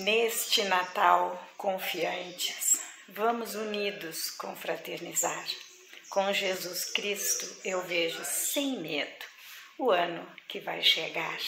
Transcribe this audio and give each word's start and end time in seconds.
Neste 0.00 0.64
Natal 0.64 1.38
confiantes, 1.58 2.80
vamos 3.06 3.54
unidos 3.54 4.30
confraternizar. 4.30 5.44
Com 6.08 6.32
Jesus 6.32 6.86
Cristo 6.86 7.60
eu 7.66 7.82
vejo 7.82 8.24
sem 8.24 8.78
medo 8.78 9.26
o 9.78 9.90
ano 9.90 10.26
que 10.48 10.58
vai 10.58 10.80
chegar. 10.80 11.38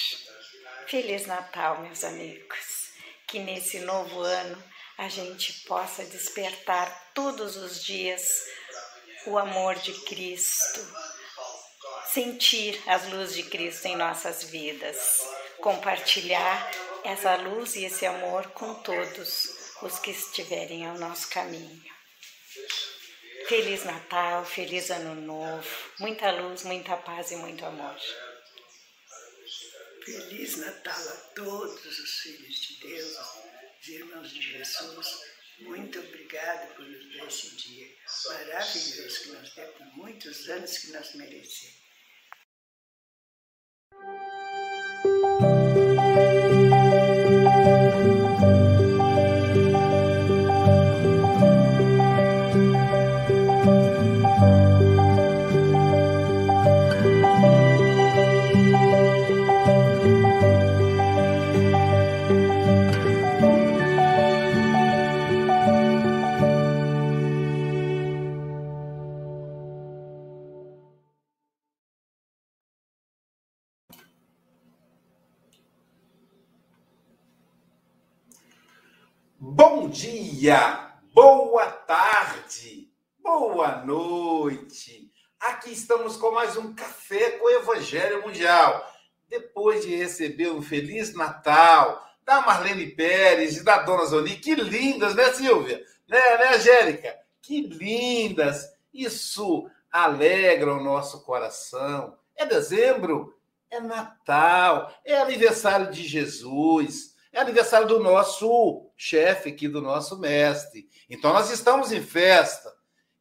Feliz 0.86 1.24
Natal, 1.24 1.80
meus 1.80 2.04
amigos. 2.04 2.90
Que 3.26 3.38
nesse 3.38 3.78
novo 3.78 4.20
ano 4.20 4.62
a 4.98 5.08
gente 5.08 5.54
possa 5.66 6.04
despertar 6.04 7.10
todos 7.14 7.56
os 7.56 7.82
dias 7.82 8.44
o 9.24 9.38
amor 9.38 9.76
de 9.76 9.94
Cristo, 10.04 10.94
sentir 12.10 12.78
as 12.86 13.08
luzes 13.08 13.34
de 13.34 13.44
Cristo 13.44 13.86
em 13.86 13.96
nossas 13.96 14.44
vidas, 14.44 15.22
compartilhar 15.58 16.70
essa 17.04 17.36
luz 17.36 17.74
e 17.76 17.84
esse 17.84 18.06
amor 18.06 18.50
com 18.50 18.74
todos 18.82 19.74
os 19.82 19.98
que 19.98 20.10
estiverem 20.10 20.86
ao 20.86 20.98
nosso 20.98 21.28
caminho. 21.28 21.82
Feliz 23.48 23.84
Natal, 23.84 24.44
feliz 24.44 24.90
Ano 24.90 25.14
Novo, 25.14 25.68
muita 25.98 26.30
luz, 26.30 26.62
muita 26.62 26.96
paz 26.96 27.32
e 27.32 27.36
muito 27.36 27.64
amor. 27.64 27.96
Feliz 30.04 30.56
Natal 30.58 31.08
a 31.08 31.16
todos 31.34 31.98
os 31.98 32.10
filhos 32.20 32.54
de 32.56 32.80
Deus, 32.80 33.16
os 33.80 33.88
irmãos 33.88 34.30
de 34.30 34.40
Jesus. 34.40 35.32
Muito 35.58 35.98
obrigada 35.98 36.74
por 36.74 36.84
nos 36.84 37.16
dar 37.16 37.26
esse 37.26 37.54
dia 37.56 37.94
maravilhoso 38.28 39.22
que 39.22 39.28
nós 39.30 39.54
temos, 39.54 39.94
muitos 39.94 40.48
anos 40.48 40.78
que 40.78 40.92
nós 40.92 41.14
merecemos. 41.14 41.81
Dia, 80.42 80.90
boa 81.14 81.66
tarde, 81.66 82.90
boa 83.22 83.76
noite. 83.84 85.08
Aqui 85.38 85.70
estamos 85.70 86.16
com 86.16 86.32
mais 86.32 86.56
um 86.56 86.74
Café 86.74 87.38
com 87.38 87.44
o 87.44 87.50
Evangelho 87.50 88.22
Mundial. 88.22 88.84
Depois 89.28 89.84
de 89.84 89.94
receber 89.94 90.50
um 90.50 90.60
Feliz 90.60 91.14
Natal 91.14 92.04
da 92.24 92.40
Marlene 92.40 92.88
Pérez 92.88 93.58
e 93.58 93.62
da 93.62 93.82
Dona 93.82 94.04
Zoni, 94.04 94.34
que 94.34 94.56
lindas, 94.56 95.14
né, 95.14 95.32
Silvia? 95.32 95.80
Né, 96.08 96.18
né, 96.38 96.56
Angélica? 96.56 97.16
Que 97.40 97.60
lindas! 97.60 98.68
Isso 98.92 99.70
alegra 99.92 100.74
o 100.74 100.82
nosso 100.82 101.22
coração. 101.22 102.16
É 102.34 102.44
dezembro, 102.44 103.32
é 103.70 103.78
Natal, 103.78 104.92
é 105.04 105.20
aniversário 105.20 105.92
de 105.92 106.02
Jesus 106.02 107.11
é 107.32 107.40
aniversário 107.40 107.88
do 107.88 107.98
nosso 107.98 108.90
chefe 108.96 109.48
aqui, 109.48 109.66
do 109.66 109.80
nosso 109.80 110.18
mestre. 110.18 110.88
Então 111.08 111.32
nós 111.32 111.50
estamos 111.50 111.90
em 111.90 112.02
festa. 112.02 112.70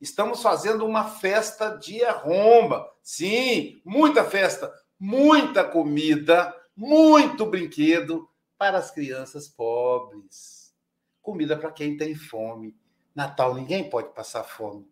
Estamos 0.01 0.41
fazendo 0.41 0.85
uma 0.85 1.05
festa 1.05 1.69
de 1.69 2.03
arromba. 2.03 2.91
Sim, 3.01 3.81
muita 3.85 4.23
festa, 4.25 4.71
muita 4.99 5.63
comida, 5.63 6.53
muito 6.75 7.45
brinquedo 7.45 8.27
para 8.57 8.77
as 8.77 8.91
crianças 8.91 9.47
pobres. 9.47 10.73
Comida 11.21 11.55
para 11.55 11.71
quem 11.71 11.95
tem 11.95 12.13
fome. 12.15 12.75
Natal 13.15 13.53
ninguém 13.53 13.89
pode 13.89 14.09
passar 14.09 14.43
fome. 14.43 14.89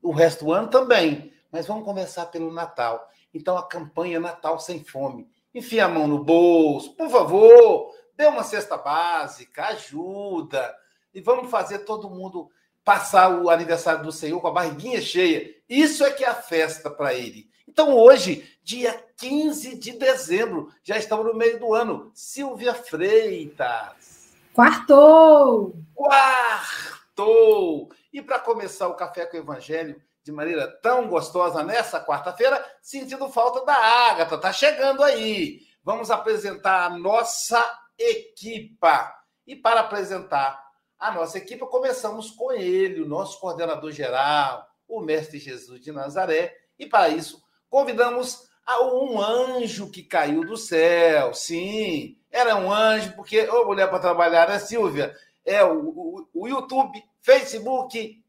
O 0.00 0.12
resto 0.12 0.44
do 0.44 0.52
ano 0.52 0.68
também, 0.68 1.32
mas 1.50 1.66
vamos 1.66 1.84
começar 1.84 2.26
pelo 2.26 2.52
Natal. 2.52 3.08
Então 3.32 3.56
a 3.56 3.66
campanha 3.66 4.20
Natal 4.20 4.58
sem 4.58 4.84
fome. 4.84 5.28
Enfie 5.54 5.80
a 5.80 5.88
mão 5.88 6.06
no 6.06 6.22
bolso, 6.22 6.94
por 6.94 7.08
favor, 7.10 7.92
dê 8.22 8.26
uma 8.26 8.44
cesta 8.44 8.76
básica, 8.76 9.66
ajuda. 9.66 10.72
E 11.12 11.20
vamos 11.20 11.50
fazer 11.50 11.80
todo 11.80 12.08
mundo 12.08 12.48
passar 12.84 13.28
o 13.28 13.50
aniversário 13.50 14.04
do 14.04 14.12
Senhor 14.12 14.40
com 14.40 14.46
a 14.46 14.52
barriguinha 14.52 15.00
cheia. 15.00 15.52
Isso 15.68 16.04
é 16.04 16.10
que 16.12 16.24
é 16.24 16.28
a 16.28 16.34
festa 16.34 16.88
para 16.88 17.12
ele. 17.14 17.50
Então, 17.66 17.96
hoje, 17.96 18.48
dia 18.62 18.92
15 19.16 19.76
de 19.76 19.92
dezembro, 19.92 20.72
já 20.84 20.96
estamos 20.96 21.26
no 21.26 21.34
meio 21.34 21.58
do 21.58 21.74
ano. 21.74 22.12
Silvia 22.14 22.74
Freitas. 22.74 24.32
Quartou! 24.54 25.74
Quartou! 25.92 27.90
E 28.12 28.22
para 28.22 28.38
começar 28.38 28.86
o 28.86 28.94
Café 28.94 29.26
com 29.26 29.36
o 29.36 29.40
Evangelho 29.40 30.00
de 30.22 30.30
maneira 30.30 30.68
tão 30.80 31.08
gostosa 31.08 31.64
nessa 31.64 32.00
quarta-feira, 32.00 32.64
sentindo 32.80 33.28
falta 33.30 33.64
da 33.64 33.74
Ágata. 33.74 34.38
Tá 34.38 34.52
chegando 34.52 35.02
aí. 35.02 35.62
Vamos 35.82 36.12
apresentar 36.12 36.84
a 36.84 36.90
nossa 36.90 37.81
equipa. 38.10 39.14
E 39.46 39.56
para 39.56 39.80
apresentar 39.80 40.62
a 40.98 41.10
nossa 41.12 41.38
equipa, 41.38 41.66
começamos 41.66 42.30
com 42.30 42.52
ele, 42.52 43.02
o 43.02 43.08
nosso 43.08 43.40
coordenador 43.40 43.90
geral, 43.90 44.66
o 44.86 45.00
Mestre 45.00 45.38
Jesus 45.38 45.80
de 45.80 45.90
Nazaré. 45.90 46.56
E 46.78 46.86
para 46.86 47.08
isso, 47.08 47.42
convidamos 47.68 48.48
a 48.64 48.84
um 48.84 49.20
anjo 49.20 49.90
que 49.90 50.02
caiu 50.02 50.44
do 50.44 50.56
céu. 50.56 51.34
Sim, 51.34 52.16
era 52.30 52.56
um 52.56 52.72
anjo, 52.72 53.14
porque, 53.14 53.48
ô 53.48 53.64
mulher 53.64 53.88
para 53.88 53.98
trabalhar, 53.98 54.48
né, 54.48 54.58
Silvia? 54.58 55.14
É 55.44 55.64
o, 55.64 55.88
o, 55.88 56.28
o 56.32 56.48
YouTube, 56.48 57.02
Facebook, 57.20 58.22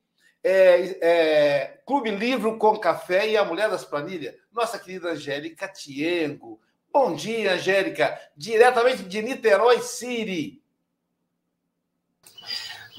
é, 0.44 0.98
é, 1.02 1.82
Clube 1.86 2.12
Livro 2.12 2.58
com 2.58 2.78
Café 2.78 3.30
e 3.30 3.38
a 3.38 3.46
Mulher 3.46 3.70
das 3.70 3.86
Planilhas. 3.86 4.36
Nossa 4.52 4.78
querida 4.78 5.12
Angélica 5.12 5.68
Tiengo, 5.68 6.60
Bom 6.94 7.16
dia, 7.16 7.56
Angélica, 7.56 8.22
diretamente 8.38 9.02
de 9.02 9.20
Niterói 9.24 9.82
City. 9.82 10.62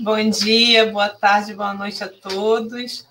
Bom 0.00 0.28
dia, 0.30 0.90
boa 0.90 1.08
tarde, 1.08 1.54
boa 1.54 1.72
noite 1.72 2.02
a 2.02 2.08
todos. 2.08 3.06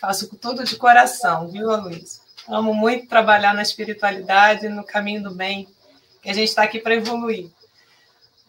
Faço 0.00 0.28
com 0.28 0.36
tudo 0.36 0.62
de 0.62 0.76
coração, 0.76 1.48
viu, 1.48 1.68
Luiz? 1.76 2.22
Amo 2.46 2.72
muito 2.72 3.08
trabalhar 3.08 3.52
na 3.52 3.62
espiritualidade, 3.62 4.68
no 4.68 4.84
caminho 4.84 5.20
do 5.20 5.34
bem, 5.34 5.66
que 6.22 6.30
a 6.30 6.32
gente 6.32 6.50
está 6.50 6.62
aqui 6.62 6.78
para 6.78 6.94
evoluir. 6.94 7.50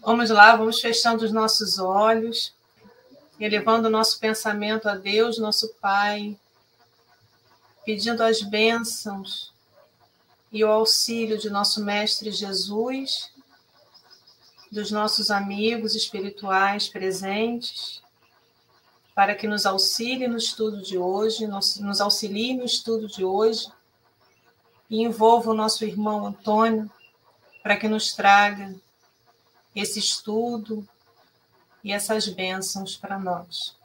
Vamos 0.02 0.30
lá, 0.30 0.56
vamos 0.56 0.80
fechando 0.80 1.26
os 1.26 1.32
nossos 1.32 1.80
olhos, 1.80 2.54
elevando 3.40 3.88
o 3.88 3.92
nosso 3.92 4.20
pensamento 4.20 4.88
a 4.88 4.94
Deus, 4.94 5.40
nosso 5.40 5.74
Pai, 5.82 6.38
pedindo 7.84 8.24
as 8.24 8.40
bênçãos 8.44 9.51
e 10.52 10.64
o 10.64 10.72
auxílio 10.72 11.38
de 11.38 11.50
nosso 11.50 11.84
Mestre 11.84 12.32
Jesus, 12.32 13.32
dos 14.72 14.92
nossos 14.92 15.32
amigos 15.32 15.96
espirituais 15.96 16.88
presentes, 16.90 18.02
para 19.16 19.36
que 19.36 19.48
nos 19.48 19.66
auxilie 19.66 20.28
no 20.28 20.38
estudo 20.38 20.82
de 20.82 20.98
hoje, 20.98 21.48
nos 21.48 22.02
auxilie 22.02 22.54
no 22.54 22.66
estudo 22.66 23.08
de 23.08 23.24
hoje, 23.24 23.72
e 24.90 25.04
envolva 25.04 25.52
o 25.52 25.56
nosso 25.56 25.86
irmão 25.86 26.26
Antônio, 26.26 26.92
para 27.64 27.78
que 27.78 27.88
nos 27.88 28.14
traga 28.14 28.76
esse 29.74 30.00
estudo 30.00 30.88
e 31.84 31.94
essas 31.94 32.28
bênçãos 32.28 32.98
para 32.98 33.18
nós. 33.18 33.78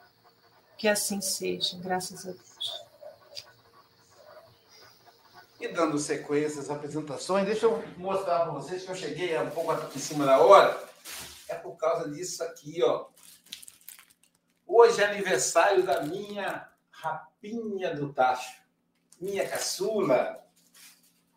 Que 0.77 0.87
assim 0.87 1.21
seja, 1.21 1.77
graças 1.77 2.27
a 2.27 2.31
Deus. 2.31 2.46
E 5.59 5.67
dando 5.69 5.97
sequência 5.97 6.61
às 6.61 6.69
apresentações, 6.69 7.45
deixa 7.45 7.65
eu 7.65 7.83
mostrar 7.97 8.41
para 8.41 8.51
vocês 8.51 8.83
que 8.83 8.91
eu 8.91 8.95
cheguei 8.95 9.35
um 9.39 9.49
pouco 9.49 9.73
em 9.95 9.99
cima 9.99 10.23
da 10.23 10.39
hora. 10.39 10.79
É 11.49 11.55
por 11.55 11.75
causa 11.77 12.09
disso 12.11 12.43
aqui, 12.43 12.83
ó. 12.83 13.07
Hoje 14.67 15.01
é 15.01 15.05
aniversário 15.05 15.83
da 15.83 16.03
minha 16.03 16.69
rapinha 16.91 17.95
do 17.95 18.13
tacho, 18.13 18.61
minha 19.19 19.47
caçula, 19.47 20.43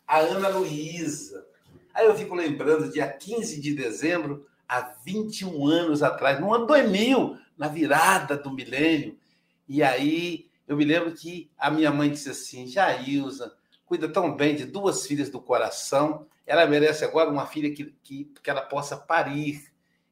a 0.07 0.19
Ana 0.19 0.49
Luísa. 0.49 1.47
Aí 1.95 2.05
eu 2.05 2.15
fico 2.15 2.35
lembrando, 2.35 2.93
dia 2.93 3.11
15 3.11 3.59
de 3.59 3.75
dezembro, 3.75 4.47
há 4.69 4.81
21 5.03 5.67
anos 5.67 6.03
atrás, 6.03 6.39
no 6.39 6.53
ano 6.53 6.67
2000, 6.67 7.39
na 7.57 7.69
virada 7.69 8.37
do 8.37 8.53
milênio. 8.53 9.19
E 9.67 9.83
aí 9.83 10.51
eu 10.69 10.77
me 10.77 10.85
lembro 10.85 11.13
que 11.13 11.51
a 11.57 11.71
minha 11.71 11.91
mãe 11.91 12.11
disse 12.11 12.29
assim: 12.29 12.67
Jailza, 12.67 13.57
cuida 13.91 14.09
tão 14.09 14.37
bem 14.37 14.55
de 14.55 14.65
duas 14.65 15.05
filhas 15.05 15.31
do 15.31 15.41
coração. 15.41 16.29
Ela 16.47 16.65
merece 16.65 17.05
agora 17.05 17.29
uma 17.29 17.45
filha 17.45 17.75
que, 17.75 17.93
que, 18.05 18.33
que 18.41 18.49
ela 18.49 18.63
possa 18.63 18.97
parir. 18.97 19.65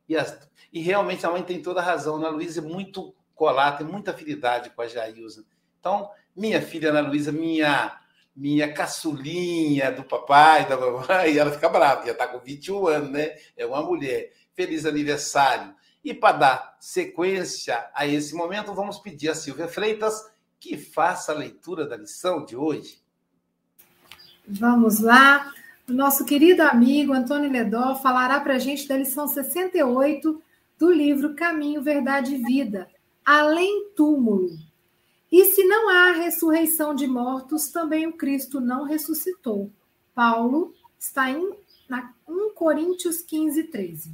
E, 0.09 0.17
as, 0.17 0.37
e 0.73 0.81
realmente 0.81 1.25
a 1.25 1.31
mãe 1.31 1.45
tem 1.45 1.63
toda 1.63 1.79
a 1.79 1.85
razão. 1.85 2.17
Ana 2.17 2.29
Luísa 2.29 2.59
é 2.59 2.63
muito 2.65 3.15
colada, 3.37 3.77
tem 3.77 3.87
muita 3.87 4.11
afinidade 4.11 4.71
com 4.71 4.83
a 4.83 4.89
Jailza. 4.89 5.45
Então, 5.79 6.11
minha 6.35 6.61
filha 6.61 6.91
Ana 6.91 7.09
Luísa, 7.09 7.31
minha 7.31 8.01
minha 8.35 8.73
caçulinha 8.73 9.93
do 9.93 10.03
papai, 10.03 10.69
da 10.69 10.77
mamãe, 10.77 11.39
ela 11.39 11.53
fica 11.53 11.69
brava, 11.69 12.05
já 12.05 12.13
está 12.13 12.27
com 12.27 12.41
21 12.41 12.87
anos, 12.89 13.11
né? 13.11 13.37
É 13.57 13.65
uma 13.65 13.83
mulher. 13.83 14.33
Feliz 14.55 14.87
aniversário. 14.87 15.73
E 16.03 16.13
para 16.13 16.37
dar 16.37 16.77
sequência 16.81 17.89
a 17.95 18.09
esse 18.09 18.35
momento, 18.35 18.75
vamos 18.75 18.99
pedir 18.99 19.29
a 19.29 19.37
Silvia 19.37 19.69
Freitas 19.69 20.21
que 20.59 20.77
faça 20.77 21.31
a 21.31 21.37
leitura 21.37 21.87
da 21.87 21.97
lição 21.97 22.45
de 22.45 22.57
hoje. 22.57 23.07
Vamos 24.51 25.01
lá. 25.01 25.53
O 25.87 25.93
nosso 25.93 26.25
querido 26.25 26.63
amigo 26.63 27.13
Antônio 27.13 27.51
Ledó 27.51 27.97
falará 27.97 28.41
para 28.41 28.55
a 28.55 28.59
gente 28.59 28.89
da 28.89 28.97
lição 28.97 29.29
68 29.29 30.43
do 30.79 30.91
livro 30.91 31.35
Caminho, 31.35 31.83
Verdade 31.83 32.35
e 32.35 32.43
Vida, 32.43 32.89
Além 33.23 33.91
Túmulo. 33.95 34.57
E 35.31 35.45
se 35.45 35.65
não 35.65 35.91
há 35.91 36.13
ressurreição 36.13 36.95
de 36.95 37.07
mortos, 37.07 37.69
também 37.69 38.07
o 38.07 38.15
Cristo 38.15 38.59
não 38.59 38.85
ressuscitou. 38.85 39.71
Paulo 40.15 40.73
está 40.99 41.31
em 41.31 41.53
na 41.87 42.11
1 42.27 42.55
Coríntios 42.55 43.21
15, 43.21 43.65
13. 43.65 44.11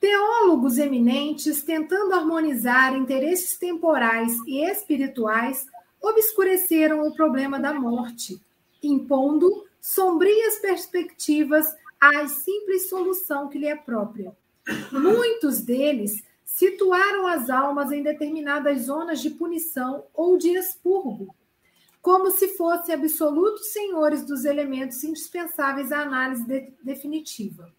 Teólogos 0.00 0.78
eminentes, 0.78 1.64
tentando 1.64 2.14
harmonizar 2.14 2.94
interesses 2.94 3.58
temporais 3.58 4.32
e 4.46 4.64
espirituais, 4.64 5.66
obscureceram 6.00 7.06
o 7.06 7.14
problema 7.14 7.58
da 7.58 7.74
morte, 7.74 8.40
impondo 8.82 9.66
sombrias 9.80 10.58
perspectivas 10.58 11.74
à 12.00 12.26
simples 12.28 12.88
solução 12.88 13.48
que 13.48 13.58
lhe 13.58 13.66
é 13.66 13.76
própria. 13.76 14.36
Muitos 14.92 15.60
deles 15.60 16.22
situaram 16.44 17.26
as 17.26 17.48
almas 17.48 17.90
em 17.92 18.02
determinadas 18.02 18.82
zonas 18.82 19.20
de 19.20 19.30
punição 19.30 20.04
ou 20.12 20.36
de 20.36 20.50
expurgo, 20.50 21.34
como 22.02 22.30
se 22.30 22.48
fossem 22.56 22.94
absolutos 22.94 23.68
senhores 23.68 24.24
dos 24.24 24.44
elementos 24.44 25.02
indispensáveis 25.04 25.92
à 25.92 26.00
análise 26.00 26.44
de 26.44 26.72
definitiva. 26.82 27.72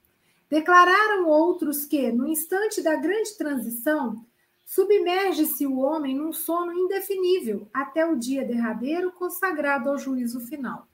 Declararam 0.49 1.27
outros 1.27 1.85
que, 1.85 2.11
no 2.11 2.27
instante 2.27 2.81
da 2.81 2.95
grande 2.95 3.37
transição, 3.37 4.25
submerge-se 4.65 5.65
o 5.65 5.79
homem 5.79 6.15
num 6.15 6.33
sono 6.33 6.73
indefinível 6.73 7.67
até 7.73 8.05
o 8.05 8.15
dia 8.15 8.43
derradeiro 8.45 9.11
consagrado 9.11 9.89
ao 9.89 9.97
juízo 9.97 10.39
final. 10.41 10.87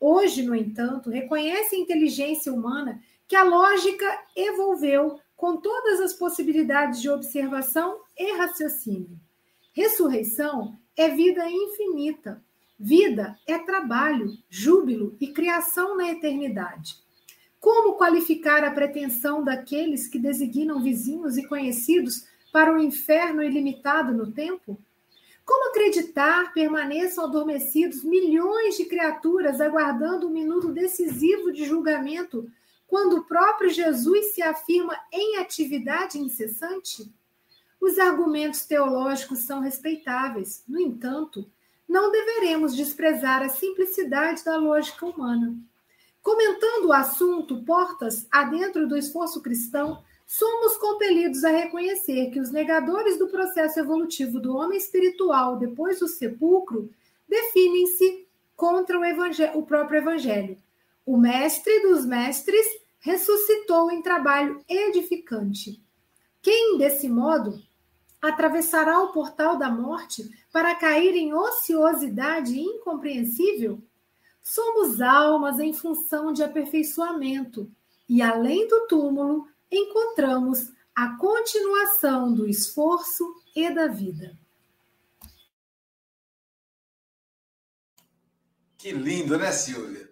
Hoje, 0.00 0.42
no 0.42 0.56
entanto, 0.56 1.10
reconhece 1.10 1.76
a 1.76 1.78
inteligência 1.78 2.50
humana 2.50 3.02
que 3.28 3.36
a 3.36 3.44
lógica 3.44 4.06
evolveu 4.34 5.20
com 5.36 5.58
todas 5.58 6.00
as 6.00 6.14
possibilidades 6.14 7.02
de 7.02 7.10
observação 7.10 8.00
e 8.18 8.32
raciocínio. 8.36 9.20
Ressurreição 9.72 10.78
é 10.96 11.08
vida 11.10 11.48
infinita. 11.48 12.42
Vida 12.78 13.38
é 13.46 13.58
trabalho, 13.58 14.38
júbilo 14.48 15.14
e 15.20 15.28
criação 15.28 15.96
na 15.96 16.10
eternidade. 16.10 16.96
Como 17.60 17.98
qualificar 17.98 18.64
a 18.64 18.70
pretensão 18.70 19.44
daqueles 19.44 20.08
que 20.08 20.18
designam 20.18 20.82
vizinhos 20.82 21.36
e 21.36 21.46
conhecidos 21.46 22.24
para 22.50 22.72
o 22.72 22.76
um 22.76 22.78
inferno 22.78 23.42
ilimitado 23.42 24.14
no 24.14 24.32
tempo? 24.32 24.80
Como 25.50 25.70
acreditar 25.70 26.52
permaneçam 26.52 27.24
adormecidos 27.24 28.04
milhões 28.04 28.76
de 28.76 28.84
criaturas 28.84 29.60
aguardando 29.60 30.28
o 30.28 30.30
um 30.30 30.32
minuto 30.32 30.68
decisivo 30.68 31.50
de 31.50 31.64
julgamento 31.64 32.48
quando 32.86 33.16
o 33.16 33.24
próprio 33.24 33.68
Jesus 33.68 34.26
se 34.32 34.42
afirma 34.42 34.96
em 35.12 35.38
atividade 35.38 36.20
incessante? 36.20 37.12
Os 37.80 37.98
argumentos 37.98 38.64
teológicos 38.64 39.40
são 39.40 39.58
respeitáveis, 39.58 40.62
no 40.68 40.78
entanto, 40.78 41.44
não 41.88 42.12
deveremos 42.12 42.76
desprezar 42.76 43.42
a 43.42 43.48
simplicidade 43.48 44.44
da 44.44 44.56
lógica 44.56 45.04
humana. 45.04 45.52
Comentando 46.22 46.86
o 46.86 46.92
assunto 46.92 47.60
portas 47.64 48.24
adentro 48.30 48.86
do 48.86 48.96
esforço 48.96 49.42
cristão, 49.42 50.00
somos 50.30 50.76
compelidos 50.76 51.42
a 51.42 51.50
reconhecer 51.50 52.30
que 52.30 52.38
os 52.38 52.52
negadores 52.52 53.18
do 53.18 53.26
processo 53.26 53.80
evolutivo 53.80 54.38
do 54.38 54.54
homem 54.54 54.78
espiritual 54.78 55.56
depois 55.56 55.98
do 55.98 56.06
sepulcro 56.06 56.88
definem-se 57.28 58.28
contra 58.54 58.96
o, 58.96 59.02
o 59.58 59.66
próprio 59.66 59.98
evangelho. 59.98 60.56
O 61.04 61.16
mestre 61.16 61.80
dos 61.80 62.06
mestres 62.06 62.64
ressuscitou 63.00 63.90
em 63.90 64.02
trabalho 64.02 64.64
edificante. 64.68 65.82
Quem, 66.40 66.78
desse 66.78 67.08
modo, 67.08 67.60
atravessará 68.22 69.02
o 69.02 69.10
portal 69.10 69.58
da 69.58 69.68
morte 69.68 70.30
para 70.52 70.76
cair 70.76 71.16
em 71.16 71.34
ociosidade 71.34 72.56
incompreensível? 72.56 73.82
Somos 74.40 75.00
almas 75.00 75.58
em 75.58 75.72
função 75.72 76.32
de 76.32 76.44
aperfeiçoamento, 76.44 77.68
e 78.08 78.22
além 78.22 78.68
do 78.68 78.86
túmulo, 78.86 79.50
encontramos 79.70 80.70
a 80.94 81.16
continuação 81.16 82.32
do 82.32 82.48
esforço 82.48 83.24
e 83.54 83.72
da 83.74 83.86
vida. 83.86 84.38
Que 88.76 88.92
lindo, 88.92 89.38
né, 89.38 89.52
Silvia? 89.52 90.10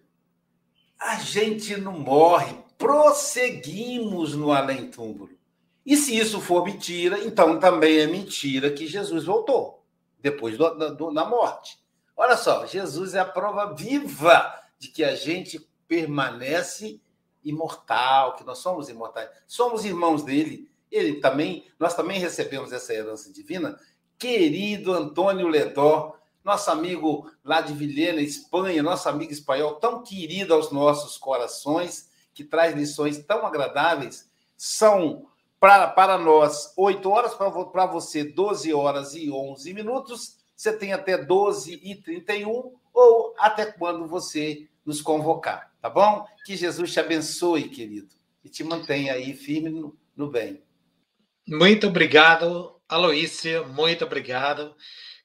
A 0.99 1.17
gente 1.17 1.77
não 1.77 1.99
morre 1.99 2.55
prosseguimos 2.77 4.35
no 4.35 4.53
além-túmulo. 4.53 5.37
E 5.85 5.97
se 5.97 6.17
isso 6.17 6.41
for 6.41 6.65
mentira, 6.65 7.19
então 7.25 7.59
também 7.59 7.99
é 7.99 8.07
mentira 8.07 8.71
que 8.71 8.87
Jesus 8.87 9.25
voltou 9.25 9.85
depois 10.21 10.57
do, 10.57 10.95
do, 10.95 11.13
da 11.13 11.25
morte. 11.25 11.79
Olha 12.17 12.37
só, 12.37 12.67
Jesus 12.67 13.15
é 13.15 13.21
a 13.21 13.25
prova 13.25 13.75
viva 13.75 14.55
de 14.79 14.89
que 14.89 15.03
a 15.03 15.15
gente 15.15 15.59
permanece 15.87 17.01
imortal, 17.49 18.37
que 18.37 18.45
nós 18.45 18.59
somos 18.59 18.89
imortais. 18.89 19.29
Somos 19.47 19.85
irmãos 19.85 20.23
dele. 20.23 20.71
Ele 20.91 21.21
também, 21.21 21.65
nós 21.79 21.95
também 21.95 22.19
recebemos 22.19 22.73
essa 22.73 22.95
herança 22.95 23.33
divina. 23.33 23.79
Querido 24.19 24.93
Antônio 24.93 25.49
Ledó, 25.49 26.17
nosso 26.45 26.71
amigo 26.71 27.31
lá 27.45 27.61
de 27.61 27.73
Vilhena, 27.73 28.21
Espanha, 28.21 28.83
nosso 28.83 29.09
amigo 29.09 29.33
espanhol, 29.33 29.75
tão 29.75 30.03
querido 30.03 30.55
aos 30.55 30.71
nossos 30.71 31.19
corações 31.19 32.09
que 32.33 32.45
traz 32.45 32.75
lições 32.75 33.19
tão 33.19 33.45
agradáveis, 33.45 34.31
são 34.57 35.27
para, 35.61 35.89
para 35.89 36.17
nós 36.17 36.73
8 36.77 37.11
horas, 37.11 37.35
para 37.35 37.87
você 37.87 38.25
12 38.25 38.73
horas 38.73 39.15
e 39.15 39.31
11 39.31 39.75
minutos. 39.75 40.39
Você 40.57 40.73
tem 40.73 40.93
até 40.93 41.19
12 41.19 41.81
e 41.83 41.95
31 41.97 42.73
ou 42.95 43.35
até 43.39 43.67
quando 43.67 44.07
você 44.07 44.69
nos 44.85 45.03
convocar, 45.03 45.68
tá 45.81 45.89
bom? 45.89 46.27
Que 46.45 46.57
Jesus 46.57 46.93
te 46.93 47.01
abençoe, 47.01 47.69
querido, 47.69 48.09
e 48.45 48.49
te 48.49 48.63
mantenha 48.65 49.15
aí 49.15 49.35
firme 49.35 49.71
no, 49.71 49.97
no 50.17 50.31
bem. 50.31 50.63
Muito 51.47 51.87
obrigado, 51.87 52.81
Aloísia, 52.89 53.63
muito 53.63 54.05
obrigado. 54.05 54.75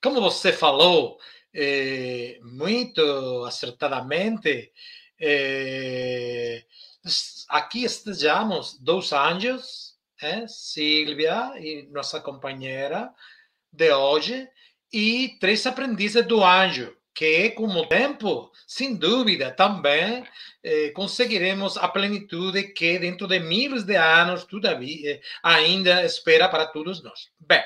Como 0.02 0.22
você 0.22 0.52
falou, 0.54 1.18
é, 1.54 2.40
muito 2.42 3.44
acertadamente, 3.46 4.72
é, 5.20 6.64
aqui 7.50 7.84
estejamos 7.84 8.78
dois 8.80 9.12
anjos, 9.14 9.94
é? 10.22 10.48
Silvia 10.48 11.54
e 11.58 11.88
nossa 11.92 12.20
companheira 12.20 13.14
de 13.72 13.92
hoje, 13.94 14.48
e 14.92 15.38
três 15.40 15.66
aprendizes 15.66 16.26
do 16.26 16.44
anjo, 16.44 16.96
que 17.14 17.52
com 17.52 17.68
o 17.68 17.88
tempo, 17.88 18.52
sem 18.68 18.96
dúvida, 18.96 19.52
também 19.52 20.26
eh, 20.64 20.90
conseguiremos 20.92 21.78
a 21.78 21.88
plenitude 21.88 22.74
que 22.74 22.98
dentro 23.00 23.28
de 23.28 23.40
milhares 23.40 23.84
de 23.84 23.96
anos, 23.96 24.46
todavia, 24.46 25.22
ainda 25.44 26.04
espera 26.04 26.50
para 26.50 26.68
todos 26.68 27.04
nós. 27.04 27.30
Bem, 27.40 27.64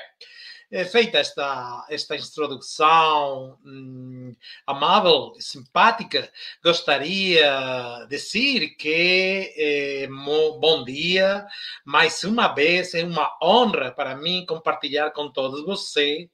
é, 0.70 0.84
feita 0.84 1.16
esta, 1.16 1.86
esta 1.88 2.14
introdução 2.14 3.58
hum, 3.64 4.36
amável, 4.66 5.32
simpática, 5.40 6.30
gostaria 6.62 8.04
de 8.06 8.08
dizer 8.08 8.76
que 8.76 9.54
eh, 9.56 10.08
bom 10.08 10.84
dia, 10.84 11.46
mais 11.86 12.22
uma 12.22 12.48
vez 12.48 12.92
é 12.92 13.02
uma 13.02 13.34
honra 13.42 13.92
para 13.92 14.14
mim 14.14 14.44
compartilhar 14.44 15.10
com 15.12 15.32
todos 15.32 15.64
vocês 15.64 16.28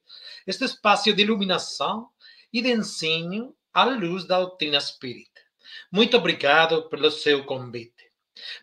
este 0.46 0.64
espaço 0.64 1.12
de 1.12 1.22
iluminação 1.22 2.10
e 2.54 2.62
de 2.62 2.70
ensino 2.70 3.52
à 3.72 3.82
luz 3.82 4.24
da 4.24 4.38
doutrina 4.38 4.78
espírita. 4.78 5.40
Muito 5.90 6.16
obrigado 6.16 6.88
pelo 6.88 7.10
seu 7.10 7.44
convite. 7.44 8.12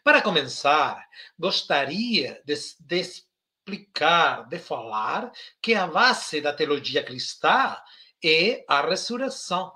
Para 0.01 0.21
começar, 0.21 1.05
gostaria 1.37 2.41
de, 2.45 2.53
de 2.79 2.99
explicar, 2.99 4.47
de 4.47 4.57
falar 4.59 5.29
que 5.61 5.75
a 5.75 5.87
base 5.87 6.39
da 6.39 6.53
teologia 6.53 7.03
cristã 7.03 7.75
é 8.23 8.63
a 8.65 8.81
ressurreição. 8.81 9.73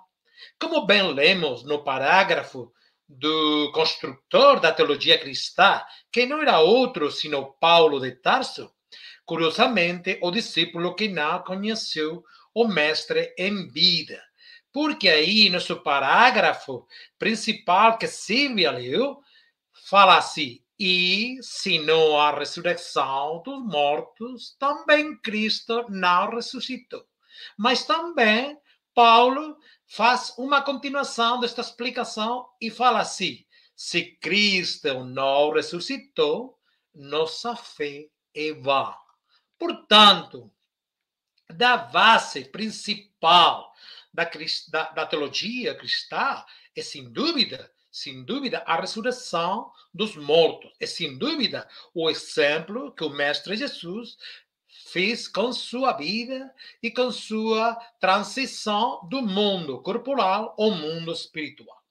Como 0.57 0.85
bem 0.85 1.13
lemos 1.13 1.65
no 1.65 1.83
parágrafo 1.83 2.71
do 3.07 3.69
construtor 3.73 4.61
da 4.61 4.71
teologia 4.71 5.19
cristã, 5.19 5.81
que 6.09 6.25
não 6.25 6.41
era 6.41 6.59
outro 6.59 7.11
sino 7.11 7.53
Paulo 7.59 7.99
de 7.99 8.11
Tarso, 8.11 8.71
curiosamente, 9.25 10.17
o 10.21 10.31
discípulo 10.31 10.95
que 10.95 11.09
não 11.09 11.43
conheceu 11.43 12.23
o 12.55 12.67
mestre 12.67 13.35
em 13.37 13.67
vida. 13.67 14.23
Porque 14.71 15.07
aí, 15.07 15.49
no 15.49 15.61
seu 15.61 15.81
parágrafo 15.81 16.87
principal 17.19 17.97
que 17.97 18.07
Silvia 18.07 18.71
leu, 18.71 19.21
fala 19.89 20.17
assim: 20.17 20.63
e 20.79 21.37
se 21.41 21.79
não 21.79 22.19
há 22.19 22.31
ressurreição 22.31 23.41
dos 23.43 23.63
mortos, 23.63 24.55
também 24.57 25.17
Cristo 25.17 25.85
não 25.89 26.31
ressuscitou. 26.31 27.05
Mas 27.57 27.85
também 27.85 28.57
Paulo 28.93 29.57
faz 29.85 30.33
uma 30.37 30.61
continuação 30.61 31.39
desta 31.39 31.61
explicação 31.61 32.47
e 32.59 32.69
fala 32.69 32.99
assim: 32.99 33.45
se 33.75 34.17
Cristo 34.17 35.03
não 35.03 35.51
ressuscitou, 35.51 36.57
nossa 36.93 37.55
fé 37.55 38.07
é 38.33 38.53
vã. 38.53 38.93
Portanto, 39.57 40.51
da 41.49 41.77
base 41.77 42.45
principal 42.45 43.73
da, 44.13 44.29
da, 44.69 44.91
da 44.91 45.05
teologia 45.05 45.75
cristã 45.75 46.43
é, 46.75 46.81
sem 46.81 47.09
dúvida, 47.11 47.71
sem 47.91 48.23
dúvida, 48.23 48.63
a 48.65 48.79
ressurreição 48.79 49.71
dos 49.93 50.15
mortos. 50.15 50.71
É, 50.79 50.85
sem 50.85 51.17
dúvida, 51.17 51.67
o 51.93 52.09
exemplo 52.09 52.91
que 52.93 53.03
o 53.03 53.09
Mestre 53.09 53.55
Jesus 53.55 54.17
fez 54.67 55.27
com 55.27 55.51
sua 55.53 55.93
vida 55.93 56.53
e 56.81 56.91
com 56.91 57.11
sua 57.11 57.75
transição 57.99 59.07
do 59.09 59.21
mundo 59.21 59.81
corporal 59.81 60.55
ao 60.57 60.71
mundo 60.71 61.11
espiritual. 61.11 61.81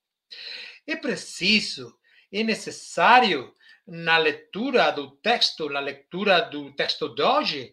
É 0.87 0.95
preciso, 0.95 1.99
é 2.31 2.43
necessário, 2.43 3.55
na 3.87 4.17
leitura 4.17 4.91
do 4.91 5.11
texto, 5.11 5.69
na 5.69 5.81
leitura 5.81 6.41
do 6.41 6.73
texto 6.73 7.15
de 7.15 7.23
hoje, 7.23 7.73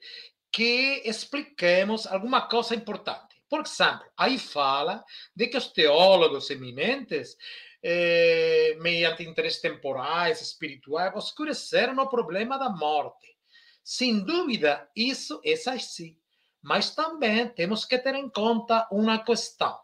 que 0.51 1.01
expliquemos 1.05 2.05
alguma 2.07 2.47
coisa 2.47 2.75
importante. 2.75 3.41
Por 3.49 3.61
exemplo, 3.61 4.05
aí 4.17 4.37
fala 4.37 5.03
de 5.35 5.47
que 5.47 5.57
os 5.57 5.67
teólogos 5.67 6.49
eminentes, 6.49 7.37
eh, 7.83 8.77
mediante 8.79 9.23
interesses 9.23 9.61
temporais, 9.61 10.41
espirituais, 10.41 11.13
oscureceram 11.15 11.95
o 11.97 12.09
problema 12.09 12.57
da 12.57 12.69
morte 12.69 13.31
sem 13.83 14.23
dúvida, 14.23 14.89
isso 14.95 15.41
é 15.43 15.53
assim. 15.69 16.15
Mas 16.61 16.93
também 16.93 17.47
temos 17.49 17.85
que 17.85 17.97
ter 17.97 18.15
em 18.15 18.29
conta 18.29 18.87
uma 18.91 19.23
questão. 19.23 19.77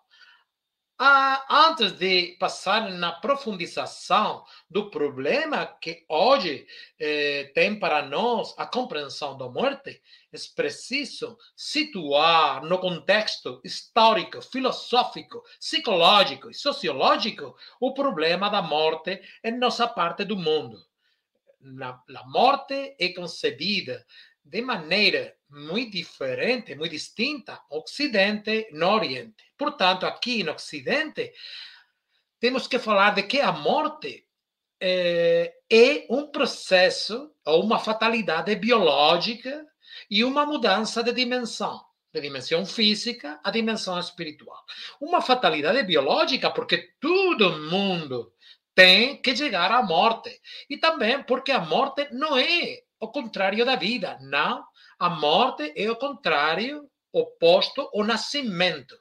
Ah, 1.00 1.46
antes 1.70 1.92
de 1.92 2.36
passar 2.40 2.90
na 2.90 3.12
profundização 3.12 4.44
do 4.68 4.90
problema 4.90 5.68
que 5.80 6.04
hoje 6.10 6.66
eh, 7.00 7.52
tem 7.54 7.78
para 7.78 8.02
nós 8.02 8.56
a 8.58 8.66
compreensão 8.66 9.38
da 9.38 9.48
morte, 9.48 10.02
é 10.34 10.38
preciso 10.56 11.38
situar 11.56 12.64
no 12.64 12.80
contexto 12.80 13.62
histórico, 13.64 14.42
filosófico, 14.42 15.44
psicológico 15.60 16.50
e 16.50 16.56
sociológico 16.56 17.56
o 17.80 17.94
problema 17.94 18.50
da 18.50 18.64
morte 18.64 19.22
em 19.44 19.56
nossa 19.56 19.88
parte 19.88 20.26
do 20.26 20.36
mundo. 20.36 20.84
La, 21.62 22.02
la 22.10 22.24
morte 22.26 22.96
é 23.00 23.10
concebida 23.10 24.04
de 24.50 24.62
maneira 24.62 25.36
muito 25.50 25.92
diferente, 25.92 26.76
muito 26.76 26.92
distinta, 26.92 27.62
Ocidente 27.70 28.68
no 28.72 28.90
Oriente. 28.90 29.44
Portanto, 29.58 30.06
aqui 30.06 30.44
no 30.44 30.54
Ocidente, 30.54 31.34
temos 32.40 32.68
que 32.68 32.80
falar 32.80 33.16
de 33.16 33.24
que 33.24 33.40
a 33.42 33.52
morte 33.52 34.26
é, 34.80 35.54
é 35.70 36.06
um 36.10 36.28
processo 36.28 37.34
ou 37.46 37.64
uma 37.64 37.80
fatalidade 37.80 38.56
biológica 38.56 39.66
e 40.10 40.24
uma 40.24 40.46
mudança 40.46 41.04
de 41.04 41.12
dimensão, 41.12 41.84
de 42.14 42.22
dimensão 42.22 42.66
física 42.66 43.40
à 43.44 43.52
dimensão 43.52 44.00
espiritual. 44.00 44.64
Uma 45.02 45.22
fatalidade 45.22 45.84
biológica, 45.84 46.52
porque 46.52 46.94
todo 47.00 47.60
mundo 47.70 48.34
tem 48.76 49.20
que 49.22 49.36
chegar 49.36 49.72
à 49.72 49.82
morte. 49.82 50.40
E 50.70 50.78
também 50.78 51.24
porque 51.24 51.52
a 51.52 51.60
morte 51.60 52.08
não 52.12 52.38
é 52.38 52.84
o 53.00 53.08
contrário 53.08 53.66
da 53.66 53.76
vida. 53.76 54.18
Não. 54.22 54.66
A 55.00 55.10
morte 55.10 55.74
é 55.76 55.90
o 55.90 55.96
contrário, 55.96 56.90
oposto 57.12 57.90
ao 57.94 58.04
nascimento. 58.04 58.98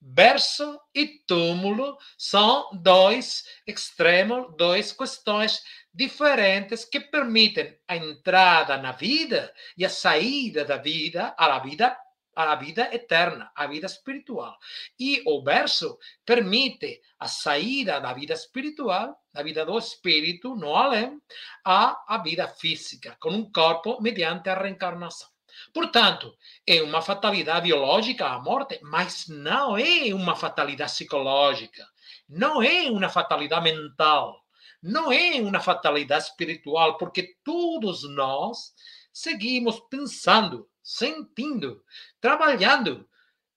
Berço 0.00 0.78
e 0.94 1.06
túmulo 1.26 1.96
são 2.18 2.70
dois 2.74 3.44
extremos, 3.66 4.54
duas 4.56 4.92
questões 4.92 5.62
diferentes 5.92 6.84
que 6.84 7.00
permitem 7.00 7.76
a 7.88 7.96
entrada 7.96 8.76
na 8.76 8.92
vida 8.92 9.52
e 9.76 9.84
a 9.84 9.90
saída 9.90 10.64
da 10.64 10.76
vida, 10.76 11.34
à 11.36 11.58
vida 11.58 11.96
a 12.36 12.54
vida 12.54 12.94
eterna, 12.94 13.50
a 13.54 13.66
vida 13.66 13.86
espiritual. 13.86 14.58
E 15.00 15.22
o 15.26 15.42
verso 15.42 15.98
permite 16.24 17.00
a 17.18 17.26
saída 17.26 17.98
da 17.98 18.12
vida 18.12 18.34
espiritual, 18.34 19.18
da 19.32 19.42
vida 19.42 19.64
do 19.64 19.78
espírito, 19.78 20.54
no 20.54 20.76
além, 20.76 21.18
à 21.64 22.04
a 22.06 22.18
vida 22.18 22.46
física, 22.46 23.16
com 23.18 23.30
um 23.30 23.50
corpo 23.50 24.00
mediante 24.02 24.50
a 24.50 24.54
reencarnação. 24.54 25.28
Portanto, 25.72 26.36
é 26.66 26.82
uma 26.82 27.00
fatalidade 27.00 27.62
biológica 27.62 28.26
a 28.26 28.38
morte, 28.38 28.78
mas 28.82 29.26
não 29.28 29.76
é 29.76 30.12
uma 30.12 30.36
fatalidade 30.36 30.92
psicológica, 30.92 31.86
não 32.28 32.62
é 32.62 32.90
uma 32.90 33.08
fatalidade 33.08 33.64
mental, 33.64 34.44
não 34.82 35.10
é 35.10 35.40
uma 35.40 35.60
fatalidade 35.60 36.24
espiritual, 36.24 36.98
porque 36.98 37.36
todos 37.42 38.02
nós 38.14 38.74
seguimos 39.12 39.80
pensando, 39.88 40.68
sentindo, 40.86 41.84
trabalhando, 42.20 43.08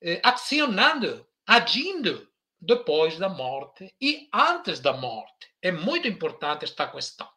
eh, 0.02 0.20
acionando, 0.24 1.28
agindo 1.46 2.28
depois 2.60 3.20
da 3.20 3.30
morte 3.30 3.94
e 4.02 4.28
antes 4.34 4.80
da 4.80 4.94
morte. 4.94 5.48
É 5.62 5.72
muito 5.72 6.08
importante 6.08 6.66
esta 6.66 6.88
questão. 6.88 7.30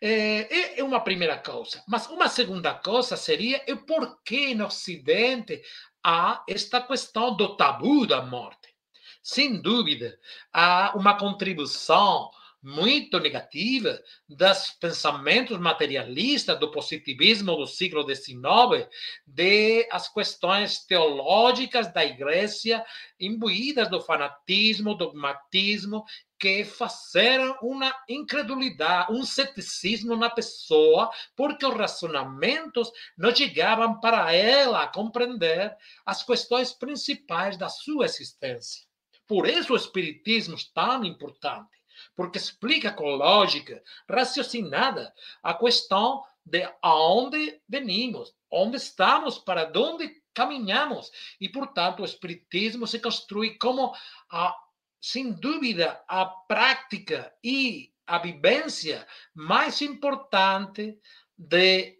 É, 0.00 0.80
é 0.80 0.84
uma 0.84 1.00
primeira 1.00 1.38
coisa. 1.38 1.82
Mas 1.86 2.08
uma 2.08 2.28
segunda 2.28 2.74
coisa 2.74 3.16
seria 3.16 3.62
o 3.68 3.76
porquê 3.76 4.54
no 4.54 4.66
Ocidente 4.66 5.62
há 6.02 6.42
esta 6.48 6.80
questão 6.80 7.36
do 7.36 7.56
tabu 7.56 8.06
da 8.06 8.20
morte. 8.22 8.74
Sem 9.22 9.62
dúvida, 9.62 10.18
há 10.52 10.92
uma 10.96 11.16
contribuição 11.16 12.30
muito 12.66 13.20
negativa 13.20 14.02
dos 14.28 14.70
pensamentos 14.80 15.56
materialistas 15.56 16.58
do 16.58 16.68
positivismo 16.68 17.54
do 17.54 17.64
século 17.64 18.02
XIX, 18.02 18.88
de 19.24 19.86
as 19.88 20.08
questões 20.08 20.84
teológicas 20.84 21.92
da 21.92 22.04
igreja 22.04 22.84
imbuídas 23.20 23.88
do 23.88 24.00
fanatismo, 24.00 24.96
dogmatismo, 24.96 26.04
que 26.40 26.64
fizeram 26.64 27.56
uma 27.62 27.94
incredulidade, 28.08 29.12
um 29.12 29.24
ceticismo 29.24 30.16
na 30.16 30.28
pessoa, 30.28 31.08
porque 31.36 31.64
os 31.64 31.76
razonamentos 31.76 32.90
não 33.16 33.32
chegavam 33.32 34.00
para 34.00 34.34
ela 34.34 34.82
a 34.82 34.88
compreender 34.88 35.72
as 36.04 36.24
questões 36.24 36.72
principais 36.72 37.56
da 37.56 37.68
sua 37.68 38.06
existência. 38.06 38.84
Por 39.24 39.48
isso 39.48 39.72
o 39.72 39.76
espiritismo 39.76 40.56
é 40.56 40.74
tão 40.74 41.04
importante 41.04 41.75
porque 42.16 42.38
explica 42.38 42.90
com 42.90 43.14
lógica 43.14 43.82
raciocinada 44.08 45.12
a 45.42 45.54
questão 45.54 46.24
de 46.44 46.68
aonde 46.80 47.60
venimos, 47.68 48.34
onde 48.50 48.78
estamos, 48.78 49.38
para 49.38 49.70
onde 49.76 50.22
caminhamos. 50.32 51.10
E, 51.40 51.48
portanto, 51.48 52.00
o 52.00 52.04
Espiritismo 52.04 52.86
se 52.86 52.98
construi 53.00 53.58
como, 53.58 53.94
a, 54.30 54.56
sem 55.00 55.32
dúvida, 55.32 56.02
a 56.08 56.24
prática 56.24 57.32
e 57.44 57.92
a 58.06 58.18
vivência 58.18 59.06
mais 59.34 59.82
importante 59.82 60.98
de 61.36 61.98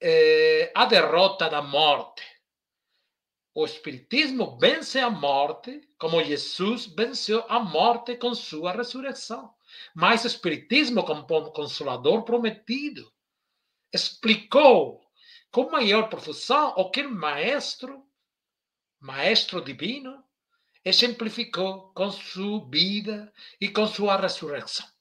eh, 0.00 0.72
a 0.74 0.84
derrota 0.84 1.48
da 1.48 1.62
morte. 1.62 2.22
O 3.54 3.64
Espiritismo 3.64 4.58
vence 4.58 4.98
a 4.98 5.08
morte 5.08 5.88
como 5.96 6.22
Jesus 6.24 6.86
venceu 6.86 7.44
a 7.48 7.60
morte 7.60 8.16
com 8.16 8.34
sua 8.34 8.72
ressurreição. 8.72 9.54
Mas 9.94 10.24
o 10.24 10.26
Espiritismo, 10.26 11.04
como 11.04 11.24
consolador 11.52 12.24
prometido, 12.24 13.12
explicou 13.92 15.00
com 15.52 15.70
maior 15.70 16.08
profusão 16.08 16.74
o 16.76 16.90
que 16.90 17.02
o 17.02 17.14
Maestro, 17.14 18.04
Maestro 18.98 19.60
Divino, 19.60 20.24
exemplificou 20.84 21.92
com 21.94 22.10
sua 22.10 22.68
vida 22.68 23.32
e 23.60 23.68
com 23.68 23.86
sua 23.86 24.16
ressurreição. 24.16 24.93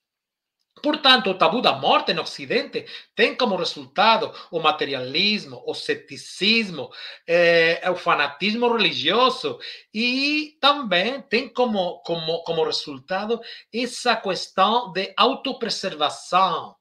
Portanto, 0.83 1.29
o 1.29 1.37
tabu 1.37 1.61
da 1.61 1.71
morte 1.71 2.13
no 2.13 2.23
Ocidente 2.23 2.85
tem 3.15 3.33
como 3.37 3.55
resultado 3.55 4.33
o 4.51 4.59
materialismo, 4.59 5.63
o 5.65 5.73
ceticismo, 5.73 6.91
eh, 7.25 7.81
o 7.89 7.95
fanatismo 7.95 8.67
religioso 8.67 9.57
e 9.93 10.57
também 10.59 11.21
tem 11.21 11.47
como, 11.47 11.99
como, 11.99 12.43
como 12.43 12.65
resultado 12.65 13.39
essa 13.73 14.17
questão 14.17 14.91
de 14.91 15.13
autopreservação 15.15 16.75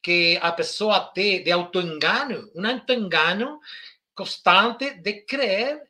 que 0.00 0.38
a 0.40 0.52
pessoa 0.52 1.00
tem, 1.00 1.42
de 1.42 1.50
autoengano, 1.50 2.48
um 2.54 2.64
autoengano 2.64 3.58
constante 4.14 4.94
de 4.94 5.14
crer 5.22 5.82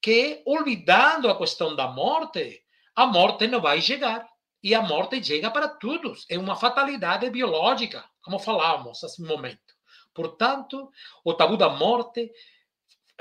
que, 0.00 0.42
olvidando 0.46 1.28
a 1.28 1.36
questão 1.36 1.74
da 1.74 1.88
morte, 1.88 2.62
a 2.94 3.04
morte 3.04 3.48
não 3.48 3.60
vai 3.60 3.82
chegar. 3.82 4.29
E 4.62 4.74
a 4.74 4.82
morte 4.82 5.22
chega 5.22 5.50
para 5.50 5.68
todos. 5.68 6.26
É 6.28 6.38
uma 6.38 6.56
fatalidade 6.56 7.28
biológica, 7.30 8.04
como 8.22 8.38
falávamos 8.38 9.02
nesse 9.02 9.22
momento. 9.22 9.74
Portanto, 10.14 10.90
o 11.24 11.32
tabu 11.32 11.56
da 11.56 11.68
morte 11.68 12.30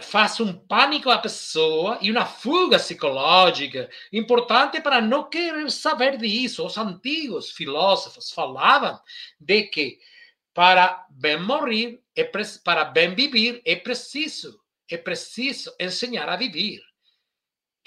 faz 0.02 0.40
um 0.40 0.54
pânico 0.54 1.10
à 1.10 1.18
pessoa 1.18 1.98
e 2.02 2.10
uma 2.12 2.26
fuga 2.26 2.78
psicológica 2.78 3.90
importante 4.12 4.82
para 4.82 5.02
não 5.02 5.30
querer 5.30 5.70
saber 5.72 6.18
disso. 6.18 6.66
Os 6.66 6.78
antigos 6.78 7.52
filósofos 7.52 8.32
falavam 8.32 9.00
de 9.40 9.64
que 9.64 10.00
para 10.54 11.06
bem 11.10 11.40
morrer, 11.40 12.02
é 12.16 12.24
para 12.64 12.84
bem 12.86 13.14
viver, 13.16 13.62
é 13.66 13.76
preciso, 13.76 14.60
é 14.90 14.98
preciso 14.98 15.74
ensinar 15.80 16.28
a 16.28 16.36
viver. 16.36 16.82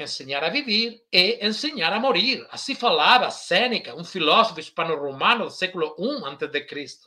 Ensinar 0.03 0.43
a 0.43 0.51
viver 0.51 1.05
é 1.13 1.47
ensinar 1.47 1.93
a 1.93 2.01
morrer. 2.01 2.47
Assim 2.51 2.75
falava 2.75 3.31
Sêneca, 3.31 3.95
um 3.95 4.05
filósofo 4.05 4.59
hispano-romano 4.61 5.45
do 5.45 5.51
século 5.51 5.95
I 5.99 6.47
a.C. 6.47 6.99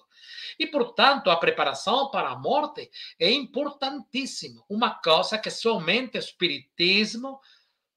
E, 0.57 0.65
portanto, 0.67 1.29
a 1.29 1.35
preparação 1.35 2.09
para 2.09 2.29
a 2.29 2.37
morte 2.37 2.89
é 3.19 3.29
importantíssima. 3.29 4.63
Uma 4.69 4.91
coisa 4.91 5.37
que 5.37 5.51
somente 5.51 6.17
o 6.17 6.19
Espiritismo 6.19 7.39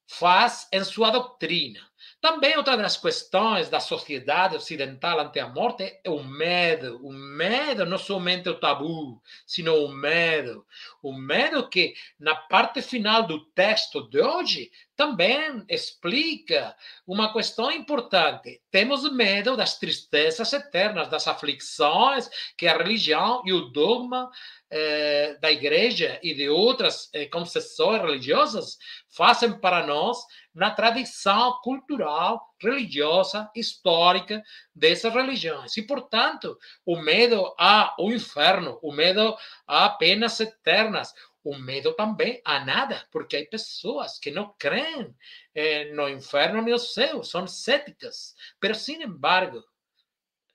faz 0.06 0.66
em 0.72 0.82
sua 0.82 1.10
doutrina. 1.10 1.87
Também 2.20 2.56
outra 2.56 2.76
das 2.76 2.96
questões 2.96 3.68
da 3.68 3.78
sociedade 3.78 4.56
ocidental 4.56 5.20
ante 5.20 5.38
a 5.38 5.46
morte 5.46 6.00
é 6.02 6.10
o 6.10 6.24
medo. 6.24 6.98
O 7.06 7.12
medo, 7.12 7.86
não 7.86 7.96
somente 7.96 8.48
o 8.48 8.58
tabu, 8.58 9.22
sino 9.46 9.84
o 9.84 9.88
medo. 9.88 10.66
O 11.00 11.12
medo 11.12 11.68
que, 11.68 11.94
na 12.18 12.34
parte 12.34 12.82
final 12.82 13.24
do 13.24 13.44
texto 13.50 14.08
de 14.10 14.20
hoje, 14.20 14.68
também 14.96 15.64
explica 15.68 16.74
uma 17.06 17.32
questão 17.32 17.70
importante. 17.70 18.60
Temos 18.68 19.08
medo 19.12 19.56
das 19.56 19.78
tristezas 19.78 20.52
eternas, 20.52 21.08
das 21.08 21.28
aflições 21.28 22.28
que 22.56 22.66
a 22.66 22.76
religião 22.76 23.42
e 23.46 23.52
o 23.52 23.70
dogma 23.70 24.28
eh, 24.68 25.38
da 25.40 25.52
igreja 25.52 26.18
e 26.20 26.34
de 26.34 26.48
outras 26.48 27.08
eh, 27.14 27.26
concessões 27.26 28.02
religiosas 28.02 28.76
fazem 29.08 29.52
para 29.60 29.86
nós 29.86 30.18
na 30.58 30.72
tradição 30.72 31.60
cultural, 31.62 32.52
religiosa, 32.60 33.48
histórica 33.54 34.42
dessas 34.74 35.14
religiões. 35.14 35.76
E, 35.76 35.82
portanto, 35.82 36.58
o 36.84 36.96
medo 36.96 37.54
ao 37.56 38.10
inferno, 38.10 38.76
o 38.82 38.92
medo 38.92 39.36
a 39.68 39.88
penas 39.90 40.40
eternas, 40.40 41.14
o 41.44 41.56
medo 41.56 41.94
também 41.94 42.42
a 42.44 42.58
nada, 42.64 43.06
porque 43.12 43.36
há 43.36 43.46
pessoas 43.48 44.18
que 44.18 44.32
não 44.32 44.52
creem 44.58 45.14
eh, 45.54 45.92
no 45.92 46.08
inferno 46.08 46.60
nem 46.60 46.72
no 46.72 46.78
céu, 46.78 47.22
são 47.22 47.46
céticas. 47.46 48.34
Mas, 48.60 48.78
sin 48.78 49.00
embargo, 49.00 49.62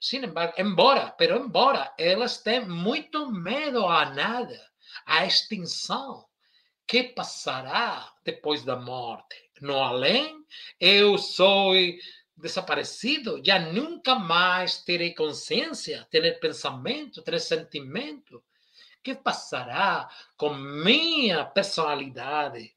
sin 0.02 0.26
embargo, 0.26 0.54
embora, 0.58 1.16
pero 1.18 1.38
embora 1.38 1.94
elas 1.98 2.40
têm 2.40 2.68
muito 2.68 3.32
medo 3.32 3.88
a 3.88 4.10
nada, 4.10 4.60
a 5.06 5.26
extinção, 5.26 6.26
que 6.86 7.04
passará 7.04 8.14
depois 8.26 8.66
da 8.66 8.76
morte? 8.76 9.53
No 9.64 9.82
além, 9.82 10.46
eu 10.78 11.18
sou 11.18 11.74
desaparecido, 12.36 13.42
já 13.42 13.60
nunca 13.60 14.14
mais 14.14 14.84
terei 14.84 15.16
consciência, 15.16 16.06
terei 16.12 16.34
pensamento, 16.34 17.22
terei 17.22 17.40
sentimento 17.40 18.44
que 19.02 19.16
passará 19.16 20.10
com 20.36 20.54
minha 20.54 21.46
personalidade? 21.46 22.76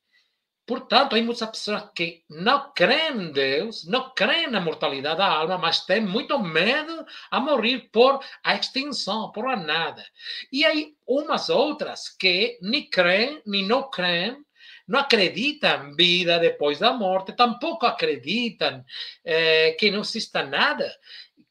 Portanto, 0.64 1.16
há 1.16 1.22
muitas 1.22 1.50
pessoas 1.50 1.90
que 1.92 2.22
não 2.30 2.72
creem 2.72 3.16
em 3.16 3.32
Deus, 3.32 3.84
não 3.84 4.14
creem 4.14 4.48
na 4.48 4.60
mortalidade 4.60 5.18
da 5.18 5.26
alma, 5.26 5.58
mas 5.58 5.84
têm 5.84 6.00
muito 6.00 6.38
medo 6.38 7.04
a 7.32 7.40
morrer 7.40 7.88
por 7.90 8.24
a 8.44 8.54
extinção, 8.54 9.32
por 9.32 9.48
a 9.48 9.56
nada. 9.56 10.04
E 10.52 10.64
aí 10.64 10.94
umas 11.04 11.48
outras 11.48 12.08
que 12.08 12.60
nem 12.62 12.88
creem, 12.88 13.42
nem 13.44 13.66
não 13.66 13.90
creem, 13.90 14.45
não 14.86 15.00
acreditam 15.00 15.88
em 15.88 15.96
vida 15.96 16.38
depois 16.38 16.78
da 16.78 16.92
morte, 16.92 17.32
tampouco 17.32 17.86
acreditam 17.86 18.84
eh, 19.24 19.72
que 19.78 19.90
não 19.90 20.00
exista 20.00 20.44
nada 20.44 20.90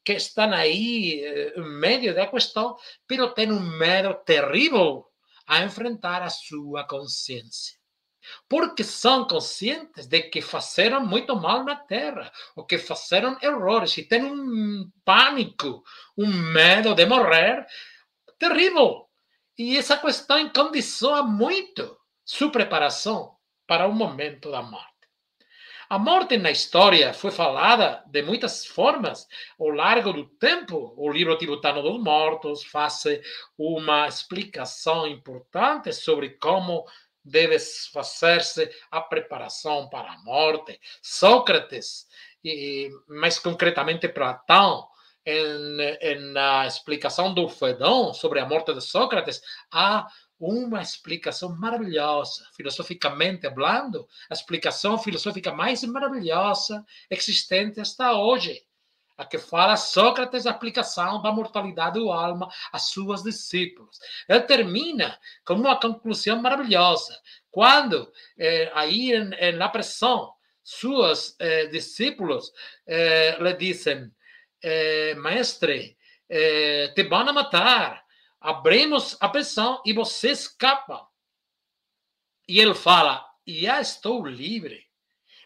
que 0.06 0.12
estão 0.12 0.52
aí 0.52 1.20
eh, 1.24 1.54
em 1.56 1.68
meio 1.80 2.14
da 2.14 2.28
questão, 2.28 2.76
pero 3.06 3.34
têm 3.34 3.50
um 3.50 3.60
medo 3.60 4.14
terrível 4.14 5.04
a 5.46 5.64
enfrentar 5.64 6.22
a 6.22 6.30
sua 6.30 6.84
consciência. 6.84 7.76
Porque 8.48 8.82
são 8.84 9.26
conscientes 9.26 10.06
de 10.06 10.22
que 10.22 10.40
fizeram 10.40 11.04
muito 11.04 11.34
mal 11.36 11.64
na 11.64 11.76
Terra, 11.76 12.32
ou 12.54 12.64
que 12.64 12.78
fizeram 12.78 13.36
errores, 13.42 13.96
e 13.98 14.02
têm 14.02 14.24
um 14.24 14.90
pânico, 15.04 15.82
um 16.16 16.26
medo 16.26 16.94
de 16.94 17.04
morrer 17.06 17.66
terrível. 18.38 19.08
E 19.58 19.76
essa 19.76 19.96
questão 19.96 20.48
condiciona 20.50 21.22
muito 21.22 21.96
sua 22.26 22.50
preparação 22.50 23.36
para 23.66 23.86
o 23.86 23.92
momento 23.92 24.50
da 24.50 24.60
morte. 24.60 24.96
A 25.88 26.00
morte 26.00 26.36
na 26.36 26.50
história 26.50 27.14
foi 27.14 27.30
falada 27.30 28.02
de 28.08 28.20
muitas 28.20 28.66
formas 28.66 29.28
ao 29.58 29.68
largo 29.68 30.12
do 30.12 30.26
tempo. 30.30 30.92
O 30.96 31.08
livro 31.08 31.38
tibetano 31.38 31.80
dos 31.80 32.02
mortos 32.02 32.64
faz 32.64 33.04
uma 33.56 34.08
explicação 34.08 35.06
importante 35.06 35.92
sobre 35.92 36.30
como 36.30 36.84
deve 37.24 37.56
fazer-se 37.92 38.68
a 38.90 39.00
preparação 39.00 39.88
para 39.88 40.10
a 40.12 40.18
morte. 40.24 40.80
Sócrates, 41.00 42.08
e 42.44 42.90
mais 43.06 43.38
concretamente 43.38 44.08
Platão, 44.08 44.88
na 46.32 46.66
explicação 46.66 47.34
do 47.34 47.48
Fedon 47.48 48.12
sobre 48.12 48.40
a 48.40 48.46
morte 48.46 48.72
de 48.74 48.80
Sócrates, 48.80 49.40
há 49.72 50.06
uma 50.38 50.82
explicação 50.82 51.56
maravilhosa, 51.56 52.46
filosoficamente 52.54 53.48
falando, 53.48 54.06
a 54.28 54.34
explicação 54.34 54.98
filosófica 54.98 55.52
mais 55.52 55.82
maravilhosa 55.84 56.84
existente 57.10 57.80
hasta 57.80 58.12
hoje. 58.12 58.62
A 59.16 59.24
que 59.24 59.38
fala 59.38 59.76
Sócrates, 59.76 60.46
a 60.46 60.50
aplicação 60.50 61.22
da 61.22 61.32
mortalidade 61.32 61.98
do 61.98 62.12
alma 62.12 62.50
às 62.70 62.90
suas 62.90 63.22
discípulos. 63.22 63.98
Ele 64.28 64.42
termina 64.42 65.18
com 65.42 65.54
uma 65.54 65.80
conclusão 65.80 66.42
maravilhosa. 66.42 67.18
Quando, 67.50 68.12
eh, 68.38 68.70
aí 68.74 69.12
em, 69.12 69.32
em, 69.32 69.52
na 69.52 69.70
pressão, 69.70 70.34
seus 70.62 71.34
eh, 71.38 71.66
discípulos 71.68 72.52
eh, 72.86 73.38
lhe 73.40 73.54
dizem: 73.54 74.12
eh, 74.62 75.14
Mestre, 75.14 75.96
eh, 76.28 76.92
te 76.94 77.04
vão 77.04 77.32
matar 77.32 78.05
abrimos 78.40 79.16
a 79.20 79.28
prisão 79.28 79.82
e 79.84 79.92
você 79.92 80.30
escapa. 80.30 81.06
E 82.48 82.60
ele 82.60 82.74
fala: 82.74 83.24
Já 83.46 83.80
estou 83.80 84.26
livre. 84.26 84.86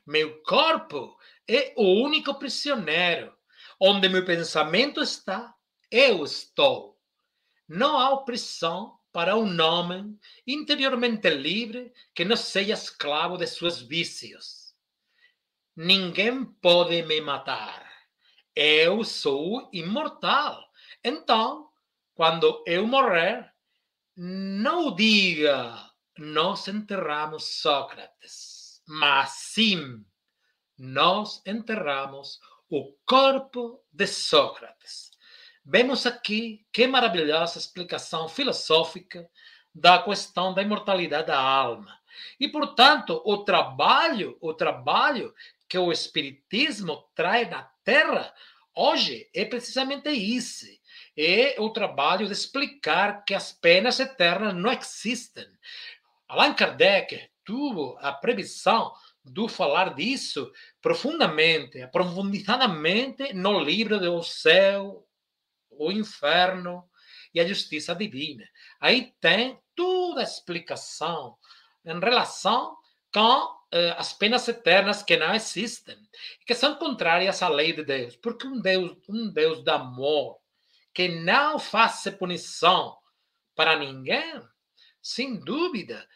Meu 0.06 0.42
corpo 0.42 1.16
é 1.48 1.72
o 1.76 2.02
único 2.02 2.34
prisioneiro. 2.34 3.34
Onde 3.78 4.08
meu 4.08 4.24
pensamento 4.24 5.00
está, 5.00 5.54
eu 5.90 6.24
estou. 6.24 6.98
Não 7.68 7.98
há 7.98 8.16
prisão 8.24 8.98
para 9.12 9.36
um 9.36 9.60
homem 9.60 10.18
interiormente 10.46 11.28
livre 11.30 11.92
que 12.14 12.24
não 12.24 12.36
seja 12.36 12.74
escravo 12.74 13.36
de 13.36 13.46
seus 13.46 13.80
vícios. 13.80 14.74
Ninguém 15.74 16.44
pode 16.44 17.02
me 17.02 17.20
matar. 17.20 17.88
Eu 18.54 19.02
sou 19.04 19.68
imortal. 19.72 20.62
Então, 21.02 21.69
quando 22.20 22.62
eu 22.66 22.86
morrer, 22.86 23.50
não 24.14 24.94
diga 24.94 25.90
nós 26.18 26.68
enterramos 26.68 27.62
Sócrates, 27.62 28.82
mas 28.86 29.30
sim 29.30 30.04
nós 30.76 31.40
enterramos 31.46 32.38
o 32.68 32.92
corpo 33.06 33.82
de 33.90 34.06
Sócrates. 34.06 35.12
Vemos 35.64 36.04
aqui 36.04 36.66
que 36.70 36.86
maravilhosa 36.86 37.58
explicação 37.58 38.28
filosófica 38.28 39.26
da 39.74 40.02
questão 40.02 40.52
da 40.52 40.60
imortalidade 40.60 41.28
da 41.28 41.40
alma. 41.40 41.98
E, 42.38 42.48
portanto, 42.48 43.22
o 43.24 43.44
trabalho, 43.44 44.36
o 44.42 44.52
trabalho 44.52 45.34
que 45.66 45.78
o 45.78 45.90
espiritismo 45.90 47.02
traz 47.14 47.48
na 47.48 47.62
Terra 47.82 48.30
hoje 48.76 49.26
é 49.34 49.46
precisamente 49.46 50.10
isso. 50.10 50.66
É 51.22 51.60
o 51.60 51.68
trabalho 51.68 52.26
de 52.26 52.32
explicar 52.32 53.26
que 53.26 53.34
as 53.34 53.52
penas 53.52 54.00
eternas 54.00 54.54
não 54.54 54.72
existem. 54.72 55.46
Allan 56.26 56.54
Kardec 56.54 57.28
tuvo 57.44 57.98
a 58.00 58.10
previsão 58.10 58.90
de 59.22 59.46
falar 59.50 59.94
disso 59.94 60.50
profundamente, 60.80 61.82
aprofundadamente 61.82 63.34
no 63.34 63.60
livro 63.60 64.00
do 64.00 64.22
céu, 64.22 65.06
o 65.68 65.92
inferno 65.92 66.88
e 67.34 67.40
a 67.40 67.46
justiça 67.46 67.94
divina. 67.94 68.48
Aí 68.80 69.12
tem 69.20 69.60
toda 69.76 70.20
a 70.20 70.24
explicação 70.24 71.36
em 71.84 72.00
relação 72.00 72.78
com 73.12 73.60
eh, 73.72 73.94
as 73.98 74.14
penas 74.14 74.48
eternas 74.48 75.02
que 75.02 75.18
não 75.18 75.34
existem 75.34 75.98
que 76.46 76.54
são 76.54 76.76
contrárias 76.76 77.42
à 77.42 77.48
lei 77.50 77.74
de 77.74 77.84
Deus, 77.84 78.16
porque 78.16 78.46
um 78.46 78.58
Deus, 78.58 78.96
um 79.06 79.30
Deus 79.30 79.62
de 79.62 79.70
amor 79.70 80.39
que 80.94 81.08
não 81.08 81.58
faz 81.58 82.02
punição 82.18 82.96
para 83.54 83.76
ninguém, 83.76 84.42
sem 85.02 85.38
dúvida, 85.38 86.06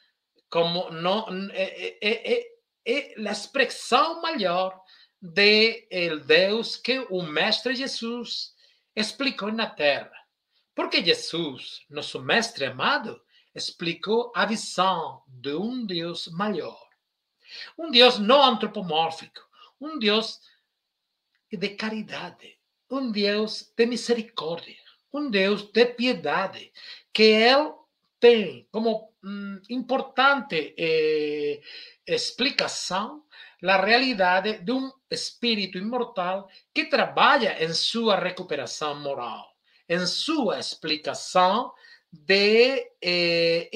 como 0.51 0.91
não 0.91 1.27
é, 1.53 1.99
é, 2.01 2.33
é, 2.35 2.47
é 2.87 3.29
a 3.29 3.33
expressão 3.33 4.21
maior 4.21 4.81
de 5.21 5.87
Deus 6.27 6.77
que 6.77 6.99
o 7.11 7.23
Mestre 7.23 7.75
Jesus 7.75 8.55
explicou 8.95 9.51
na 9.51 9.69
Terra. 9.69 10.13
Porque 10.75 11.05
Jesus, 11.05 11.85
nosso 11.89 12.21
Mestre 12.21 12.67
amado, 12.67 13.23
explicou 13.55 14.33
a 14.35 14.45
visão 14.45 15.23
de 15.29 15.55
um 15.55 15.87
Deus 15.87 16.29
maior. 16.29 16.81
Um 17.79 17.91
Deus 17.91 18.19
não 18.19 18.43
antropomórfico, 18.43 19.41
um 19.81 19.99
Deus 19.99 20.41
de 21.51 21.69
caridade, 21.71 22.59
um 22.91 23.11
Deus 23.11 23.73
de 23.77 23.87
misericórdia, 23.87 24.77
um 25.13 25.31
Deus 25.31 25.63
de 25.63 25.87
piedade, 25.87 26.73
que 27.13 27.23
Ele 27.23 27.73
tem 28.21 28.67
como 28.71 29.13
hum, 29.23 29.61
importante 29.69 30.75
eh, 30.79 31.61
explicação 32.07 33.23
a 33.63 33.83
realidade 33.83 34.59
de 34.59 34.73
um 34.73 34.93
espírito 35.11 35.79
imortal 35.79 36.49
que 36.75 36.85
trabalha 36.85 37.63
em 37.65 37.73
sua 37.73 38.17
recuperação 38.17 39.01
moral, 39.01 39.47
em 39.89 40.07
sua 40.07 40.59
explicação 40.59 41.73
de 42.13 42.91
eh, 43.03 43.71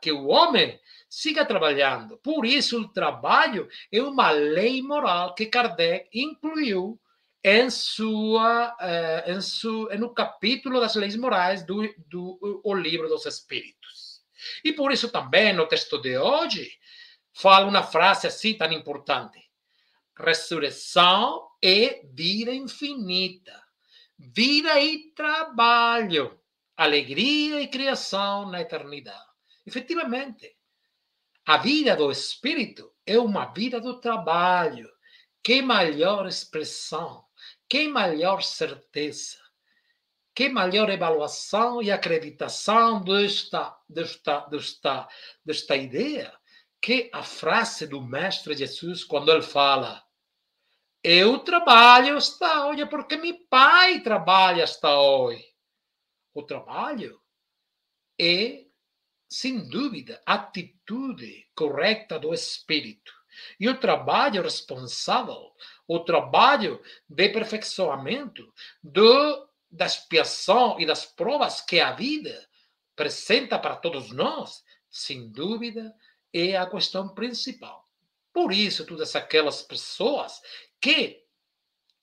que 0.00 0.10
o 0.10 0.28
homem 0.28 0.80
siga 1.08 1.44
trabalhando. 1.44 2.18
Por 2.18 2.44
isso, 2.44 2.80
o 2.80 2.88
trabalho 2.88 3.68
é 3.92 4.00
uma 4.02 4.30
lei 4.30 4.82
moral 4.82 5.34
que 5.34 5.46
Kardec 5.46 6.08
incluiu 6.12 6.98
em 7.48 7.70
sua, 7.70 8.76
uh, 8.76 9.30
em 9.30 9.40
su, 9.40 9.88
no 9.98 10.12
capítulo 10.12 10.80
das 10.80 10.94
leis 10.94 11.16
morais 11.16 11.64
do, 11.64 11.82
do 12.06 12.60
o 12.62 12.74
livro 12.74 13.08
dos 13.08 13.24
Espíritos. 13.24 14.22
E 14.62 14.70
por 14.70 14.92
isso 14.92 15.10
também 15.10 15.54
no 15.54 15.66
texto 15.66 15.98
de 15.98 16.18
hoje 16.18 16.70
fala 17.32 17.66
uma 17.66 17.82
frase 17.82 18.26
assim 18.26 18.52
tão 18.52 18.70
importante: 18.70 19.50
ressurreição 20.14 21.48
e 21.62 22.02
vida 22.12 22.52
infinita, 22.52 23.64
vida 24.18 24.78
e 24.78 25.10
trabalho, 25.14 26.38
alegria 26.76 27.62
e 27.62 27.68
criação 27.68 28.50
na 28.50 28.60
eternidade. 28.60 29.24
Efetivamente, 29.66 30.54
a 31.46 31.56
vida 31.56 31.96
do 31.96 32.10
espírito 32.10 32.92
é 33.06 33.18
uma 33.18 33.46
vida 33.46 33.80
do 33.80 33.98
trabalho. 34.00 34.86
Que 35.42 35.62
maior 35.62 36.26
expressão, 36.26 37.24
que 37.68 37.88
maior 37.88 38.42
certeza, 38.42 39.38
que 40.34 40.48
maior 40.48 40.90
avaliação 40.90 41.82
e 41.82 41.90
acreditação 41.90 43.02
desta, 43.02 43.76
desta, 43.88 44.46
desta, 44.46 45.08
desta 45.44 45.76
ideia 45.76 46.32
que 46.80 47.10
a 47.12 47.22
frase 47.22 47.86
do 47.86 48.00
Mestre 48.00 48.56
Jesus, 48.56 49.04
quando 49.04 49.30
ele 49.32 49.42
fala: 49.42 50.04
Eu 51.02 51.40
trabalho 51.40 52.16
esta 52.16 52.66
hoje 52.66 52.86
porque 52.86 53.16
meu 53.16 53.38
pai 53.50 54.00
trabalha 54.00 54.62
esta 54.62 54.98
hoje. 54.98 55.44
O 56.32 56.42
trabalho 56.42 57.20
é 58.18 58.68
sem 59.28 59.68
dúvida, 59.68 60.22
a 60.24 60.34
atitude 60.34 61.46
correta 61.54 62.18
do 62.18 62.32
espírito. 62.32 63.12
E 63.60 63.68
o 63.68 63.78
trabalho 63.78 64.42
responsável, 64.42 65.54
o 65.88 65.98
trabalho 65.98 66.80
de 67.08 67.24
aperfeiçoamento 67.24 68.52
do, 68.82 69.48
da 69.70 69.86
expiação 69.86 70.78
e 70.78 70.84
das 70.84 71.06
provas 71.06 71.62
que 71.62 71.80
a 71.80 71.92
vida 71.92 72.46
apresenta 72.92 73.58
para 73.58 73.74
todos 73.74 74.12
nós, 74.12 74.62
sem 74.90 75.30
dúvida, 75.30 75.94
é 76.32 76.56
a 76.56 76.66
questão 76.68 77.08
principal. 77.14 77.88
Por 78.32 78.52
isso, 78.52 78.84
todas 78.84 79.16
aquelas 79.16 79.62
pessoas 79.62 80.42
que 80.78 81.24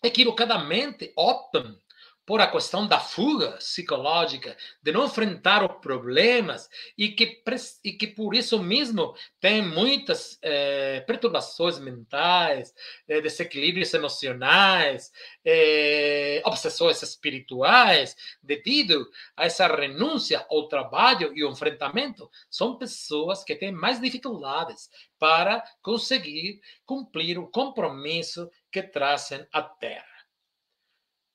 equivocadamente 0.02 1.14
optam 1.16 1.80
por 2.26 2.42
a 2.42 2.48
questão 2.48 2.88
da 2.88 3.00
fuga 3.00 3.52
psicológica, 3.54 4.58
de 4.82 4.92
não 4.92 5.06
enfrentar 5.06 5.64
os 5.64 5.80
problemas 5.80 6.68
e 6.98 7.10
que, 7.10 7.44
e 7.84 7.94
que 7.94 8.08
por 8.08 8.34
isso 8.34 8.62
mesmo 8.62 9.16
tem 9.40 9.62
muitas 9.62 10.40
eh, 10.42 11.02
perturbações 11.02 11.78
mentais, 11.78 12.74
eh, 13.08 13.22
desequilíbrios 13.22 13.94
emocionais, 13.94 15.12
eh, 15.46 16.42
obsessões 16.46 17.02
espirituais, 17.04 18.16
devido 18.42 19.08
a 19.38 19.46
essa 19.46 19.68
renúncia 19.68 20.46
ao 20.50 20.68
trabalho 20.68 21.32
e 21.38 21.44
ao 21.44 21.52
enfrentamento, 21.52 22.30
são 22.50 22.78
pessoas 22.78 23.44
que 23.44 23.56
têm 23.56 23.72
mais 23.72 24.02
dificuldades 24.02 24.90
para 25.20 25.64
conseguir 25.82 26.60
cumprir 26.86 27.38
o 27.38 27.48
compromisso 27.48 28.50
que 28.72 28.82
trazem 28.82 29.46
à 29.52 29.62
Terra. 29.62 30.15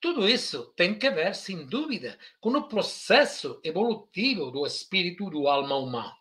Tudo 0.00 0.26
isso 0.26 0.72
tem 0.76 0.98
que 0.98 1.10
ver, 1.10 1.34
sem 1.34 1.66
dúvida, 1.66 2.18
com 2.40 2.50
o 2.50 2.68
processo 2.68 3.60
evolutivo 3.62 4.50
do 4.50 4.66
espírito 4.66 5.28
do 5.28 5.46
alma 5.46 5.76
humana. 5.76 6.16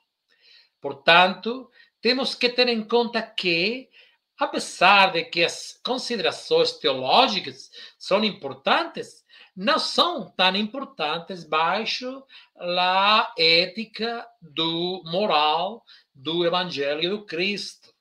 Portanto, 0.81 1.71
temos 2.01 2.35
que 2.35 2.49
ter 2.49 2.67
em 2.67 2.83
conta 2.83 3.21
que, 3.21 3.89
apesar 4.37 5.13
de 5.13 5.23
que 5.23 5.45
as 5.45 5.79
considerações 5.83 6.73
teológicas 6.73 7.71
são 7.97 8.23
importantes, 8.23 9.23
não 9.55 9.79
são 9.79 10.29
tão 10.31 10.55
importantes 10.57 11.45
baixo 11.45 12.23
a 12.57 13.33
ética 13.37 14.27
do 14.41 15.01
moral 15.05 15.85
do 16.13 16.45
Evangelho 16.45 17.09
do 17.09 17.25
Cristo. 17.25 17.93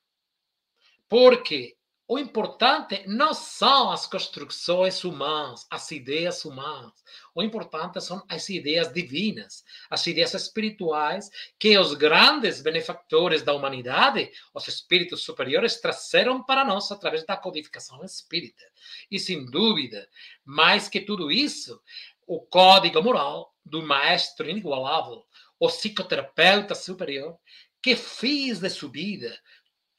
Porque 1.07 1.78
o 2.11 2.17
importante 2.17 3.03
não 3.05 3.35
são 3.35 3.91
as 3.91 4.07
construções 4.07 5.03
humanas, 5.03 5.67
as 5.69 5.91
ideias 5.91 6.43
humanas. 6.43 6.91
O 7.35 7.43
importante 7.43 8.01
são 8.01 8.25
as 8.27 8.49
ideias 8.49 8.91
divinas, 8.91 9.63
as 9.91 10.07
ideias 10.07 10.33
espirituais 10.33 11.29
que 11.59 11.77
os 11.77 11.93
grandes 11.93 12.63
benefactores 12.63 13.43
da 13.43 13.53
humanidade, 13.53 14.31
os 14.55 14.67
espíritos 14.67 15.23
superiores, 15.23 15.79
trouxeram 15.79 16.43
para 16.43 16.65
nós 16.65 16.91
através 16.91 17.23
da 17.27 17.37
codificação 17.37 18.03
espírita. 18.03 18.65
E, 19.11 19.19
sem 19.19 19.45
dúvida, 19.45 20.09
mais 20.43 20.89
que 20.89 21.01
tudo 21.01 21.31
isso, 21.31 21.79
o 22.25 22.41
código 22.41 23.03
moral 23.03 23.53
do 23.63 23.83
maestro 23.83 24.49
inigualável, 24.49 25.23
o 25.59 25.67
psicoterapeuta 25.67 26.73
superior, 26.73 27.37
que 27.83 27.95
fez 27.95 28.59
de 28.59 28.69
sua 28.69 28.89
vida 28.89 29.39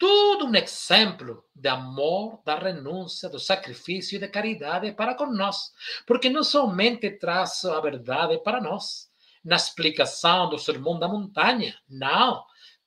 tudo 0.00 0.46
um 0.46 0.54
exemplo 0.54 1.44
de 1.54 1.68
amor, 1.68 2.40
da 2.42 2.58
renúncia, 2.58 3.28
do 3.28 3.38
sacrifício 3.38 4.16
e 4.16 4.18
de 4.18 4.28
caridade 4.28 4.90
para 4.92 5.14
nós. 5.26 5.72
Porque 6.06 6.30
não 6.30 6.42
somente 6.42 7.10
traz 7.10 7.66
a 7.66 7.78
verdade 7.82 8.38
para 8.38 8.62
nós, 8.62 9.10
na 9.44 9.56
explicação 9.56 10.48
do 10.48 10.58
Sermão 10.58 10.98
da 10.98 11.06
Montanha, 11.06 11.78
não, 11.86 12.42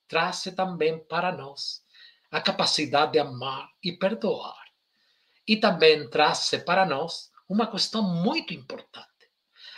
traz 0.08 0.42
também 0.56 0.98
para 1.06 1.30
nós 1.30 1.84
a 2.32 2.40
capacidade 2.40 3.12
de 3.12 3.20
amar 3.20 3.68
e 3.80 3.92
perdoar. 3.92 4.64
E 5.46 5.56
também 5.56 6.10
traz 6.10 6.50
para 6.66 6.84
nós 6.84 7.30
uma 7.48 7.68
questão 7.68 8.02
muito 8.02 8.52
importante: 8.52 9.30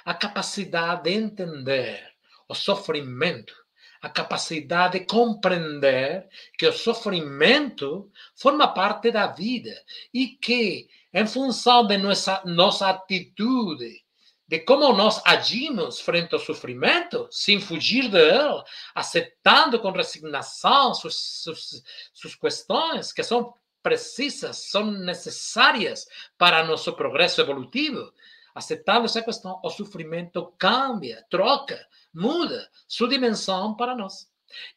a 0.07 0.15
capacidade 0.15 1.03
de 1.03 1.11
entender 1.11 2.15
o 2.49 2.55
sofrimento 2.55 3.55
a 4.01 4.09
capacidade 4.09 4.99
de 4.99 5.07
compreender 5.07 6.29
que 6.59 6.67
o 6.67 6.73
sofrimento 6.73 8.11
forma 8.35 8.69
parte 8.69 9.11
da 9.11 9.27
vida 9.27 9.75
e 10.13 10.29
que, 10.29 10.89
em 11.13 11.27
função 11.27 11.87
de 11.87 11.97
nossa, 11.99 12.43
nossa 12.45 12.91
atitude, 12.91 14.05
de 14.49 14.61
como 14.61 14.93
nós 14.93 15.21
agimos 15.25 16.01
frente 16.01 16.33
ao 16.33 16.41
sofrimento, 16.41 17.29
sem 17.33 17.61
fugir 17.61 18.09
dele, 18.09 18.63
aceitando 18.95 19.81
com 19.81 19.91
resignação 19.91 20.95
suas, 20.95 21.17
suas, 21.17 21.83
suas 22.13 22.35
questões, 22.37 23.13
que 23.13 23.25
são 23.25 23.53
precisas, 23.83 24.71
são 24.71 24.91
necessárias 24.91 26.07
para 26.39 26.65
nosso 26.65 26.93
progresso 26.93 27.41
evolutivo. 27.41 28.13
Aceitando 28.55 29.07
essa 29.07 29.21
questão, 29.21 29.61
o 29.63 29.71
sofrimento 29.71 30.53
cambia, 30.59 31.25
troca, 31.29 31.85
muda 32.17 32.71
sua 32.89 33.09
dimensão 33.09 33.77
para 33.77 33.95
nós. 33.95 34.27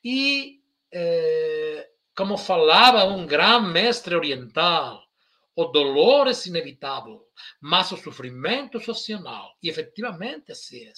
E, 0.04 0.62
eh, 0.92 1.90
como 2.16 2.38
falava 2.38 3.06
um 3.06 3.26
grande 3.26 3.72
mestre 3.72 4.14
oriental, 4.14 5.02
o 5.56 5.66
dolor 5.66 6.28
é 6.28 6.32
inevitável, 6.46 7.26
mas 7.62 7.92
o 7.92 7.98
sofrimento 7.98 8.80
social. 8.80 9.56
E 9.64 9.70
efetivamente 9.70 10.52
assim 10.52 10.84
é. 10.86 10.92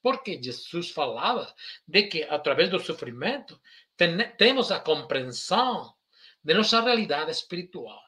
Porque 0.00 0.40
Jesus 0.42 0.90
falava 0.90 1.52
de 1.86 2.04
que, 2.04 2.22
através 2.22 2.70
do 2.70 2.78
sofrimento, 2.78 3.60
ten 3.96 4.16
temos 4.38 4.70
a 4.70 4.78
compreensão 4.80 5.92
de 6.42 6.54
nossa 6.54 6.80
realidade 6.80 7.32
espiritual. 7.32 8.00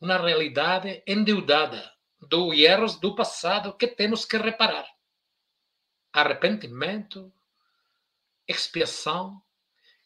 Uma 0.00 0.18
realidade 0.18 1.02
endeudada 1.06 1.82
dos 2.20 2.58
erros 2.58 2.98
do 3.00 3.14
passado 3.14 3.76
que 3.76 3.86
temos 3.86 4.24
que 4.24 4.36
reparar. 4.36 4.86
Arrependimento, 6.16 7.30
expiação 8.48 9.38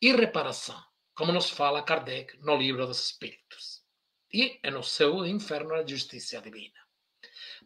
e 0.03 0.11
reparação, 0.11 0.83
como 1.14 1.31
nos 1.31 1.49
fala 1.49 1.85
Kardec 1.85 2.37
no 2.40 2.57
Livro 2.57 2.85
dos 2.85 3.01
Espíritos. 3.01 3.85
E 4.33 4.59
no 4.73 4.83
seu 4.83 5.25
inferno 5.25 5.73
a 5.73 5.87
justiça 5.87 6.40
divina. 6.40 6.81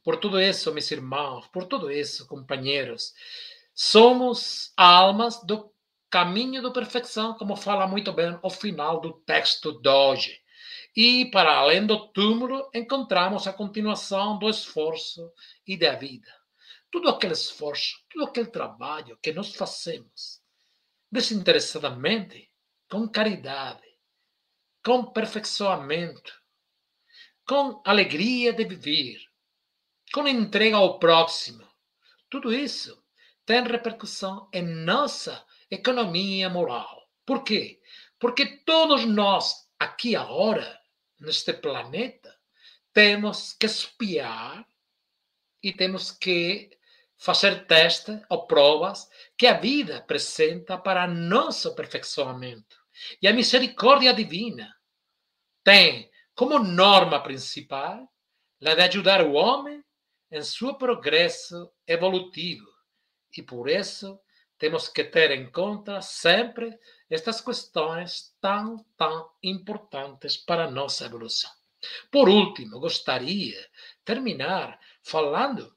Por 0.03 0.19
tudo 0.19 0.39
isso, 0.39 0.71
meus 0.75 0.91
irmãos, 0.91 1.47
por 1.47 1.65
tudo 1.65 1.91
isso, 1.91 2.27
companheiros, 2.27 3.15
somos 3.75 4.75
almas 4.77 5.43
do 5.43 5.73
caminho 6.11 6.61
da 6.61 6.71
perfeição, 6.71 7.33
como 7.39 7.57
fala 7.57 7.87
muito 7.87 8.13
bem 8.13 8.39
o 8.43 8.51
final 8.51 9.01
do 9.01 9.15
texto 9.21 9.81
de 9.81 9.89
hoje. 9.89 10.39
E, 10.95 11.31
para 11.31 11.57
além 11.57 11.87
do 11.87 12.09
túmulo, 12.09 12.69
encontramos 12.75 13.47
a 13.47 13.55
continuação 13.55 14.39
do 14.39 14.51
esforço 14.51 15.33
e 15.67 15.79
da 15.79 15.95
vida. 15.95 16.44
Tudo 16.95 17.09
aquele 17.09 17.33
esforço, 17.33 18.01
todo 18.09 18.29
aquele 18.29 18.47
trabalho 18.47 19.19
que 19.21 19.33
nós 19.33 19.57
fazemos 19.57 20.41
desinteressadamente, 21.11 22.49
com 22.89 23.09
caridade, 23.09 23.83
com 24.81 25.07
perfeccionamento, 25.07 26.41
com 27.45 27.83
alegria 27.85 28.53
de 28.53 28.65
viver, 28.65 29.19
com 30.13 30.29
entrega 30.29 30.77
ao 30.77 31.01
próximo. 31.01 31.69
Tudo 32.31 32.55
isso 32.55 33.05
tem 33.45 33.65
repercussão 33.65 34.49
em 34.53 34.63
nossa 34.63 35.45
economia 35.69 36.49
moral. 36.49 37.11
Por 37.27 37.43
quê? 37.43 37.83
Porque 38.21 38.59
todos 38.59 39.05
nós, 39.05 39.69
aqui 39.81 40.15
agora, 40.15 40.81
neste 41.19 41.55
planeta, 41.55 42.33
temos 42.93 43.53
que 43.53 43.67
espiar 43.67 44.65
e 45.61 45.73
temos 45.73 46.13
que 46.13 46.71
fazer 47.17 47.67
testes 47.67 48.21
ou 48.29 48.47
provas 48.47 49.09
que 49.37 49.47
a 49.47 49.55
vida 49.55 49.99
apresenta 49.99 50.77
para 50.77 51.07
nosso 51.07 51.69
aperfeiçoamento. 51.69 52.77
E 53.21 53.27
a 53.27 53.33
misericórdia 53.33 54.13
divina 54.13 54.75
tem 55.63 56.11
como 56.35 56.59
norma 56.59 57.23
principal 57.23 58.09
a 58.65 58.75
de 58.75 58.81
ajudar 58.83 59.23
o 59.23 59.33
homem 59.33 59.83
em 60.31 60.43
seu 60.43 60.75
progresso 60.75 61.71
evolutivo. 61.87 62.67
E 63.37 63.43
por 63.43 63.69
isso 63.69 64.19
temos 64.59 64.89
que 64.89 65.05
ter 65.05 65.31
em 65.33 65.51
conta 65.51 66.01
sempre 66.01 66.77
estas 67.11 67.41
questões 67.41 68.35
tão, 68.41 68.85
tão 68.97 69.31
importantes 69.43 70.37
para 70.37 70.65
a 70.65 70.71
nossa 70.71 71.05
evolução. 71.05 71.51
Por 72.11 72.29
último, 72.29 72.81
gostaria 72.81 73.61
de 73.61 73.69
terminar 74.05 74.79
falando 75.03 75.74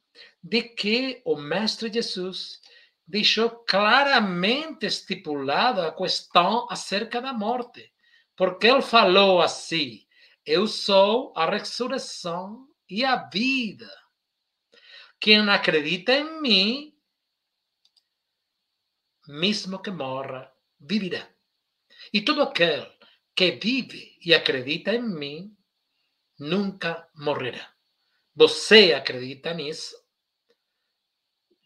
de 0.47 0.63
que 0.63 1.21
o 1.25 1.35
Mestre 1.35 1.91
Jesus 1.91 2.61
deixou 3.05 3.49
claramente 3.49 4.85
estipulada 4.85 5.87
a 5.87 5.91
questão 5.91 6.65
acerca 6.69 7.21
da 7.21 7.33
morte, 7.33 7.93
porque 8.35 8.67
ele 8.67 8.81
falou 8.81 9.41
assim: 9.41 10.07
Eu 10.45 10.65
sou 10.65 11.33
a 11.35 11.49
ressurreição 11.49 12.65
e 12.89 13.03
a 13.03 13.27
vida. 13.27 13.91
Quem 15.19 15.49
acredita 15.49 16.13
em 16.13 16.41
mim, 16.41 16.95
mesmo 19.27 19.81
que 19.81 19.91
morra, 19.91 20.49
viverá. 20.79 21.27
E 22.13 22.21
todo 22.21 22.41
aquele 22.41 22.89
que 23.35 23.51
vive 23.51 24.17
e 24.23 24.33
acredita 24.33 24.93
em 24.93 25.01
mim, 25.01 25.57
nunca 26.39 27.09
morrerá. 27.13 27.73
Você 28.33 28.93
acredita 28.93 29.53
nisso? 29.53 30.06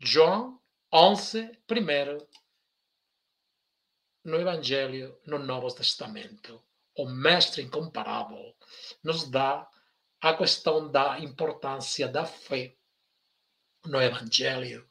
João 0.04 0.60
11, 0.92 1.60
primeiro, 1.68 2.28
no 4.24 4.42
Evangelho, 4.42 5.22
no 5.28 5.38
Novo 5.38 5.72
Testamento, 5.72 6.60
o 6.98 7.08
Mestre 7.08 7.62
incomparável 7.62 8.58
nos 9.04 9.30
dá 9.30 9.70
a 10.20 10.34
questão 10.34 10.90
da 10.90 11.20
importância 11.20 12.08
da 12.08 12.26
fé 12.26 12.76
no 13.86 14.02
Evangelho 14.02 14.90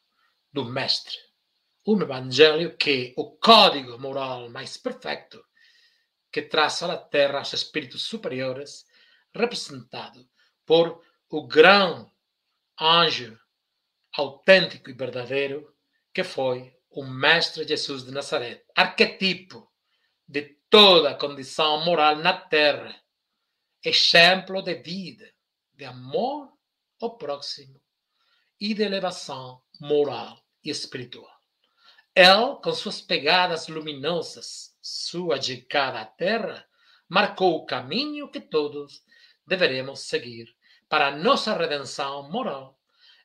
do 0.52 0.64
Mestre. 0.64 1.16
Um 1.84 2.00
Evangelho 2.00 2.76
que 2.76 3.12
o 3.16 3.36
código 3.36 3.98
moral 3.98 4.48
mais 4.48 4.76
perfeito 4.76 5.44
que 6.30 6.42
traz 6.42 6.84
à 6.84 6.96
Terra 6.96 7.40
os 7.40 7.52
espíritos 7.52 8.04
superiores, 8.04 8.86
representado 9.34 10.24
por 10.64 11.04
o 11.28 11.48
grão 11.48 12.08
anjo 12.80 13.39
autêntico 14.20 14.90
e 14.90 14.94
verdadeiro 14.94 15.74
que 16.12 16.24
foi 16.24 16.74
o 16.90 17.04
Mestre 17.04 17.66
Jesus 17.66 18.04
de 18.04 18.10
Nazaré, 18.10 18.64
arquetipo 18.76 19.70
de 20.26 20.56
toda 20.68 21.10
a 21.10 21.14
condição 21.14 21.84
moral 21.84 22.16
na 22.16 22.32
Terra 22.32 23.00
exemplo 23.82 24.62
de 24.62 24.74
vida, 24.74 25.32
de 25.74 25.84
amor 25.84 26.52
ao 27.00 27.16
próximo 27.16 27.80
e 28.60 28.74
de 28.74 28.82
elevação 28.82 29.62
moral 29.80 30.38
e 30.62 30.70
espiritual. 30.70 31.40
Ele, 32.14 32.56
com 32.62 32.72
suas 32.74 33.00
pegadas 33.00 33.68
luminosas, 33.68 34.76
sua 34.82 35.40
chegada 35.40 36.00
à 36.00 36.04
Terra, 36.04 36.66
marcou 37.08 37.56
o 37.56 37.64
caminho 37.64 38.30
que 38.30 38.40
todos 38.40 39.02
deveremos 39.46 40.00
seguir 40.00 40.54
para 40.88 41.16
nossa 41.16 41.56
redenção 41.56 42.30
moral 42.30 42.78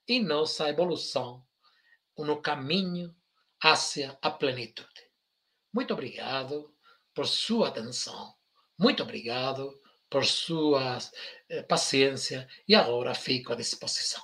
e 0.08 0.20
nossa 0.20 0.70
evolução 0.70 1.46
no 2.18 2.42
caminho 2.42 3.16
hacia 3.62 4.18
a 4.22 4.30
plenitude. 4.32 5.10
Muito 5.74 5.94
obrigado 5.94 6.74
por 7.14 7.28
sua 7.28 7.70
atenção. 7.70 8.34
Muito 8.78 9.04
obrigado 9.04 9.82
por 10.10 10.26
sua 10.26 10.98
eh, 11.50 11.64
paciência 11.64 12.48
e 12.68 12.76
agora 12.76 13.14
fico 13.14 13.54
à 13.54 13.56
disposição. 13.56 14.22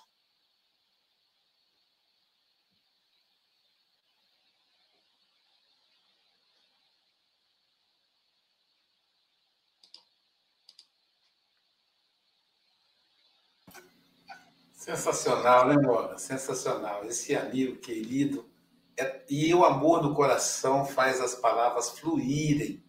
Sensacional, 14.84 15.67
né, 15.67 15.76
Mora? 15.76 16.17
Sensacional. 16.17 17.06
Esse 17.06 17.36
amigo 17.36 17.78
querido. 17.78 18.50
É... 18.98 19.22
E 19.30 19.54
o 19.54 19.63
amor 19.63 20.02
no 20.02 20.13
coração 20.13 20.86
faz 20.86 21.22
as 21.22 21.36
palavras 21.36 21.91
fluírem 21.91 22.84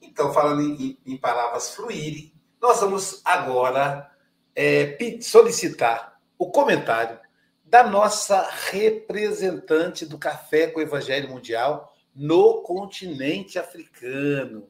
então, 0.00 0.32
falando 0.32 0.62
em, 0.62 0.98
em 1.06 1.16
palavras 1.16 1.74
fluírem, 1.74 2.32
nós 2.60 2.80
vamos 2.80 3.20
agora 3.24 4.10
é, 4.54 4.98
solicitar 5.20 6.18
o 6.36 6.50
comentário 6.50 7.20
da 7.64 7.86
nossa 7.86 8.48
representante 8.70 10.06
do 10.06 10.18
Café 10.18 10.68
com 10.68 10.80
o 10.80 10.82
Evangelho 10.82 11.28
Mundial 11.28 11.94
no 12.14 12.62
continente 12.62 13.58
africano, 13.58 14.68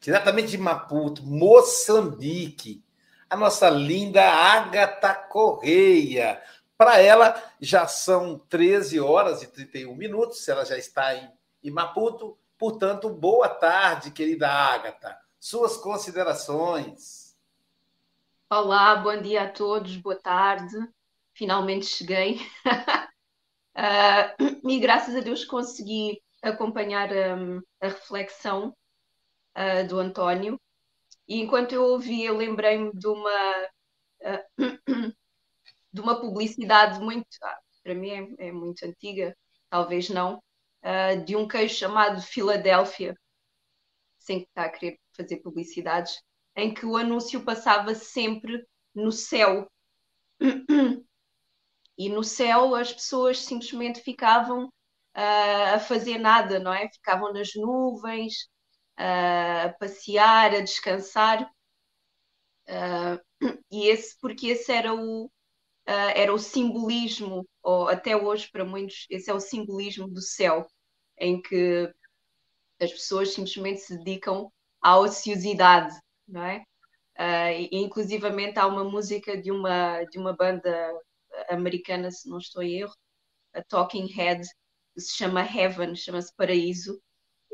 diretamente 0.00 0.48
de 0.48 0.58
Maputo, 0.58 1.24
Moçambique, 1.24 2.83
a 3.34 3.36
nossa 3.36 3.68
linda 3.68 4.22
Agatha 4.22 5.12
Correia. 5.12 6.40
Para 6.78 7.00
ela, 7.00 7.42
já 7.60 7.84
são 7.84 8.38
13 8.38 9.00
horas 9.00 9.42
e 9.42 9.48
31 9.48 9.92
minutos, 9.96 10.48
ela 10.48 10.64
já 10.64 10.78
está 10.78 11.16
em, 11.16 11.70
Maputo, 11.70 12.38
Portanto, 12.56 13.10
boa 13.10 13.48
tarde, 13.48 14.12
querida 14.12 14.48
Ágata. 14.48 15.18
Suas 15.40 15.76
considerações. 15.76 17.36
Olá, 18.48 18.94
bom 18.94 19.20
dia 19.20 19.42
a 19.42 19.50
todos, 19.50 19.96
boa 19.96 20.16
tarde. 20.16 20.76
Finalmente 21.32 21.86
cheguei. 21.86 22.36
uh, 23.76 24.30
e 24.70 24.78
graças 24.78 25.16
a 25.16 25.20
Deus 25.20 25.44
consegui 25.44 26.22
acompanhar 26.40 27.10
um, 27.10 27.60
a 27.80 27.88
reflexão 27.88 28.72
uh, 29.58 29.88
do 29.88 29.98
António. 29.98 30.56
E 31.28 31.40
enquanto 31.40 31.72
eu 31.72 31.84
ouvia, 31.84 32.32
lembrei-me 32.32 32.92
de 32.92 33.06
uma, 33.06 33.68
de 35.92 36.00
uma 36.00 36.20
publicidade 36.20 37.00
muito, 37.00 37.26
ah, 37.42 37.58
para 37.82 37.94
mim 37.94 38.36
é, 38.38 38.48
é, 38.48 38.52
muito 38.52 38.84
antiga, 38.84 39.36
talvez 39.70 40.08
não, 40.08 40.42
de 41.24 41.34
um 41.34 41.48
queijo 41.48 41.74
chamado 41.74 42.20
Filadélfia, 42.20 43.16
sem 44.18 44.42
estar 44.42 44.64
a 44.66 44.68
querer 44.68 44.98
fazer 45.16 45.38
publicidades, 45.38 46.22
em 46.56 46.72
que 46.72 46.86
o 46.86 46.96
anúncio 46.96 47.44
passava 47.44 47.94
sempre 47.94 48.64
no 48.94 49.12
céu. 49.12 49.70
E 51.96 52.08
no 52.08 52.24
céu 52.24 52.74
as 52.74 52.92
pessoas 52.92 53.38
simplesmente 53.38 54.00
ficavam 54.00 54.68
a 55.14 55.78
fazer 55.78 56.18
nada, 56.18 56.58
não 56.58 56.74
é? 56.74 56.88
Ficavam 56.88 57.32
nas 57.32 57.54
nuvens, 57.54 58.48
a 58.96 59.74
passear, 59.78 60.54
a 60.54 60.60
descansar. 60.60 61.50
Uh, 62.68 63.20
e 63.70 63.88
esse, 63.88 64.18
porque 64.20 64.48
esse 64.48 64.72
era 64.72 64.94
o, 64.94 65.30
era 65.86 66.32
o 66.32 66.38
simbolismo, 66.38 67.46
ou 67.62 67.88
até 67.88 68.16
hoje 68.16 68.48
para 68.50 68.64
muitos, 68.64 69.06
esse 69.10 69.30
é 69.30 69.34
o 69.34 69.40
simbolismo 69.40 70.08
do 70.08 70.22
céu, 70.22 70.66
em 71.18 71.42
que 71.42 71.92
as 72.80 72.92
pessoas 72.92 73.34
simplesmente 73.34 73.80
se 73.80 73.98
dedicam 73.98 74.50
à 74.80 74.98
ociosidade, 74.98 75.94
não 76.26 76.42
é? 76.42 76.64
Uh, 77.16 77.68
e, 77.70 77.76
inclusivamente 77.76 78.58
há 78.58 78.66
uma 78.66 78.82
música 78.82 79.40
de 79.40 79.52
uma, 79.52 80.02
de 80.04 80.18
uma 80.18 80.34
banda 80.34 80.92
americana, 81.48 82.10
se 82.10 82.28
não 82.28 82.38
estou 82.38 82.62
em 82.62 82.80
erro, 82.80 82.94
a 83.54 83.62
Talking 83.62 84.06
Head, 84.06 84.44
que 84.94 85.00
se 85.00 85.16
chama 85.16 85.42
Heaven, 85.42 85.94
chama-se 85.94 86.34
Paraíso, 86.36 87.00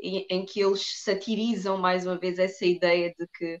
em, 0.01 0.25
em, 0.29 0.45
que 0.45 0.59
eles 0.61 1.03
satirizam 1.03 1.77
mais 1.77 2.05
uma 2.05 2.17
vez 2.17 2.39
essa 2.39 2.65
ideia 2.65 3.13
de 3.17 3.27
que 3.35 3.55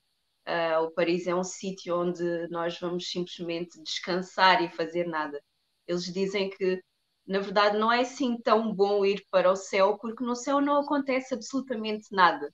uh, 0.47 0.83
o 0.83 0.91
paraíso 0.91 1.29
é 1.29 1.35
um 1.35 1.43
sítio 1.43 1.99
onde 1.99 2.47
nós 2.49 2.79
vamos 2.79 3.09
simplesmente 3.09 3.81
descansar 3.83 4.63
e 4.63 4.69
fazer 4.69 5.07
nada. 5.07 5.41
Eles 5.87 6.05
dizem 6.05 6.49
que, 6.49 6.81
na 7.27 7.39
verdade, 7.39 7.77
não 7.77 7.91
é 7.91 8.01
assim 8.01 8.37
tão 8.41 8.73
bom 8.73 9.05
ir 9.05 9.25
para 9.29 9.51
o 9.51 9.55
céu, 9.55 9.97
porque 9.97 10.23
no 10.23 10.35
céu 10.35 10.61
não 10.61 10.81
acontece 10.81 11.33
absolutamente 11.33 12.07
nada. 12.11 12.51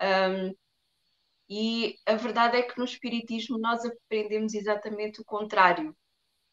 Um, 0.00 0.54
e 1.48 1.96
a 2.06 2.14
verdade 2.16 2.56
é 2.56 2.62
que 2.62 2.78
no 2.78 2.84
Espiritismo 2.84 3.58
nós 3.58 3.84
aprendemos 3.84 4.54
exatamente 4.54 5.20
o 5.20 5.24
contrário. 5.24 5.94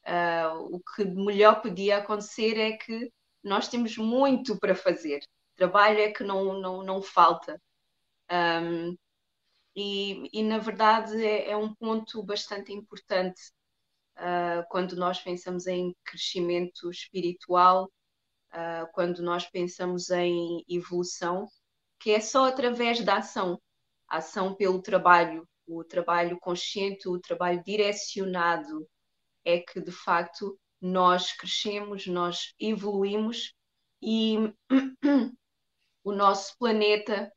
Uh, 0.06 0.76
o 0.76 0.82
que 0.96 1.06
melhor 1.06 1.62
podia 1.62 1.98
acontecer 1.98 2.58
é 2.58 2.74
que 2.78 3.12
nós 3.44 3.68
temos 3.68 3.98
muito 3.98 4.60
para 4.60 4.76
fazer. 4.76 5.22
Trabalho 5.62 6.00
é 6.00 6.12
que 6.12 6.24
não, 6.24 6.60
não, 6.60 6.82
não 6.82 7.04
falta. 7.04 7.62
Um, 8.32 8.98
e, 9.76 10.28
e, 10.34 10.42
na 10.42 10.58
verdade, 10.58 11.24
é, 11.24 11.52
é, 11.52 11.56
um 11.56 11.72
ponto 11.76 12.24
bastante 12.24 12.74
importante 12.74 13.40
uh, 14.18 14.66
quando 14.72 14.96
nós 14.96 15.20
pensamos 15.20 15.68
em 15.68 15.96
crescimento 16.04 16.90
espiritual, 16.90 17.86
uh, 18.52 18.92
quando 18.92 19.22
nós 19.22 19.46
pensamos 19.46 20.10
em 20.10 20.66
evolução, 20.68 21.48
que 22.00 22.10
é 22.10 22.20
só 22.20 22.46
através 22.46 23.06
da 23.06 23.18
ação 23.18 23.62
a 24.08 24.18
ação 24.18 24.56
pelo 24.56 24.82
trabalho, 24.82 25.48
o 25.68 25.84
trabalho 25.84 26.40
consciente, 26.40 27.08
o 27.08 27.20
trabalho 27.20 27.62
direcionado, 27.64 28.90
é 29.46 29.60
que 29.60 29.80
de 29.80 29.92
facto 29.92 30.60
nós 30.82 31.34
crescemos, 31.34 32.08
nós 32.08 32.56
evoluímos 32.60 33.54
e 34.02 34.52
o 36.04 36.12
nosso 36.12 36.58
planeta, 36.58 37.32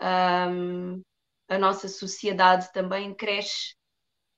um, 0.00 1.02
a 1.48 1.58
nossa 1.58 1.88
sociedade 1.88 2.72
também 2.72 3.14
cresce 3.14 3.74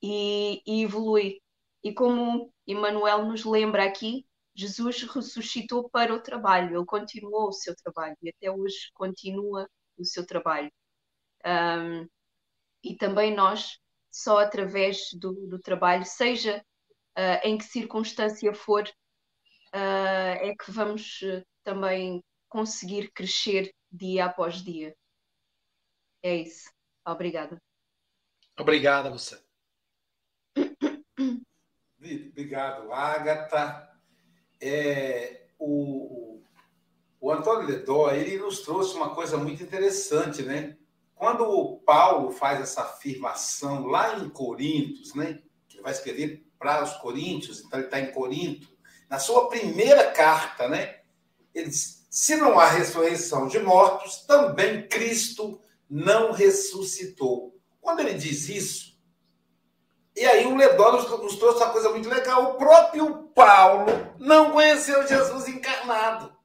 e, 0.02 0.62
e 0.66 0.83
evolui. 0.83 1.40
E 1.83 1.92
como 1.92 2.52
Emmanuel 2.66 3.24
nos 3.26 3.44
lembra 3.44 3.85
aqui, 3.85 4.26
Jesus 4.54 5.02
ressuscitou 5.02 5.88
para 5.88 6.14
o 6.14 6.20
trabalho, 6.20 6.76
ele 6.76 6.85
continuou 6.85 7.48
o 7.48 7.52
seu 7.52 7.74
trabalho 7.74 8.16
e 8.22 8.30
até 8.30 8.50
hoje 8.50 8.90
continua 8.94 9.68
o 9.96 10.04
seu 10.04 10.26
trabalho. 10.26 10.70
Um, 11.46 12.06
e 12.83 12.96
também 12.96 13.35
nós, 13.35 13.78
só 14.11 14.38
através 14.38 15.12
do, 15.14 15.33
do 15.46 15.59
trabalho, 15.59 16.04
seja 16.04 16.62
uh, 17.16 17.46
em 17.46 17.56
que 17.56 17.64
circunstância 17.64 18.52
for, 18.52 18.83
uh, 19.74 20.37
é 20.40 20.54
que 20.59 20.70
vamos 20.70 21.20
uh, 21.22 21.44
também 21.62 22.22
conseguir 22.50 23.10
crescer 23.12 23.72
dia 23.90 24.26
após 24.26 24.56
dia. 24.56 24.94
É 26.22 26.34
isso. 26.34 26.68
Obrigada. 27.06 27.56
Obrigada 28.58 29.08
a 29.08 29.12
você. 29.12 29.40
Obrigado, 31.98 32.92
Agatha. 32.92 33.88
É, 34.60 35.46
o, 35.58 36.42
o 37.20 37.32
Antônio 37.32 37.68
Ledó, 37.68 38.10
ele 38.10 38.36
nos 38.36 38.60
trouxe 38.60 38.94
uma 38.96 39.14
coisa 39.14 39.38
muito 39.38 39.62
interessante, 39.62 40.42
né? 40.42 40.76
Quando 41.14 41.44
o 41.44 41.78
Paulo 41.78 42.32
faz 42.32 42.60
essa 42.60 42.82
afirmação 42.82 43.86
lá 43.86 44.18
em 44.18 44.28
Coríntios, 44.28 45.14
né? 45.14 45.42
Que 45.68 45.76
ele 45.76 45.82
vai 45.82 45.92
escrever 45.92 46.46
para 46.58 46.82
os 46.82 46.94
Coríntios, 46.98 47.60
então 47.60 47.78
ele 47.78 47.86
está 47.86 48.00
em 48.00 48.12
Corinto, 48.12 48.68
na 49.08 49.18
sua 49.18 49.48
primeira 49.48 50.10
carta, 50.12 50.68
né? 50.68 51.00
Ele 51.54 51.68
diz: 51.68 51.99
se 52.11 52.35
não 52.35 52.59
há 52.59 52.66
ressurreição 52.66 53.46
de 53.46 53.61
mortos, 53.61 54.27
também 54.27 54.87
Cristo 54.88 55.61
não 55.88 56.33
ressuscitou. 56.33 57.57
Quando 57.81 58.01
ele 58.01 58.14
diz 58.14 58.49
isso, 58.49 58.99
e 60.16 60.27
aí 60.27 60.44
o 60.44 60.57
Ledó 60.57 60.92
nos, 60.92 61.09
nos 61.23 61.37
trouxe 61.37 61.62
uma 61.62 61.73
coisa 61.73 61.88
muito 61.90 62.09
legal. 62.09 62.51
O 62.51 62.55
próprio 62.55 63.29
Paulo 63.29 63.87
não 64.18 64.51
conheceu 64.51 65.07
Jesus 65.07 65.46
encarnado. 65.46 66.37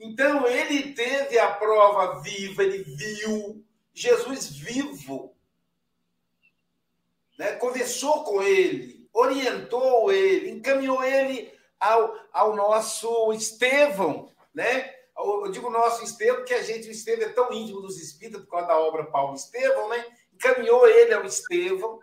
Então 0.00 0.46
ele 0.48 0.94
teve 0.94 1.38
a 1.38 1.52
prova 1.52 2.20
viva, 2.22 2.64
ele 2.64 2.82
viu 2.82 3.64
Jesus 3.94 4.48
vivo, 4.48 5.36
né? 7.38 7.52
conversou 7.52 8.24
com 8.24 8.42
ele, 8.42 9.06
orientou 9.12 10.10
ele, 10.10 10.50
encaminhou 10.50 11.04
ele 11.04 11.52
ao, 11.78 12.16
ao 12.32 12.56
nosso 12.56 13.32
Estevão, 13.32 14.32
né? 14.54 14.94
Eu 15.16 15.50
digo 15.50 15.70
nosso 15.70 16.02
Estevão, 16.02 16.44
que 16.44 16.54
a 16.54 16.62
gente, 16.62 16.88
o 16.88 16.90
Estevão 16.90 17.26
é 17.26 17.32
tão 17.32 17.52
íntimo 17.52 17.80
dos 17.80 18.00
Espíritos 18.00 18.42
por 18.44 18.50
causa 18.50 18.68
da 18.68 18.78
obra 18.78 19.04
Paulo 19.04 19.34
Estevão, 19.34 19.88
né? 19.88 20.04
Encaminhou 20.32 20.86
ele 20.86 21.14
ao 21.14 21.24
Estevão, 21.24 22.00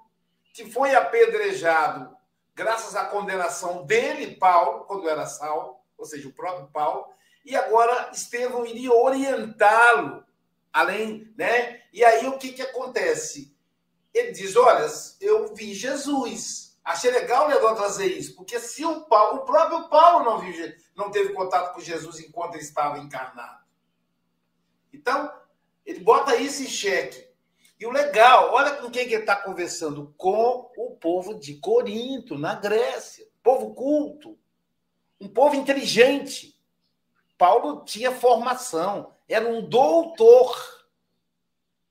que 0.53 0.71
foi 0.71 0.93
apedrejado 0.95 2.15
graças 2.53 2.95
à 2.95 3.05
condenação 3.05 3.85
dele, 3.85 4.35
Paulo, 4.35 4.85
quando 4.85 5.09
era 5.09 5.25
Saulo, 5.25 5.77
ou 5.97 6.05
seja, 6.05 6.27
o 6.27 6.33
próprio 6.33 6.67
Paulo, 6.67 7.07
e 7.45 7.55
agora 7.55 8.11
Estevão 8.13 8.65
iria 8.65 8.91
orientá-lo 8.91 10.25
além, 10.71 11.33
né? 11.37 11.81
E 11.91 12.03
aí 12.03 12.27
o 12.27 12.37
que 12.37 12.51
que 12.51 12.61
acontece? 12.61 13.55
Ele 14.13 14.31
diz: 14.31 14.55
Olha, 14.55 14.85
eu 15.21 15.53
vi 15.55 15.73
Jesus. 15.73 16.77
Achei 16.83 17.11
legal 17.11 17.45
o 17.45 17.47
Leandro 17.47 17.75
trazer 17.75 18.07
isso, 18.07 18.35
porque 18.35 18.59
se 18.59 18.83
o, 18.83 19.01
Paulo, 19.01 19.41
o 19.41 19.45
próprio 19.45 19.89
Paulo 19.89 20.25
não 20.25 20.39
viu, 20.39 20.73
não 20.99 21.09
teve 21.09 21.33
contato 21.33 21.73
com 21.73 21.79
Jesus 21.79 22.19
enquanto 22.19 22.55
ele 22.55 22.63
estava 22.63 22.99
encarnado. 22.99 23.63
Então, 24.93 25.33
ele 25.85 26.01
bota 26.01 26.35
isso 26.35 26.61
em 26.61 26.67
xeque. 26.67 27.27
E 27.79 27.85
o 27.85 27.91
legal, 27.91 28.51
olha 28.53 28.75
com 28.75 28.91
quem 28.91 29.07
que 29.07 29.13
ele 29.13 29.23
está 29.23 29.37
conversando: 29.37 30.13
com 30.17 30.69
o 30.77 30.97
povo 30.97 31.39
de 31.39 31.55
Corinto, 31.55 32.37
na 32.37 32.53
Grécia. 32.53 33.27
Povo 33.41 33.73
culto, 33.73 34.37
um 35.19 35.29
povo 35.29 35.55
inteligente. 35.55 36.59
Paulo 37.37 37.85
tinha 37.85 38.11
formação, 38.11 39.13
era 39.27 39.47
um 39.47 39.67
doutor. 39.67 40.77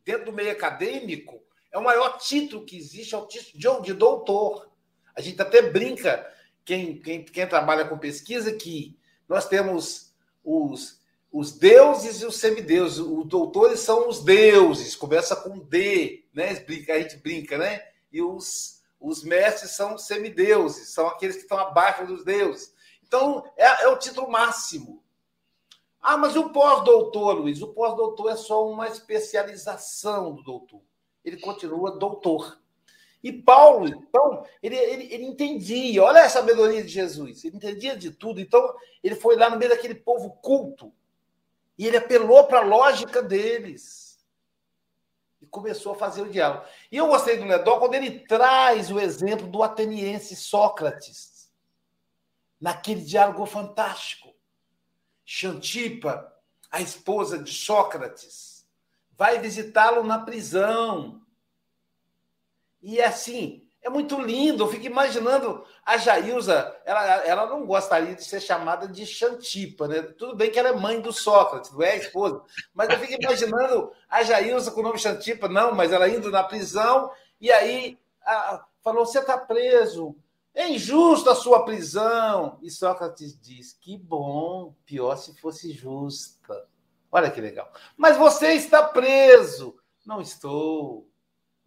Dentro 0.05 0.27
do 0.27 0.33
meio 0.33 0.53
acadêmico, 0.53 1.43
é 1.73 1.79
o 1.79 1.85
maior 1.85 2.19
título 2.19 2.65
que 2.65 2.77
existe, 2.77 3.15
é 3.15 3.19
o 3.19 3.27
título 3.27 3.83
de 3.83 3.93
doutor. 3.95 4.71
A 5.15 5.21
gente 5.21 5.41
até 5.41 5.63
brinca, 5.63 6.31
quem, 6.69 7.01
quem, 7.01 7.25
quem 7.25 7.49
trabalha 7.49 7.87
com 7.87 7.97
pesquisa, 7.97 8.53
que 8.53 8.95
nós 9.27 9.49
temos 9.49 10.13
os, 10.45 11.01
os 11.33 11.53
deuses 11.53 12.21
e 12.21 12.27
os 12.27 12.37
semideuses. 12.37 12.99
Os 12.99 13.27
doutores 13.27 13.81
são 13.81 14.07
os 14.07 14.23
deuses, 14.23 14.95
começa 14.95 15.35
com 15.35 15.59
D, 15.59 16.27
né? 16.31 16.51
A 16.51 16.99
gente 16.99 17.17
brinca, 17.17 17.57
né? 17.57 17.89
E 18.13 18.21
os, 18.21 18.83
os 19.01 19.25
mestres 19.25 19.71
são 19.71 19.95
os 19.95 20.03
semideuses, 20.03 20.91
são 20.91 21.07
aqueles 21.07 21.37
que 21.37 21.43
estão 21.45 21.57
abaixo 21.57 22.07
dos 22.07 22.23
deuses. 22.23 22.75
Então, 23.03 23.51
é, 23.57 23.85
é 23.85 23.89
o 23.89 23.97
título 23.97 24.31
máximo. 24.31 25.03
Ah, 26.03 26.19
mas 26.19 26.37
o 26.37 26.51
pós-doutor, 26.51 27.33
Luiz? 27.37 27.63
O 27.63 27.69
pós-doutor 27.69 28.31
é 28.31 28.37
só 28.37 28.69
uma 28.69 28.89
especialização 28.89 30.35
do 30.35 30.43
doutor. 30.43 30.83
Ele 31.25 31.39
continua 31.39 31.99
doutor. 31.99 32.61
E 33.23 33.33
Paulo, 33.33 33.89
então, 33.89 34.45
ele, 34.63 34.77
ele, 34.77 35.13
ele 35.13 35.25
entendia, 35.25 36.05
olha 36.05 36.25
a 36.25 36.29
sabedoria 36.29 36.83
de 36.83 36.89
Jesus, 36.89 37.45
ele 37.45 37.57
entendia 37.57 37.97
de 37.97 38.11
tudo. 38.13 38.41
Então, 38.41 38.75
ele 39.03 39.17
foi 39.17 39.37
lá 39.37 39.51
no 39.51 39.59
meio 39.59 39.71
daquele 39.71 39.95
povo 39.95 40.31
culto 40.43 40.93
e 41.79 41.87
ele 41.87 41.97
apelou 41.97 42.45
para 42.45 42.59
a 42.59 42.65
lógica 42.65 43.23
deles. 43.23 44.19
E 45.41 45.47
começou 45.47 45.93
a 45.93 45.97
fazer 45.97 46.23
o 46.23 46.31
diálogo. 46.31 46.65
E 46.91 46.97
eu 46.97 47.07
gostei 47.07 47.37
do 47.37 47.45
Ledó 47.45 47.79
quando 47.79 47.95
ele 47.95 48.21
traz 48.21 48.91
o 48.91 48.99
exemplo 48.99 49.47
do 49.47 49.63
ateniense 49.63 50.35
Sócrates, 50.35 51.53
naquele 52.61 53.03
diálogo 53.03 53.47
fantástico. 53.47 54.35
Xantipa, 55.25 56.35
a 56.71 56.81
esposa 56.81 57.39
de 57.39 57.53
Sócrates, 57.53 58.67
vai 59.17 59.39
visitá-lo 59.39 60.03
na 60.03 60.19
prisão. 60.19 61.23
E 62.83 63.01
é 63.01 63.07
assim, 63.07 63.67
é 63.83 63.89
muito 63.89 64.21
lindo. 64.21 64.65
Eu 64.65 64.69
fico 64.69 64.87
imaginando 64.87 65.65
a 65.85 65.97
Jailza, 65.97 66.77
ela, 66.85 67.05
ela 67.27 67.47
não 67.47 67.67
gostaria 67.67 68.15
de 68.15 68.25
ser 68.25 68.41
chamada 68.41 68.87
de 68.87 69.07
Xantipa, 69.07 69.89
né? 69.89 70.03
Tudo 70.03 70.37
bem 70.37 70.51
que 70.51 70.59
ela 70.59 70.69
é 70.71 70.73
mãe 70.73 71.01
do 71.01 71.13
Sócrates, 71.13 71.73
não 71.73 71.83
é 71.83 71.97
esposa. 71.97 72.43
Mas 72.75 72.89
eu 72.91 72.99
fico 72.99 73.23
imaginando 73.23 73.93
a 74.09 74.23
Jailza 74.23 74.71
com 74.71 74.81
o 74.81 74.85
nome 74.85 74.99
Xantipa, 74.99 75.49
não, 75.49 75.75
mas 75.75 75.93
ela 75.93 76.09
indo 76.09 76.31
na 76.31 76.45
prisão, 76.45 77.11
e 77.41 77.51
aí 77.51 77.99
a, 78.23 78.65
falou: 78.83 79.07
você 79.07 79.21
está 79.21 79.39
preso. 79.39 80.15
É 80.55 80.69
injusta 80.69 81.33
a 81.33 81.37
sua 81.37 81.65
prisão. 81.65 82.59
E 82.63 82.71
Sócrates 82.71 83.39
diz: 83.41 83.73
que 83.73 83.97
bom, 83.97 84.75
pior 84.85 85.17
se 85.17 85.39
fosse 85.41 85.73
justa. 85.73 86.67
Olha 87.11 87.31
que 87.31 87.41
legal. 87.41 87.73
Mas 87.97 88.17
você 88.17 88.53
está 88.53 88.83
preso. 88.83 89.77
Não 90.05 90.21
estou. 90.21 91.08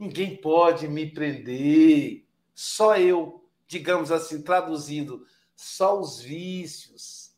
Ninguém 0.01 0.35
pode 0.35 0.87
me 0.87 1.05
prender. 1.05 2.25
Só 2.55 2.97
eu, 2.97 3.47
digamos 3.67 4.11
assim, 4.11 4.41
traduzindo, 4.41 5.27
só 5.55 5.99
os 5.99 6.19
vícios, 6.19 7.35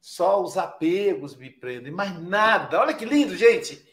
só 0.00 0.40
os 0.40 0.56
apegos 0.56 1.34
me 1.34 1.50
prendem, 1.50 1.92
mas 1.92 2.16
nada. 2.22 2.80
Olha 2.80 2.94
que 2.94 3.04
lindo, 3.04 3.36
gente. 3.36 3.84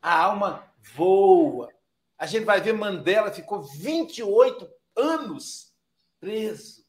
A 0.00 0.18
alma 0.18 0.66
voa. 0.94 1.68
A 2.16 2.24
gente 2.24 2.46
vai 2.46 2.58
ver 2.58 2.72
Mandela 2.72 3.30
ficou 3.30 3.60
28 3.60 4.66
anos 4.96 5.70
preso, 6.18 6.86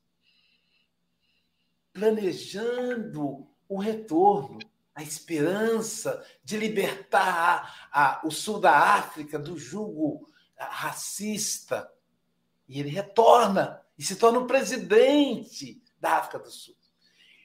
planejando 1.92 3.46
o 3.68 3.78
retorno, 3.78 4.60
a 4.96 5.04
esperança 5.04 6.26
de 6.42 6.56
libertar 6.56 7.90
a, 7.92 8.22
o 8.24 8.32
sul 8.32 8.62
da 8.62 8.78
África 8.96 9.38
do 9.38 9.58
jugo 9.58 10.29
racista. 10.66 11.92
E 12.68 12.80
ele 12.80 12.90
retorna 12.90 13.82
e 13.98 14.04
se 14.04 14.16
torna 14.16 14.40
o 14.40 14.48
presidente 14.48 15.82
da 16.00 16.18
África 16.18 16.40
do 16.40 16.52
Sul. 16.52 16.76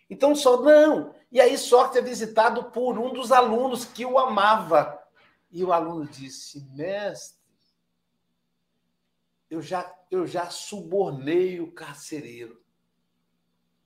Então, 0.09 0.35
só 0.35 0.61
não. 0.61 1.15
E 1.33 1.41
aí, 1.41 1.57
Sócrates 1.57 1.99
é 1.99 2.03
visitado 2.03 2.71
por 2.71 2.99
um 2.99 3.13
dos 3.13 3.33
alunos 3.33 3.85
que 3.85 4.05
o 4.05 4.19
amava. 4.19 5.01
E 5.51 5.65
o 5.65 5.73
aluno 5.73 6.07
disse: 6.07 6.65
Mestre, 6.73 7.41
eu 9.51 9.63
já, 9.63 9.93
eu 10.11 10.27
já 10.27 10.51
subornei 10.51 11.61
o 11.61 11.73
carcereiro. 11.73 12.63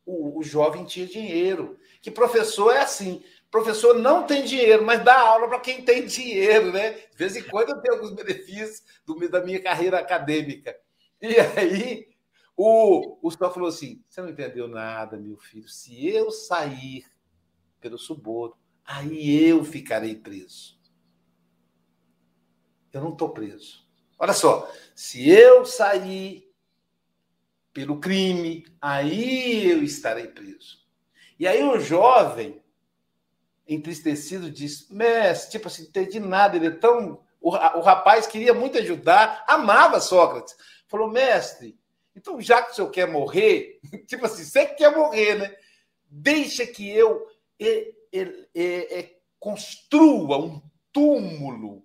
O, 0.04 0.38
o 0.38 0.42
jovem 0.42 0.84
tinha 0.84 1.06
dinheiro. 1.06 1.78
Que 2.00 2.10
professor 2.10 2.74
é 2.74 2.80
assim: 2.80 3.22
professor 3.50 3.98
não 3.98 4.26
tem 4.26 4.44
dinheiro, 4.44 4.84
mas 4.84 5.02
dá 5.02 5.18
aula 5.18 5.48
para 5.48 5.60
quem 5.60 5.84
tem 5.84 6.06
dinheiro, 6.06 6.72
né? 6.72 6.92
De 6.92 7.16
vez 7.16 7.36
em 7.36 7.42
quando 7.42 7.70
eu 7.70 7.80
tenho 7.80 7.94
alguns 7.94 8.12
benefícios 8.14 8.82
do, 9.04 9.28
da 9.28 9.42
minha 9.42 9.62
carreira 9.62 9.98
acadêmica. 9.98 10.76
E 11.20 11.34
aí 11.40 12.08
o, 12.56 13.18
o 13.22 13.30
senhor 13.30 13.52
falou 13.52 13.68
assim: 13.68 14.02
você 14.08 14.20
não 14.20 14.30
entendeu 14.30 14.68
nada, 14.68 15.16
meu 15.16 15.36
filho. 15.36 15.68
Se 15.68 16.06
eu 16.06 16.30
sair 16.30 17.04
pelo 17.80 17.98
suborno, 17.98 18.56
aí 18.84 19.44
eu 19.44 19.64
ficarei 19.64 20.14
preso. 20.14 20.78
Eu 22.92 23.00
não 23.00 23.12
estou 23.12 23.30
preso. 23.30 23.86
Olha 24.18 24.32
só, 24.32 24.70
se 24.94 25.28
eu 25.30 25.64
sair 25.64 26.52
pelo 27.72 28.00
crime, 28.00 28.66
aí 28.80 29.70
eu 29.70 29.82
estarei 29.82 30.26
preso. 30.26 30.78
E 31.38 31.46
aí 31.46 31.62
o 31.62 31.78
jovem 31.78 32.60
entristecido, 33.68 34.50
disse: 34.50 34.92
Mestre, 34.92 35.52
tipo 35.52 35.68
assim, 35.68 35.82
não 35.82 35.88
entendi 35.90 36.18
nada, 36.18 36.56
ele 36.56 36.68
é 36.68 36.70
tão. 36.70 37.22
O, 37.40 37.50
o 37.50 37.80
rapaz 37.80 38.26
queria 38.26 38.54
muito 38.54 38.78
ajudar, 38.78 39.44
amava 39.46 40.00
Sócrates. 40.00 40.56
Falou, 40.88 41.08
mestre, 41.08 41.78
então 42.16 42.40
já 42.40 42.62
que 42.62 42.72
o 42.72 42.74
senhor 42.74 42.90
quer 42.90 43.06
morrer, 43.06 43.78
tipo 44.08 44.24
assim, 44.24 44.42
você 44.42 44.66
quer 44.66 44.96
morrer, 44.96 45.34
né? 45.36 45.56
Deixa 46.10 46.66
que 46.66 46.88
eu 46.88 47.28
é, 47.60 47.92
é, 48.12 49.00
é, 49.00 49.16
construa 49.38 50.38
um 50.38 50.62
túmulo 50.90 51.84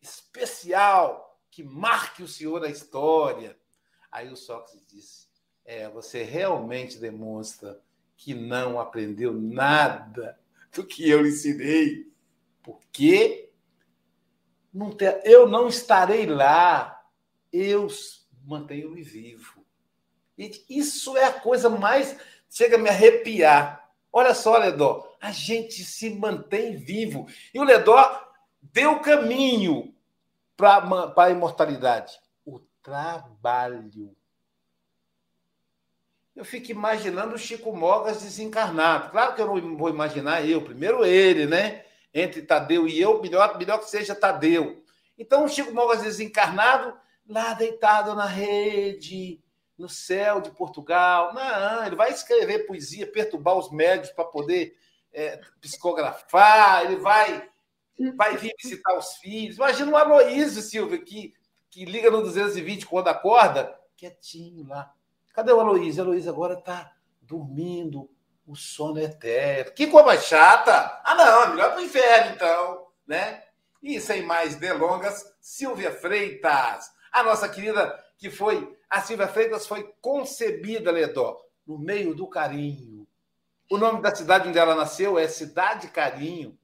especial 0.00 1.38
que 1.50 1.64
marque 1.64 2.22
o 2.22 2.28
senhor 2.28 2.60
na 2.60 2.68
história. 2.68 3.58
Aí 4.12 4.30
o 4.30 4.36
Sócrates 4.36 4.86
disse: 4.86 5.26
É, 5.64 5.88
você 5.88 6.22
realmente 6.22 6.98
demonstra 6.98 7.82
que 8.16 8.34
não 8.34 8.78
aprendeu 8.78 9.32
nada 9.32 10.38
do 10.72 10.84
que 10.84 11.08
eu 11.08 11.26
ensinei, 11.26 12.10
porque 12.62 13.50
não 14.72 14.92
ter, 14.92 15.20
eu 15.24 15.48
não 15.48 15.68
estarei 15.68 16.26
lá, 16.26 17.02
eu 17.52 17.88
mantenho-me 18.44 19.02
vivo. 19.02 19.64
E 20.36 20.64
isso 20.68 21.16
é 21.16 21.24
a 21.24 21.32
coisa 21.32 21.68
mais. 21.68 22.16
chega 22.48 22.76
a 22.76 22.78
me 22.78 22.88
arrepiar. 22.88 23.90
Olha 24.12 24.34
só, 24.34 24.56
Ledó, 24.56 25.16
a 25.20 25.32
gente 25.32 25.84
se 25.84 26.10
mantém 26.10 26.76
vivo. 26.76 27.26
E 27.52 27.58
o 27.58 27.64
Ledó 27.64 28.28
deu 28.62 29.00
caminho 29.00 29.94
para 30.56 31.12
a 31.16 31.30
imortalidade: 31.30 32.18
o 32.44 32.60
trabalho. 32.82 34.16
Eu 36.38 36.44
fico 36.44 36.70
imaginando 36.70 37.34
o 37.34 37.38
Chico 37.38 37.74
Mogas 37.74 38.22
desencarnado. 38.22 39.10
Claro 39.10 39.34
que 39.34 39.42
eu 39.42 39.56
não 39.60 39.76
vou 39.76 39.88
imaginar 39.88 40.48
eu, 40.48 40.62
primeiro 40.62 41.04
ele, 41.04 41.46
né? 41.46 41.84
Entre 42.14 42.42
Tadeu 42.42 42.86
e 42.86 43.00
eu, 43.00 43.20
melhor, 43.20 43.58
melhor 43.58 43.78
que 43.78 43.90
seja 43.90 44.14
Tadeu. 44.14 44.80
Então, 45.18 45.44
o 45.44 45.48
Chico 45.48 45.74
Mogas 45.74 46.02
desencarnado, 46.02 46.96
lá 47.28 47.54
deitado 47.54 48.14
na 48.14 48.24
rede, 48.24 49.42
no 49.76 49.88
céu 49.88 50.40
de 50.40 50.52
Portugal. 50.52 51.34
Não, 51.34 51.84
ele 51.84 51.96
vai 51.96 52.12
escrever 52.12 52.68
poesia, 52.68 53.10
perturbar 53.10 53.56
os 53.56 53.72
médios 53.72 54.12
para 54.12 54.24
poder 54.24 54.76
é, 55.12 55.40
psicografar, 55.60 56.84
ele 56.84 56.98
vai, 56.98 57.50
vai 58.14 58.36
vir 58.36 58.54
visitar 58.62 58.96
os 58.96 59.14
filhos. 59.14 59.56
Imagina 59.56 59.90
o 59.90 59.96
Aloísio, 59.96 60.62
Silvio, 60.62 61.04
que, 61.04 61.34
que 61.68 61.84
liga 61.84 62.12
no 62.12 62.22
220 62.22 62.86
quando 62.86 63.08
acorda, 63.08 63.76
quietinho 63.96 64.68
lá 64.68 64.94
Cadê 65.38 65.52
o 65.52 65.60
Aloysio? 65.60 66.02
O 66.02 66.06
Aloysio 66.08 66.32
agora 66.32 66.54
está 66.54 66.90
dormindo, 67.22 68.10
o 68.44 68.56
sono 68.56 68.98
é 68.98 69.04
eterno. 69.04 69.70
Que 69.70 69.86
coisa 69.86 70.20
chata! 70.20 71.00
Ah, 71.04 71.14
não, 71.14 71.42
é 71.44 71.48
melhor 71.50 71.70
para 71.70 71.80
o 71.80 71.84
inferno, 71.84 72.34
então, 72.34 72.86
né? 73.06 73.44
E 73.80 74.00
sem 74.00 74.22
mais 74.22 74.56
delongas, 74.56 75.24
Silvia 75.40 75.92
Freitas, 75.92 76.90
a 77.12 77.22
nossa 77.22 77.48
querida 77.48 77.96
que 78.16 78.30
foi. 78.30 78.76
A 78.90 79.00
Silvia 79.00 79.28
Freitas 79.28 79.64
foi 79.64 79.94
concebida, 80.00 80.90
Ledó, 80.90 81.40
no 81.64 81.78
meio 81.78 82.16
do 82.16 82.26
carinho. 82.26 83.06
O 83.70 83.78
nome 83.78 84.02
da 84.02 84.12
cidade 84.12 84.48
onde 84.48 84.58
ela 84.58 84.74
nasceu 84.74 85.16
é 85.20 85.28
Cidade 85.28 85.86
Carinho, 85.86 86.58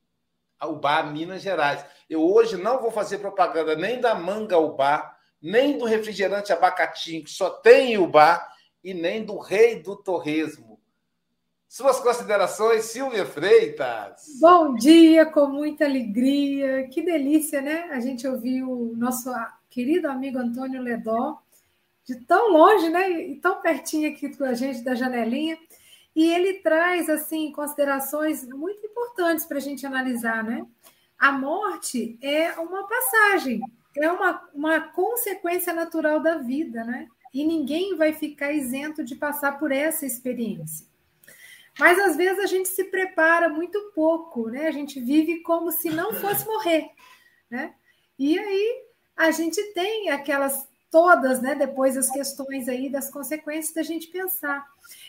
Ubá, 0.61 1.01
Minas 1.05 1.43
Gerais. 1.43 1.87
Eu 2.11 2.29
hoje 2.29 2.57
não 2.57 2.81
vou 2.81 2.91
fazer 2.91 3.19
propaganda 3.19 3.77
nem 3.77 4.01
da 4.01 4.17
manga 4.17 4.59
Ubá, 4.59 5.17
nem 5.41 5.79
do 5.79 5.85
refrigerante 5.85 6.53
abacatinho, 6.53 7.23
que 7.23 7.31
só 7.31 7.51
tem 7.51 7.97
Ubá, 7.99 8.51
e 8.85 8.93
nem 8.93 9.25
do 9.25 9.39
rei 9.39 9.81
do 9.83 9.97
torresmo. 9.97 10.79
Suas 11.67 11.99
considerações, 11.99 12.85
Silvia 12.85 13.27
Freitas. 13.27 14.39
Bom 14.41 14.75
dia, 14.75 15.27
com 15.27 15.49
muita 15.49 15.87
alegria. 15.87 16.87
Que 16.89 17.03
delícia, 17.03 17.61
né? 17.61 17.89
A 17.91 17.99
gente 17.99 18.29
ouviu 18.29 18.71
o 18.71 18.97
nosso 18.97 19.29
querido 19.69 20.07
amigo 20.07 20.39
Antônio 20.39 20.81
Ledó, 20.81 21.41
de 22.05 22.21
tão 22.27 22.53
longe, 22.53 22.89
né? 22.91 23.11
E 23.11 23.41
tão 23.41 23.61
pertinho 23.61 24.09
aqui 24.09 24.37
com 24.37 24.45
a 24.45 24.55
gente 24.55 24.83
da 24.83 24.95
janelinha. 24.95 25.59
E 26.15 26.31
ele 26.31 26.61
traz, 26.61 27.09
assim, 27.09 27.51
considerações 27.51 28.47
muito 28.47 28.87
importantes 28.87 29.45
para 29.45 29.57
a 29.57 29.61
gente 29.61 29.85
analisar, 29.85 30.45
né? 30.45 30.65
A 31.19 31.33
morte 31.33 32.17
é 32.23 32.53
uma 32.53 32.87
passagem, 32.87 33.61
é 33.97 34.13
uma, 34.13 34.49
uma 34.55 34.81
consequência 34.81 35.73
natural 35.73 36.21
da 36.21 36.37
vida, 36.37 36.85
né? 36.85 37.09
E 37.35 37.45
ninguém 37.45 37.97
vai 37.97 38.13
ficar 38.13 38.53
isento 38.53 39.03
de 39.03 39.17
passar 39.17 39.59
por 39.59 39.73
essa 39.73 40.07
experiência. 40.07 40.87
Mas 41.77 41.99
às 41.99 42.17
vezes 42.17 42.39
a 42.39 42.47
gente 42.47 42.69
se 42.69 42.85
prepara 42.85 43.49
muito 43.49 43.91
pouco, 43.93 44.49
né? 44.49 44.69
A 44.69 44.71
gente 44.71 45.01
vive 45.01 45.41
como 45.41 45.73
se 45.73 45.91
não 45.91 46.15
fosse 46.15 46.47
morrer, 46.47 46.91
né? 47.51 47.75
E 48.17 48.39
aí 48.39 48.85
a 49.17 49.33
gente 49.33 49.61
tem 49.73 50.11
aquelas 50.11 50.69
todas, 50.93 51.43
né? 51.43 51.57
Depois 51.57 51.97
as 51.97 52.09
questões 52.09 52.69
aí 52.69 52.89
das 52.89 53.11
consequências 53.11 53.75
da 53.75 53.83
gente 53.83 54.07
pensar. 54.07 54.65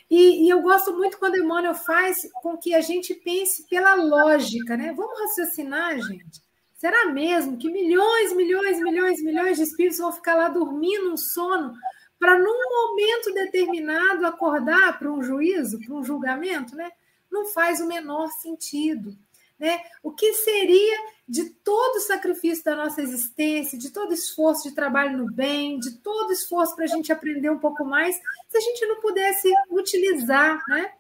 E, 0.10 0.46
e, 0.46 0.50
eu 0.50 0.62
gosto 0.64 0.92
muito 0.94 1.20
quando 1.20 1.38
Emmanuel 1.38 1.76
faz 1.76 2.28
com 2.42 2.58
que 2.58 2.74
a 2.74 2.82
gente 2.82 3.14
pense 3.14 3.68
pela 3.68 3.94
lógica, 3.94 4.76
né? 4.76 4.92
Vamos 4.94 5.20
raciocinar, 5.20 6.00
gente. 6.02 6.42
Será 6.76 7.06
mesmo 7.12 7.58
que 7.58 7.70
milhões, 7.70 8.34
milhões, 8.36 8.80
milhões, 8.80 9.22
milhões 9.22 9.58
de 9.58 9.64
espíritos 9.64 10.00
vão 10.00 10.12
ficar 10.12 10.36
lá 10.36 10.50
dormindo 10.50 11.14
um 11.14 11.18
sono 11.18 11.76
para 12.20 12.38
num 12.38 12.70
momento 12.70 13.34
determinado 13.34 14.26
acordar 14.26 14.98
para 14.98 15.12
um 15.12 15.22
juízo, 15.22 15.80
para 15.80 15.94
um 15.94 16.04
julgamento, 16.04 16.76
né? 16.76 16.92
Não 17.32 17.46
faz 17.48 17.82
o 17.82 17.88
menor 17.88 18.30
sentido. 18.32 19.16
Né? 19.58 19.80
O 20.04 20.12
que 20.12 20.34
seria 20.34 20.98
de 21.28 21.46
todo 21.50 21.96
o 21.96 22.02
sacrifício 22.02 22.64
da 22.64 22.76
nossa 22.76 23.02
existência, 23.02 23.78
de 23.78 23.90
todo 23.90 24.14
esforço 24.14 24.68
de 24.68 24.76
trabalho 24.76 25.18
no 25.18 25.32
bem, 25.32 25.80
de 25.80 25.98
todo 25.98 26.32
esforço 26.32 26.76
para 26.76 26.86
a 26.86 26.88
gente 26.88 27.12
aprender 27.12 27.50
um 27.50 27.60
pouco 27.60 27.84
mais, 27.84 28.16
se 28.50 28.58
a 28.58 28.62
gente 28.62 28.86
não 28.86 29.00
pudesse 29.00 29.52
utilizar, 29.72 30.62
né? 30.68 30.92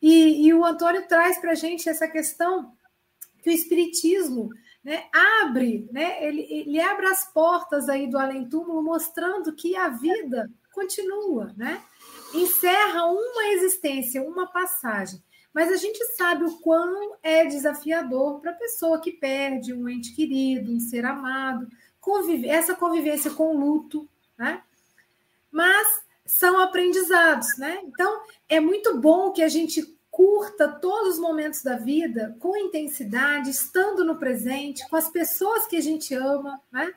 E, 0.00 0.46
e 0.46 0.54
o 0.54 0.64
Antônio 0.64 1.06
traz 1.06 1.38
para 1.38 1.52
a 1.52 1.54
gente 1.54 1.88
essa 1.88 2.08
questão 2.08 2.72
que 3.42 3.50
o 3.50 3.52
Espiritismo 3.52 4.50
né, 4.82 5.04
abre, 5.42 5.88
né, 5.92 6.24
ele, 6.26 6.46
ele 6.48 6.80
abre 6.80 7.06
as 7.06 7.30
portas 7.32 7.88
aí 7.88 8.06
do 8.06 8.18
além-túmulo, 8.18 8.82
mostrando 8.82 9.52
que 9.52 9.76
a 9.76 9.88
vida 9.88 10.50
continua, 10.72 11.52
né? 11.56 11.82
Encerra 12.32 13.06
uma 13.06 13.48
existência, 13.48 14.22
uma 14.22 14.46
passagem. 14.46 15.22
Mas 15.52 15.70
a 15.70 15.76
gente 15.76 16.02
sabe 16.16 16.44
o 16.44 16.58
quão 16.58 17.16
é 17.22 17.44
desafiador 17.44 18.40
para 18.40 18.52
a 18.52 18.56
pessoa 18.56 19.00
que 19.00 19.10
perde 19.10 19.74
um 19.74 19.88
ente 19.88 20.14
querido, 20.14 20.72
um 20.72 20.78
ser 20.78 21.04
amado, 21.04 21.68
convive, 22.00 22.48
essa 22.48 22.74
convivência 22.74 23.32
com 23.32 23.58
luto, 23.58 24.08
né? 24.38 24.62
Mas 25.50 25.86
são 26.24 26.60
aprendizados, 26.60 27.58
né? 27.58 27.80
Então, 27.84 28.22
é 28.48 28.60
muito 28.60 28.96
bom 28.98 29.32
que 29.32 29.42
a 29.42 29.48
gente 29.48 29.98
curta 30.10 30.68
todos 30.68 31.14
os 31.14 31.20
momentos 31.20 31.62
da 31.62 31.76
vida 31.76 32.36
com 32.40 32.56
intensidade, 32.56 33.50
estando 33.50 34.04
no 34.04 34.16
presente, 34.16 34.86
com 34.88 34.96
as 34.96 35.08
pessoas 35.08 35.66
que 35.66 35.76
a 35.76 35.80
gente 35.80 36.14
ama, 36.14 36.60
né? 36.70 36.92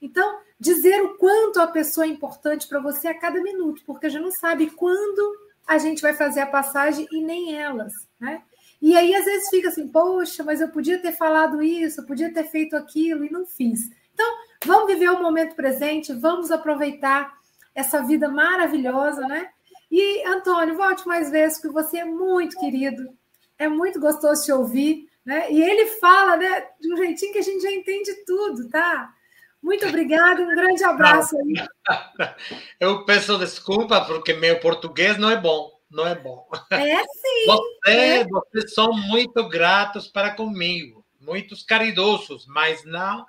Então, 0.00 0.38
dizer 0.58 1.02
o 1.02 1.16
quanto 1.16 1.60
a 1.60 1.66
pessoa 1.66 2.06
é 2.06 2.08
importante 2.08 2.66
para 2.68 2.80
você 2.80 3.08
a 3.08 3.18
cada 3.18 3.42
minuto, 3.42 3.82
porque 3.86 4.06
a 4.06 4.08
gente 4.08 4.22
não 4.22 4.32
sabe 4.32 4.70
quando 4.70 5.36
a 5.66 5.78
gente 5.78 6.02
vai 6.02 6.12
fazer 6.14 6.40
a 6.40 6.46
passagem 6.46 7.06
e 7.10 7.22
nem 7.22 7.56
elas, 7.56 7.92
né? 8.20 8.42
E 8.82 8.94
aí, 8.96 9.14
às 9.14 9.24
vezes, 9.24 9.48
fica 9.48 9.68
assim, 9.68 9.88
poxa, 9.88 10.44
mas 10.44 10.60
eu 10.60 10.68
podia 10.68 10.98
ter 10.98 11.12
falado 11.12 11.62
isso, 11.62 12.04
podia 12.06 12.32
ter 12.32 12.44
feito 12.44 12.76
aquilo 12.76 13.24
e 13.24 13.30
não 13.30 13.46
fiz. 13.46 13.90
Então, 14.12 14.26
vamos 14.64 14.86
viver 14.92 15.08
o 15.08 15.22
momento 15.22 15.54
presente, 15.54 16.12
vamos 16.12 16.50
aproveitar 16.50 17.32
essa 17.74 18.02
vida 18.02 18.28
maravilhosa, 18.28 19.26
né? 19.26 19.48
E, 19.90 20.26
Antônio, 20.26 20.76
volte 20.76 21.06
mais 21.06 21.30
vezes, 21.30 21.60
porque 21.60 21.72
você 21.72 21.98
é 21.98 22.04
muito 22.04 22.58
querido, 22.58 23.08
é 23.58 23.68
muito 23.68 24.00
gostoso 24.00 24.44
te 24.44 24.52
ouvir, 24.52 25.08
né? 25.24 25.50
E 25.50 25.62
ele 25.62 25.86
fala, 25.98 26.36
né, 26.36 26.68
de 26.80 26.92
um 26.92 26.96
jeitinho 26.96 27.32
que 27.32 27.38
a 27.38 27.42
gente 27.42 27.62
já 27.62 27.70
entende 27.70 28.12
tudo, 28.26 28.68
tá? 28.68 29.12
Muito 29.62 29.86
obrigada, 29.86 30.42
um 30.42 30.54
grande 30.54 30.84
abraço 30.84 31.36
aí. 31.38 31.54
Eu 32.78 33.04
peço 33.06 33.38
desculpa 33.38 34.04
porque 34.04 34.34
meu 34.34 34.60
português 34.60 35.16
não 35.16 35.30
é 35.30 35.36
bom, 35.36 35.80
não 35.90 36.06
é 36.06 36.14
bom. 36.14 36.46
É 36.70 36.98
sim. 36.98 37.46
Você, 37.48 37.90
é. 37.90 38.24
Vocês 38.24 38.74
são 38.74 38.92
muito 38.92 39.48
gratos 39.48 40.06
para 40.06 40.32
comigo, 40.32 41.02
muitos 41.18 41.62
caridosos, 41.62 42.46
mas 42.46 42.84
não, 42.84 43.24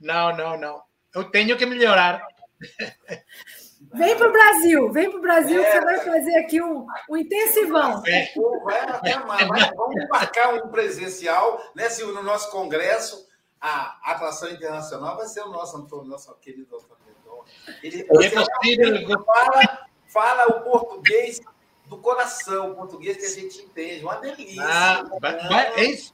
não, 0.00 0.34
não, 0.34 0.58
não. 0.58 0.82
Eu 1.14 1.24
tenho 1.24 1.56
que 1.58 1.66
melhorar. 1.66 2.22
Vem 3.94 4.16
para 4.16 4.28
o 4.28 4.32
Brasil, 4.32 4.92
vem 4.92 5.10
para 5.10 5.18
o 5.18 5.22
Brasil, 5.22 5.62
é, 5.62 5.70
você 5.70 5.80
vai 5.80 6.00
fazer 6.00 6.36
aqui 6.38 6.62
um, 6.62 6.86
um 7.08 7.16
intensivão. 7.16 8.02
É. 8.06 8.32
Vai, 8.64 9.46
vai, 9.46 9.74
vamos 9.74 10.08
marcar 10.08 10.54
um 10.54 10.68
presencial 10.68 11.60
né, 11.74 11.88
no 12.00 12.22
nosso 12.22 12.50
congresso 12.50 13.26
a 13.60 13.98
atração 14.12 14.50
internacional 14.50 15.16
vai 15.16 15.26
ser 15.26 15.42
o 15.42 15.50
nosso 15.50 15.76
Antônio, 15.76 16.06
nosso 16.06 16.32
querido 16.36 16.76
Antônio 16.76 17.44
Ele, 17.82 18.02
é 18.02 19.24
fala, 19.24 19.86
fala 20.06 20.46
o 20.46 20.62
português 20.62 21.40
do 21.86 21.98
coração, 21.98 22.72
o 22.72 22.74
português 22.74 23.16
que 23.16 23.24
a 23.24 23.28
gente 23.28 23.62
entende, 23.62 24.04
uma 24.04 24.16
delícia. 24.16 24.62
Ah, 24.62 25.04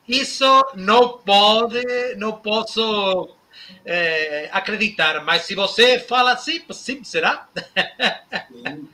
isso 0.06 0.64
não 0.74 1.18
pode, 1.18 2.14
não 2.16 2.32
posso 2.32 3.36
é, 3.84 4.48
acreditar, 4.52 5.24
mas 5.24 5.42
se 5.42 5.54
você 5.54 5.98
fala 5.98 6.32
assim, 6.32 6.64
sim, 6.72 7.04
será? 7.04 7.48
Sim. 8.48 8.88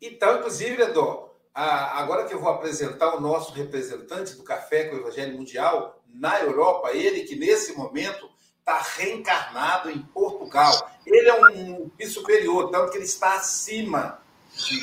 Então, 0.00 0.38
inclusive, 0.38 0.82
Edor, 0.82 1.30
agora 1.54 2.26
que 2.26 2.34
eu 2.34 2.40
vou 2.40 2.50
apresentar 2.50 3.14
o 3.14 3.20
nosso 3.20 3.52
representante 3.52 4.34
do 4.34 4.42
Café 4.42 4.84
com 4.84 4.96
o 4.96 4.98
Evangelho 5.00 5.36
Mundial, 5.36 6.02
na 6.12 6.40
Europa, 6.40 6.90
ele 6.92 7.24
que 7.24 7.34
nesse 7.36 7.74
momento 7.74 8.28
está 8.58 8.80
reencarnado 8.80 9.90
em 9.90 9.98
Portugal. 9.98 10.90
Ele 11.06 11.28
é 11.28 11.40
um 11.40 11.90
superior, 12.06 12.70
tanto 12.70 12.90
que 12.90 12.98
ele 12.98 13.04
está 13.04 13.34
acima 13.34 14.20
de. 14.54 14.80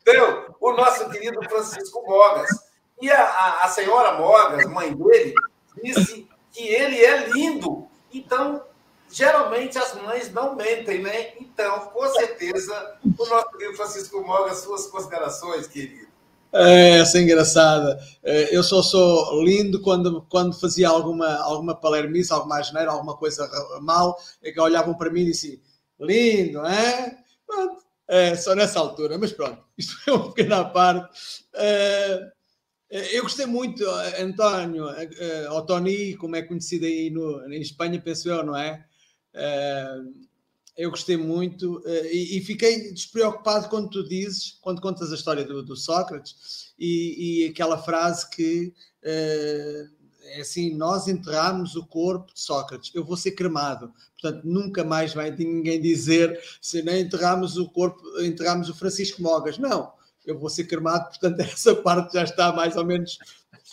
Entendeu? 0.00 0.54
O 0.60 0.72
nosso 0.72 1.08
querido 1.10 1.40
Francisco 1.48 2.02
Mogas. 2.06 2.48
E 3.00 3.10
a, 3.10 3.22
a, 3.22 3.64
a 3.64 3.68
senhora 3.68 4.18
Mogas, 4.18 4.66
mãe 4.66 4.94
dele, 4.94 5.34
disse 5.82 6.28
que 6.60 6.68
ele 6.68 7.02
é 7.02 7.28
lindo. 7.28 7.88
Então, 8.12 8.62
geralmente 9.10 9.78
as 9.78 9.94
mães 9.94 10.30
não 10.32 10.54
mentem, 10.54 11.00
né? 11.00 11.32
Então, 11.40 11.86
com 11.86 12.06
certeza, 12.08 12.96
o 13.02 13.26
nosso 13.26 13.50
querido 13.52 13.76
Francisco 13.76 14.20
Mogas, 14.20 14.58
suas 14.58 14.86
considerações, 14.86 15.66
querido. 15.66 16.10
É, 16.52 16.98
essa 16.98 17.18
é 17.18 17.22
engraçada. 17.22 17.98
É, 18.22 18.54
eu 18.54 18.62
só 18.62 18.82
sou 18.82 19.42
lindo 19.42 19.80
quando, 19.80 20.26
quando 20.28 20.58
fazia 20.58 20.88
alguma, 20.88 21.36
alguma 21.36 21.74
palermice, 21.74 22.32
alguma 22.32 22.58
asneira, 22.58 22.90
alguma 22.90 23.16
coisa 23.16 23.48
mal, 23.80 24.18
é 24.42 24.50
que 24.50 24.60
olhavam 24.60 24.94
para 24.94 25.10
mim 25.10 25.22
e 25.22 25.26
diziam, 25.26 25.60
lindo, 25.98 26.66
é? 26.66 27.16
Pronto, 27.46 27.82
é, 28.08 28.34
só 28.34 28.54
nessa 28.54 28.80
altura, 28.80 29.16
mas 29.16 29.32
pronto, 29.32 29.62
isto 29.78 29.94
é 30.06 30.12
uma 30.12 30.32
pequena 30.32 30.64
parte. 30.64 31.44
É 31.54 32.32
eu 32.90 33.22
gostei 33.22 33.46
muito, 33.46 33.84
António, 34.18 34.84
ou 35.50 35.62
Tony, 35.62 36.16
como 36.16 36.36
é 36.36 36.42
conhecido 36.42 36.86
aí 36.86 37.10
no, 37.10 37.52
em 37.52 37.60
Espanha, 37.60 38.00
penso 38.00 38.28
eu, 38.28 38.44
não 38.44 38.56
é? 38.56 38.84
eu 40.76 40.90
gostei 40.90 41.16
muito 41.16 41.82
eh, 41.84 42.10
e, 42.10 42.38
e, 42.38 42.40
fiquei 42.40 42.90
despreocupado 42.92 43.68
quando 43.68 43.90
tu 43.90 44.08
dizes, 44.08 44.58
quando 44.62 44.80
contas 44.80 45.12
a 45.12 45.14
história 45.14 45.44
do, 45.44 45.62
do 45.62 45.76
Sócrates 45.76 46.72
e, 46.78 47.42
e, 47.44 47.48
aquela 47.48 47.76
frase 47.76 48.28
que 48.30 48.72
é 49.02 50.40
assim: 50.40 50.74
nós 50.74 51.06
enterramos 51.06 51.76
o 51.76 51.86
corpo 51.86 52.32
de 52.32 52.40
Sócrates, 52.40 52.90
eu 52.94 53.04
vou 53.04 53.16
ser 53.16 53.32
cremado. 53.32 53.92
Portanto, 54.20 54.42
nunca 54.44 54.84
mais 54.84 55.12
vai 55.12 55.30
ninguém 55.30 55.80
dizer 55.80 56.40
se 56.60 56.82
nem 56.82 57.02
enterramos 57.02 57.56
o 57.56 57.68
corpo, 57.68 58.00
enterramos 58.20 58.68
o 58.68 58.74
Francisco 58.74 59.22
Mogas. 59.22 59.58
Não, 59.58 59.92
eu 60.26 60.38
vou 60.38 60.50
ser 60.50 60.64
cremado, 60.64 61.08
portanto, 61.08 61.40
essa 61.40 61.74
parte 61.74 62.14
já 62.14 62.24
está 62.24 62.52
mais 62.52 62.76
ou 62.76 62.84
menos. 62.84 63.18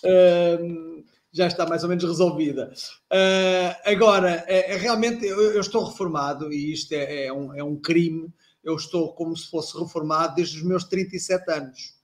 Uh, 0.04 1.04
já 1.32 1.48
está 1.48 1.66
mais 1.66 1.84
ou 1.84 1.90
menos 1.90 2.04
resolvida. 2.04 2.74
Uh, 3.12 3.76
agora, 3.86 4.44
é, 4.48 4.74
é 4.74 4.78
realmente, 4.78 5.26
eu, 5.26 5.40
eu, 5.54 5.62
estou 5.62 5.84
reformado 5.84 6.52
e 6.52 6.74
isto 6.74 6.94
é, 6.94 7.26
é, 7.26 7.34
um, 7.34 7.54
é 7.54 7.64
um 7.64 7.76
crime. 7.76 8.34
Eu 8.64 8.76
estou 8.76 9.14
como 9.14 9.36
se 9.38 9.50
fosse 9.50 9.78
reformado 9.78 10.36
desde 10.36 10.58
os 10.58 10.64
meus 10.64 10.84
37 10.84 11.52
anos. 11.52 11.96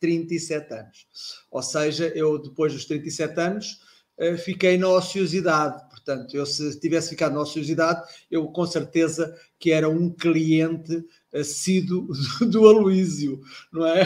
37 0.00 0.72
anos. 0.72 1.06
Ou 1.50 1.62
seja, 1.62 2.06
eu 2.14 2.40
depois 2.40 2.72
dos 2.72 2.84
37 2.86 3.38
anos 3.40 3.80
uh, 4.18 4.38
fiquei 4.38 4.78
na 4.78 4.88
ociosidade. 4.88 5.86
Portanto, 5.90 6.34
eu 6.34 6.46
se 6.46 6.78
tivesse 6.80 7.10
ficado 7.10 7.34
na 7.34 7.42
ociosidade, 7.42 8.02
eu 8.30 8.46
com 8.48 8.66
certeza 8.66 9.36
que 9.58 9.70
era 9.70 9.88
um 9.88 10.10
cliente 10.10 11.04
assíduo 11.34 12.08
do, 12.50 12.68
Aloísio, 12.68 13.40
não 13.72 13.86
é? 13.86 14.04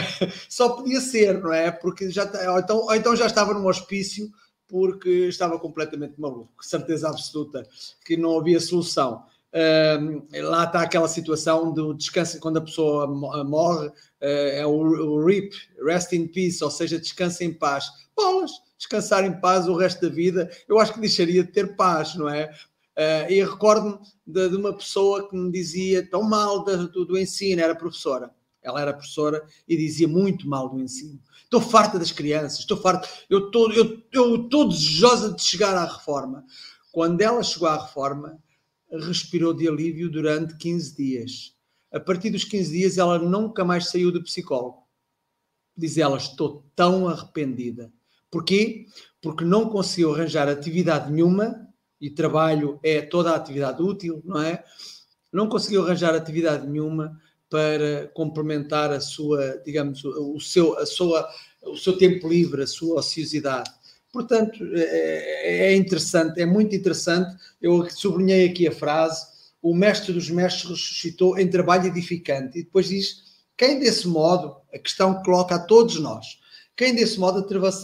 Só 0.49 0.69
podia 0.69 1.01
ser, 1.01 1.41
não 1.41 1.53
é? 1.53 1.71
Porque 1.71 2.09
já 2.09 2.29
ou 2.51 2.59
então, 2.59 2.77
ou 2.77 2.95
então 2.95 3.15
já 3.15 3.25
estava 3.25 3.53
num 3.53 3.67
hospício 3.67 4.31
porque 4.67 5.27
estava 5.27 5.59
completamente 5.59 6.19
maluco, 6.19 6.65
certeza 6.65 7.07
absoluta 7.07 7.67
que 8.05 8.17
não 8.17 8.39
havia 8.39 8.59
solução. 8.59 9.23
Lá 10.33 10.63
está 10.63 10.81
aquela 10.81 11.07
situação 11.07 11.71
do 11.71 11.93
descanso 11.93 12.39
quando 12.39 12.57
a 12.57 12.61
pessoa 12.61 13.07
morre, 13.45 13.87
uh, 13.87 13.93
é 14.21 14.65
o, 14.65 14.71
o, 14.71 15.25
RIP, 15.25 15.53
Rest 15.85 16.11
in 16.13 16.27
Peace, 16.27 16.63
ou 16.63 16.71
seja, 16.71 16.97
descansa 16.97 17.43
em 17.43 17.53
paz. 17.53 17.85
Bolas, 18.15 18.51
descansar 18.77 19.23
em 19.23 19.39
paz 19.39 19.67
o 19.67 19.75
resto 19.75 20.01
da 20.01 20.13
vida, 20.13 20.49
eu 20.67 20.79
acho 20.79 20.93
que 20.93 20.99
deixaria 20.99 21.43
de 21.43 21.51
ter 21.51 21.75
paz, 21.75 22.15
não 22.15 22.27
é? 22.27 22.51
Uh, 22.95 23.31
e 23.31 23.43
recordo-me 23.43 23.97
de, 24.25 24.49
de, 24.49 24.55
uma 24.55 24.73
pessoa 24.73 25.27
que 25.27 25.35
me 25.35 25.51
dizia 25.51 26.07
tão 26.09 26.21
mal 26.21 26.63
do, 26.63 27.05
do 27.05 27.17
ensino, 27.17 27.61
era 27.61 27.75
professora. 27.75 28.31
Ela 28.61 28.81
era 28.81 28.93
professora 28.93 29.45
e 29.67 29.75
dizia 29.75 30.07
muito 30.07 30.47
mal 30.47 30.69
do 30.69 30.79
ensino. 30.79 31.19
Estou 31.43 31.59
farta 31.59 31.99
das 31.99 32.11
crianças, 32.11 32.59
estou 32.59 32.77
farta. 32.77 33.07
Eu 33.29 33.47
estou, 33.47 33.71
eu, 33.73 34.67
desejosa 34.67 35.33
de 35.33 35.43
chegar 35.43 35.75
à 35.75 35.85
reforma. 35.85 36.45
Quando 36.91 37.19
ela 37.21 37.43
chegou 37.43 37.67
à 37.67 37.81
reforma, 37.81 38.39
respirou 38.91 39.53
de 39.53 39.67
alívio 39.67 40.09
durante 40.09 40.55
15 40.55 40.95
dias. 40.95 41.55
A 41.91 41.99
partir 41.99 42.29
dos 42.29 42.43
15 42.43 42.71
dias, 42.71 42.97
ela 42.97 43.19
nunca 43.19 43.65
mais 43.65 43.89
saiu 43.89 44.11
do 44.11 44.23
psicólogo. 44.23 44.83
Diz 45.75 45.97
ela: 45.97 46.17
Estou 46.17 46.63
tão 46.75 47.07
arrependida, 47.09 47.91
Porquê? 48.33 48.87
Porque 49.21 49.45
não 49.45 49.69
conseguiu 49.69 50.11
arranjar 50.11 50.49
atividade 50.49 51.11
nenhuma, 51.11 51.67
e 52.03 52.09
trabalho 52.09 52.77
é 52.83 53.01
toda 53.01 53.31
a 53.31 53.35
atividade 53.37 53.81
útil, 53.81 54.21
não 54.25 54.41
é? 54.41 54.61
Não 55.31 55.47
conseguiu 55.47 55.85
arranjar 55.85 56.13
atividade 56.13 56.67
nenhuma 56.67 57.17
para 57.49 58.11
complementar 58.13 58.91
a 58.91 58.99
sua, 58.99 59.61
digamos, 59.63 60.03
o 60.03 60.37
seu, 60.37 60.77
a 60.77 60.85
sua, 60.85 61.25
o 61.61 61.77
seu 61.77 61.97
tempo 61.97 62.27
livre, 62.27 62.63
a 62.63 62.67
sua 62.67 62.99
ociosidade. 62.99 63.71
Portanto, 64.11 64.59
é, 64.73 65.69
é 65.69 65.75
interessante, 65.77 66.41
é 66.41 66.45
muito 66.45 66.75
interessante. 66.75 67.37
Eu 67.61 67.89
sublinhei 67.89 68.49
aqui 68.49 68.67
a 68.67 68.71
frase: 68.73 69.25
o 69.61 69.73
mestre 69.73 70.11
dos 70.11 70.29
mestres 70.29 70.71
ressuscitou 70.71 71.39
em 71.39 71.49
trabalho 71.49 71.87
edificante. 71.87 72.59
E 72.59 72.63
depois 72.63 72.89
diz: 72.89 73.23
quem 73.55 73.79
desse 73.79 74.09
modo, 74.09 74.57
a 74.73 74.77
questão 74.77 75.15
que 75.15 75.23
coloca 75.23 75.55
a 75.55 75.59
todos 75.59 76.01
nós, 76.01 76.37
quem 76.75 76.93
desse 76.93 77.17
modo 77.17 77.39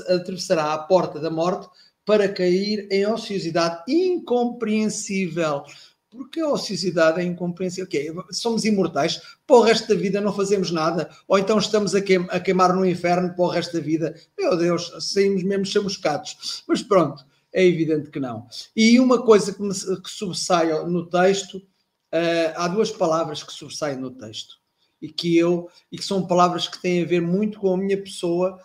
atravessará 0.10 0.74
a 0.74 0.78
porta 0.78 1.22
da 1.22 1.30
morte 1.30 1.70
para 2.10 2.28
cair 2.28 2.88
em 2.90 3.06
ociosidade 3.06 3.84
incompreensível? 3.88 5.62
Porque 6.10 6.40
a 6.40 6.50
ociosidade 6.50 7.22
é 7.22 7.24
incompreensível. 7.24 7.86
Okay, 7.86 8.10
somos 8.32 8.66
imortais, 8.66 9.22
para 9.46 9.56
o 9.58 9.62
resto 9.62 9.88
da 9.88 9.94
vida 9.94 10.20
não 10.20 10.34
fazemos 10.34 10.72
nada, 10.72 11.08
ou 11.28 11.38
então 11.38 11.60
estamos 11.60 11.94
a, 11.94 12.02
queim 12.02 12.26
a 12.32 12.40
queimar 12.40 12.76
no 12.76 12.84
inferno 12.84 13.36
para 13.36 13.46
o 13.46 13.48
resto 13.48 13.74
da 13.74 13.80
vida. 13.80 14.16
Meu 14.36 14.58
Deus, 14.58 14.92
saímos 15.02 15.44
mesmo 15.44 15.66
chamuscados. 15.66 16.64
Mas 16.68 16.82
pronto, 16.82 17.24
é 17.54 17.64
evidente 17.64 18.10
que 18.10 18.20
não. 18.20 18.48
E 18.76 19.00
uma 19.00 19.22
coisa 19.22 19.54
que, 19.54 19.62
me, 19.62 19.72
que 19.72 20.10
sobressai 20.10 20.84
no 20.88 21.06
texto, 21.06 21.58
uh, 21.60 22.56
há 22.56 22.68
duas 22.70 22.90
palavras 22.90 23.44
que 23.44 23.54
sobressaem 23.54 23.98
no 23.98 24.10
texto 24.10 24.56
e 25.00 25.10
que 25.10 25.38
eu 25.38 25.70
e 25.92 25.98
que 26.00 26.04
são 26.04 26.26
palavras 26.26 26.68
que 26.68 26.82
têm 26.82 27.04
a 27.04 27.06
ver 27.06 27.22
muito 27.22 27.60
com 27.60 27.72
a 27.72 27.78
minha 27.78 28.02
pessoa 28.02 28.60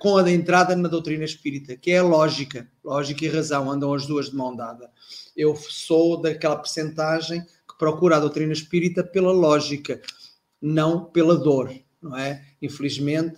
com 0.00 0.16
a 0.16 0.22
da 0.22 0.30
entrada 0.30 0.74
na 0.74 0.88
doutrina 0.88 1.24
espírita, 1.24 1.76
que 1.76 1.90
é 1.90 1.98
a 1.98 2.02
lógica. 2.02 2.68
Lógica 2.84 3.24
e 3.24 3.28
razão 3.28 3.70
andam 3.70 3.94
as 3.94 4.06
duas 4.06 4.30
de 4.30 4.36
mão 4.36 4.54
dada. 4.54 4.90
Eu 5.36 5.54
sou 5.56 6.20
daquela 6.20 6.56
percentagem 6.56 7.42
que 7.42 7.78
procura 7.78 8.16
a 8.16 8.20
doutrina 8.20 8.52
espírita 8.52 9.04
pela 9.04 9.32
lógica, 9.32 10.00
não 10.60 11.04
pela 11.04 11.36
dor, 11.36 11.72
não 12.02 12.16
é? 12.16 12.44
Infelizmente, 12.60 13.36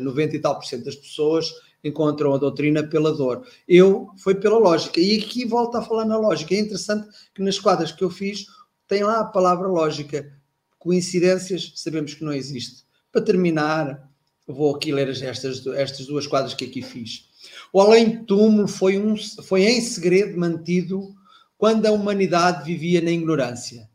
90 0.00 0.34
eh, 0.34 0.36
e 0.36 0.40
tal 0.40 0.54
por 0.56 0.64
cento 0.64 0.84
das 0.84 0.96
pessoas 0.96 1.52
encontram 1.82 2.34
a 2.34 2.38
doutrina 2.38 2.82
pela 2.82 3.12
dor. 3.12 3.46
Eu 3.66 4.08
foi 4.18 4.34
pela 4.34 4.58
lógica. 4.58 5.00
E 5.00 5.18
aqui 5.18 5.44
volto 5.44 5.76
a 5.76 5.82
falar 5.82 6.04
na 6.04 6.16
lógica. 6.16 6.54
É 6.54 6.58
interessante 6.58 7.08
que 7.34 7.42
nas 7.42 7.58
quadras 7.58 7.92
que 7.92 8.02
eu 8.02 8.10
fiz 8.10 8.46
tem 8.86 9.02
lá 9.02 9.20
a 9.20 9.24
palavra 9.24 9.68
lógica. 9.68 10.32
Coincidências, 10.78 11.72
sabemos 11.76 12.14
que 12.14 12.24
não 12.24 12.32
existe. 12.32 12.84
Para 13.10 13.22
terminar, 13.22 14.08
Vou 14.48 14.74
aqui 14.74 14.90
ler 14.90 15.10
estas, 15.10 15.66
estas 15.66 16.06
duas 16.06 16.26
quadras 16.26 16.54
que 16.54 16.64
aqui 16.64 16.80
fiz. 16.80 17.28
O 17.70 17.82
além-túmulo 17.82 18.66
foi, 18.66 18.98
um, 18.98 19.14
foi 19.44 19.64
em 19.64 19.78
segredo 19.82 20.38
mantido 20.38 21.14
quando 21.58 21.84
a 21.84 21.92
humanidade 21.92 22.64
vivia 22.64 23.02
na 23.02 23.10
ignorância. 23.10 23.90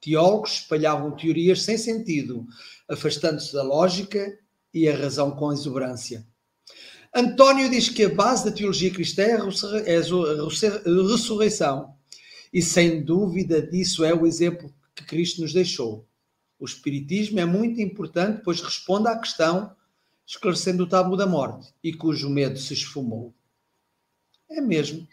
Teólogos 0.00 0.54
espalhavam 0.54 1.12
teorias 1.12 1.62
sem 1.62 1.78
sentido, 1.78 2.44
afastando-se 2.88 3.52
da 3.52 3.62
lógica 3.62 4.36
e 4.74 4.88
a 4.88 4.96
razão 4.96 5.30
com 5.30 5.52
exuberância. 5.52 6.26
António 7.14 7.70
diz 7.70 7.88
que 7.88 8.04
a 8.04 8.12
base 8.12 8.44
da 8.44 8.50
teologia 8.50 8.90
cristã 8.90 9.22
é 9.22 9.34
a 9.34 10.00
ressurreição, 11.12 11.94
e 12.52 12.60
sem 12.60 13.04
dúvida 13.04 13.62
disso 13.62 14.04
é 14.04 14.12
o 14.12 14.26
exemplo 14.26 14.74
que 14.96 15.04
Cristo 15.04 15.42
nos 15.42 15.52
deixou. 15.52 16.08
O 16.58 16.64
Espiritismo 16.64 17.38
é 17.38 17.44
muito 17.44 17.80
importante, 17.80 18.40
pois 18.42 18.60
responde 18.60 19.06
à 19.08 19.16
questão 19.16 19.76
esclarecendo 20.26 20.84
o 20.84 20.88
tabu 20.88 21.16
da 21.16 21.26
morte 21.26 21.72
e 21.82 21.92
cujo 21.92 22.30
medo 22.30 22.58
se 22.58 22.74
esfumou. 22.74 23.34
É 24.50 24.60
mesmo. 24.60 25.06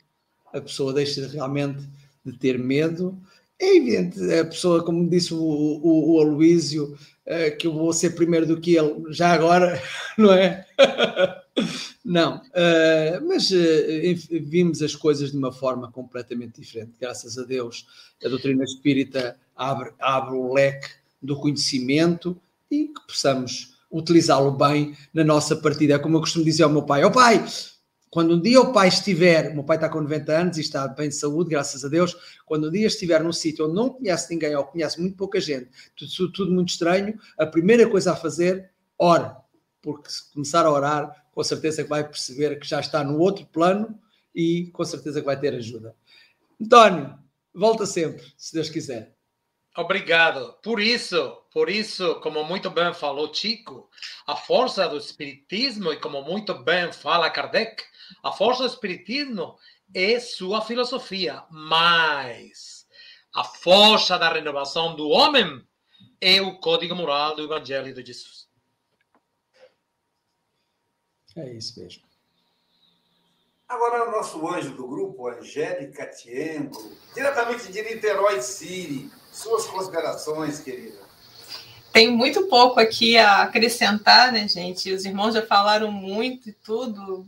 A 0.53 0.59
pessoa 0.59 0.93
deixa 0.93 1.27
realmente 1.27 1.87
de 2.25 2.37
ter 2.37 2.57
medo. 2.57 3.19
É 3.61 3.75
evidente, 3.75 4.33
a 4.33 4.45
pessoa, 4.45 4.83
como 4.83 5.09
disse 5.09 5.33
o, 5.33 5.37
o, 5.37 6.13
o 6.13 6.19
Aloísio, 6.21 6.97
uh, 7.27 7.57
que 7.57 7.67
eu 7.67 7.73
vou 7.73 7.91
ser 7.91 8.11
primeiro 8.11 8.45
do 8.45 8.59
que 8.59 8.77
ele, 8.77 9.03
já 9.09 9.33
agora, 9.33 9.81
não 10.17 10.31
é? 10.31 10.65
não, 12.03 12.37
uh, 12.37 13.27
mas 13.27 13.51
uh, 13.51 13.55
vimos 14.29 14.81
as 14.81 14.95
coisas 14.95 15.31
de 15.31 15.37
uma 15.37 15.51
forma 15.51 15.91
completamente 15.91 16.61
diferente. 16.61 16.93
Graças 17.01 17.37
a 17.37 17.43
Deus, 17.43 17.85
a 18.23 18.29
doutrina 18.29 18.63
espírita 18.63 19.37
abre, 19.53 19.91
abre 19.99 20.35
o 20.35 20.53
leque 20.53 20.87
do 21.21 21.35
conhecimento 21.35 22.39
e 22.71 22.85
que 22.87 23.07
possamos 23.07 23.77
utilizá-lo 23.91 24.51
bem 24.51 24.95
na 25.13 25.23
nossa 25.23 25.55
partida. 25.55 25.95
É 25.95 25.99
como 25.99 26.17
eu 26.17 26.21
costumo 26.21 26.45
dizer 26.45 26.63
ao 26.63 26.69
meu 26.69 26.83
pai: 26.83 27.03
Ó 27.03 27.07
oh, 27.07 27.11
pai, 27.11 27.45
quando 28.09 28.35
um 28.35 28.41
dia 28.41 28.59
o 28.59 28.73
pai 28.73 28.87
estiver, 28.87 29.51
o 29.51 29.55
meu 29.55 29.63
pai 29.63 29.77
está 29.77 29.87
com 29.87 30.01
90 30.01 30.31
anos 30.31 30.57
e 30.57 30.61
está 30.61 30.87
bem 30.87 31.09
de 31.09 31.15
saúde, 31.15 31.51
graças 31.51 31.85
a 31.85 31.87
Deus, 31.87 32.15
quando 32.45 32.67
um 32.67 32.71
dia 32.71 32.87
estiver 32.87 33.23
num 33.23 33.31
sítio 33.31 33.65
onde 33.65 33.75
não 33.75 33.89
conhece 33.89 34.33
ninguém 34.33 34.55
ou 34.55 34.63
conhece 34.63 34.99
muito 34.99 35.15
pouca 35.15 35.39
gente, 35.39 35.69
tudo, 35.95 36.31
tudo 36.31 36.51
muito 36.51 36.69
estranho, 36.69 37.19
a 37.37 37.45
primeira 37.45 37.87
coisa 37.87 38.13
a 38.13 38.15
fazer, 38.15 38.71
ora. 38.97 39.37
Porque 39.81 40.09
se 40.09 40.31
começar 40.33 40.65
a 40.65 40.71
orar, 40.71 41.25
com 41.31 41.43
certeza 41.43 41.83
que 41.83 41.89
vai 41.89 42.03
perceber 42.03 42.59
que 42.59 42.67
já 42.67 42.79
está 42.79 43.03
no 43.03 43.17
outro 43.19 43.45
plano 43.45 43.97
e 44.35 44.69
com 44.73 44.83
certeza 44.83 45.19
que 45.21 45.25
vai 45.25 45.39
ter 45.39 45.53
ajuda. 45.53 45.95
António, 46.59 47.17
volta 47.53 47.85
sempre, 47.85 48.25
se 48.35 48.53
Deus 48.53 48.69
quiser. 48.69 49.15
Obrigado. 49.77 50.53
Por 50.61 50.79
isso, 50.79 51.37
por 51.51 51.69
isso, 51.69 52.19
como 52.21 52.43
muito 52.43 52.69
bem 52.69 52.93
falou 52.93 53.33
Chico, 53.33 53.89
a 54.27 54.35
força 54.35 54.87
do 54.87 54.97
espiritismo 54.97 55.93
e 55.93 55.99
como 55.99 56.21
muito 56.21 56.53
bem 56.53 56.91
fala 56.91 57.29
Kardec, 57.29 57.83
a 58.23 58.31
força 58.31 58.63
do 58.63 58.69
espiritismo 58.69 59.57
é 59.93 60.19
sua 60.19 60.61
filosofia, 60.61 61.43
mas 61.49 62.87
a 63.33 63.43
força 63.43 64.17
da 64.17 64.31
renovação 64.31 64.95
do 64.95 65.09
homem 65.09 65.65
é 66.19 66.41
o 66.41 66.59
código 66.59 66.95
moral 66.95 67.35
do 67.35 67.43
Evangelho 67.43 67.93
de 67.93 68.05
Jesus. 68.05 68.49
É 71.35 71.53
isso 71.53 71.79
mesmo. 71.79 72.03
Agora, 73.67 74.09
o 74.09 74.11
nosso 74.11 74.47
anjo 74.49 74.75
do 74.75 74.87
grupo, 74.87 75.27
Angélica 75.27 76.07
Tiengo, 76.07 76.97
diretamente 77.13 77.71
de 77.71 77.83
Niterói 77.83 78.41
City. 78.41 79.11
Suas 79.31 79.65
considerações, 79.65 80.59
querida. 80.59 80.97
Tem 81.91 82.11
muito 82.11 82.47
pouco 82.47 82.79
aqui 82.79 83.17
a 83.17 83.43
acrescentar, 83.43 84.31
né, 84.31 84.47
gente? 84.47 84.91
Os 84.91 85.05
irmãos 85.05 85.33
já 85.33 85.45
falaram 85.45 85.91
muito 85.91 86.49
e 86.49 86.53
tudo. 86.53 87.25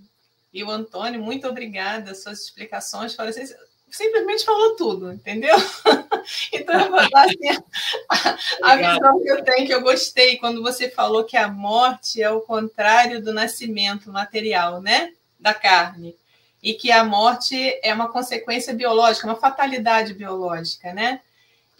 E 0.54 0.64
o 0.64 0.70
Antônio, 0.70 1.22
muito 1.22 1.48
obrigada. 1.48 2.14
Suas 2.14 2.42
explicações 2.42 3.16
foram 3.16 3.30
assim, 3.30 3.46
simplesmente 3.90 4.46
falou 4.46 4.76
tudo, 4.76 5.12
entendeu? 5.12 5.56
então 6.54 6.80
eu 6.80 6.92
vou 6.92 7.10
dar 7.10 7.26
assim, 7.26 7.64
a, 8.10 8.72
a 8.72 8.76
visão 8.76 9.20
que 9.22 9.30
eu 9.30 9.44
tenho, 9.44 9.66
que 9.66 9.74
eu 9.74 9.82
gostei, 9.82 10.38
quando 10.38 10.62
você 10.62 10.90
falou 10.90 11.24
que 11.24 11.38
a 11.38 11.48
morte 11.48 12.22
é 12.22 12.30
o 12.30 12.42
contrário 12.42 13.22
do 13.22 13.34
nascimento 13.34 14.12
material, 14.12 14.82
né? 14.82 15.14
Da 15.40 15.54
carne 15.54 16.16
e 16.62 16.74
que 16.74 16.92
a 16.92 17.04
morte 17.04 17.80
é 17.82 17.94
uma 17.94 18.12
consequência 18.12 18.74
biológica, 18.74 19.26
uma 19.26 19.36
fatalidade 19.36 20.14
biológica, 20.14 20.94
né? 20.94 21.22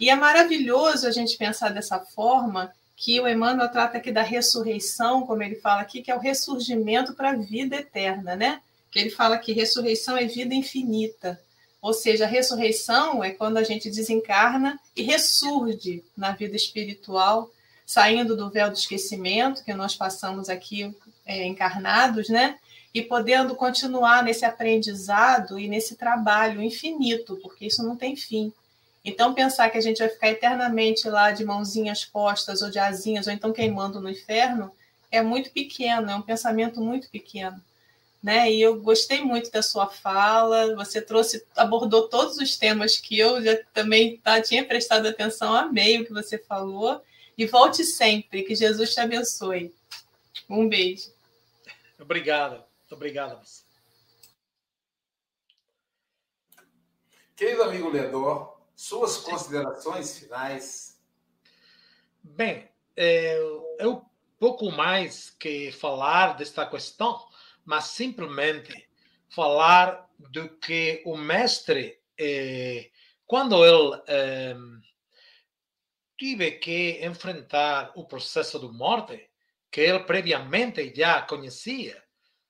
E 0.02 0.10
é 0.10 0.16
maravilhoso 0.16 1.06
a 1.06 1.12
gente 1.12 1.36
pensar 1.36 1.68
dessa 1.68 2.00
forma 2.00 2.72
que 2.96 3.20
o 3.20 3.28
Emmanuel 3.28 3.68
trata 3.68 3.98
aqui 3.98 4.10
da 4.10 4.20
ressurreição, 4.20 5.24
como 5.24 5.44
ele 5.44 5.54
fala 5.54 5.80
aqui, 5.80 6.02
que 6.02 6.10
é 6.10 6.16
o 6.16 6.18
ressurgimento 6.18 7.14
para 7.14 7.30
a 7.30 7.36
vida 7.36 7.76
eterna, 7.76 8.34
né? 8.34 8.60
Que 8.90 8.98
ele 8.98 9.10
fala 9.10 9.38
que 9.38 9.52
ressurreição 9.52 10.16
é 10.16 10.24
vida 10.24 10.56
infinita. 10.56 11.40
Ou 11.80 11.92
seja, 11.94 12.24
a 12.24 12.26
ressurreição 12.26 13.22
é 13.22 13.30
quando 13.30 13.58
a 13.58 13.62
gente 13.62 13.88
desencarna 13.88 14.76
e 14.96 15.04
ressurge 15.04 16.02
na 16.16 16.32
vida 16.32 16.56
espiritual, 16.56 17.48
saindo 17.86 18.34
do 18.34 18.50
véu 18.50 18.70
do 18.72 18.76
esquecimento 18.76 19.62
que 19.62 19.72
nós 19.72 19.94
passamos 19.94 20.48
aqui 20.48 20.92
é, 21.24 21.46
encarnados, 21.46 22.28
né? 22.28 22.58
e 22.92 23.02
podendo 23.02 23.54
continuar 23.54 24.22
nesse 24.22 24.44
aprendizado 24.44 25.58
e 25.58 25.66
nesse 25.68 25.94
trabalho 25.94 26.60
infinito, 26.60 27.38
porque 27.40 27.66
isso 27.66 27.82
não 27.84 27.96
tem 27.96 28.16
fim. 28.16 28.52
Então, 29.04 29.34
pensar 29.34 29.68
que 29.70 29.78
a 29.78 29.80
gente 29.80 29.98
vai 29.98 30.08
ficar 30.08 30.28
eternamente 30.28 31.08
lá 31.08 31.32
de 31.32 31.44
mãozinhas 31.44 32.04
postas 32.04 32.62
ou 32.62 32.70
de 32.70 32.78
asinhas, 32.78 33.26
ou 33.26 33.32
então 33.32 33.52
queimando 33.52 34.00
no 34.00 34.08
inferno, 34.08 34.70
é 35.10 35.20
muito 35.20 35.50
pequeno, 35.50 36.10
é 36.10 36.14
um 36.14 36.22
pensamento 36.22 36.80
muito 36.80 37.10
pequeno. 37.10 37.60
Né? 38.22 38.52
E 38.52 38.62
eu 38.62 38.80
gostei 38.80 39.20
muito 39.20 39.50
da 39.50 39.60
sua 39.60 39.88
fala, 39.88 40.76
você 40.76 41.02
trouxe, 41.02 41.44
abordou 41.56 42.08
todos 42.08 42.38
os 42.38 42.56
temas 42.56 42.96
que 42.96 43.18
eu 43.18 43.42
já 43.42 43.58
também 43.74 44.18
tá, 44.18 44.40
tinha 44.40 44.64
prestado 44.64 45.08
atenção, 45.08 45.52
amei 45.52 46.00
o 46.00 46.06
que 46.06 46.12
você 46.12 46.38
falou, 46.38 47.02
e 47.36 47.44
volte 47.46 47.82
sempre, 47.82 48.44
que 48.44 48.54
Jesus 48.54 48.94
te 48.94 49.00
abençoe. 49.00 49.74
Um 50.48 50.68
beijo. 50.68 51.10
Obrigado. 51.98 52.52
Muito 52.52 52.92
obrigado. 52.94 53.40
Querido 57.34 57.62
amigo 57.64 57.88
Ledor, 57.88 58.61
suas 58.82 59.18
considerações 59.18 60.18
finais. 60.18 61.00
Bem, 62.20 62.68
é, 62.96 63.38
eu 63.78 64.04
pouco 64.40 64.72
mais 64.72 65.30
que 65.30 65.70
falar 65.70 66.36
desta 66.36 66.66
questão, 66.66 67.24
mas 67.64 67.84
simplesmente 67.84 68.88
falar 69.28 70.10
do 70.18 70.48
que 70.58 71.00
o 71.06 71.16
mestre, 71.16 72.00
eh, 72.18 72.90
quando 73.24 73.64
ele 73.64 74.02
eh, 74.08 74.56
tive 76.18 76.50
que 76.50 77.06
enfrentar 77.06 77.92
o 77.94 78.04
processo 78.04 78.58
de 78.58 78.66
morte, 78.76 79.30
que 79.70 79.80
ele 79.80 80.00
previamente 80.00 80.92
já 80.92 81.22
conhecia, 81.22 82.02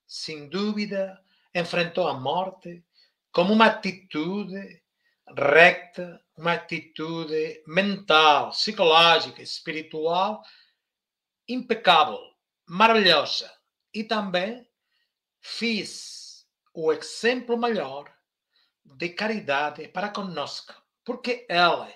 sem 0.07 0.49
dúvida, 0.49 1.23
enfrentou 1.53 2.07
a 2.07 2.19
morte 2.19 2.83
como 3.31 3.53
uma 3.53 3.67
atitude 3.67 4.81
recta, 5.27 6.22
uma 6.35 6.53
atitude 6.53 7.63
mental, 7.67 8.49
psicológica, 8.49 9.41
espiritual 9.41 10.43
impecável, 11.47 12.19
maravilhosa. 12.65 13.51
E 13.93 14.03
também 14.03 14.67
fiz 15.41 16.45
o 16.73 16.91
exemplo 16.91 17.57
maior 17.57 18.11
de 18.83 19.09
caridade 19.09 19.87
para 19.87 20.09
conosco, 20.09 20.73
porque 21.03 21.45
ela, 21.47 21.93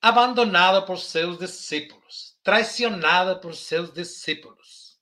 abandonada 0.00 0.82
por 0.82 0.98
seus 0.98 1.38
discípulos, 1.38 2.36
traicionada 2.42 3.38
por 3.38 3.54
seus 3.54 3.92
discípulos, 3.92 4.98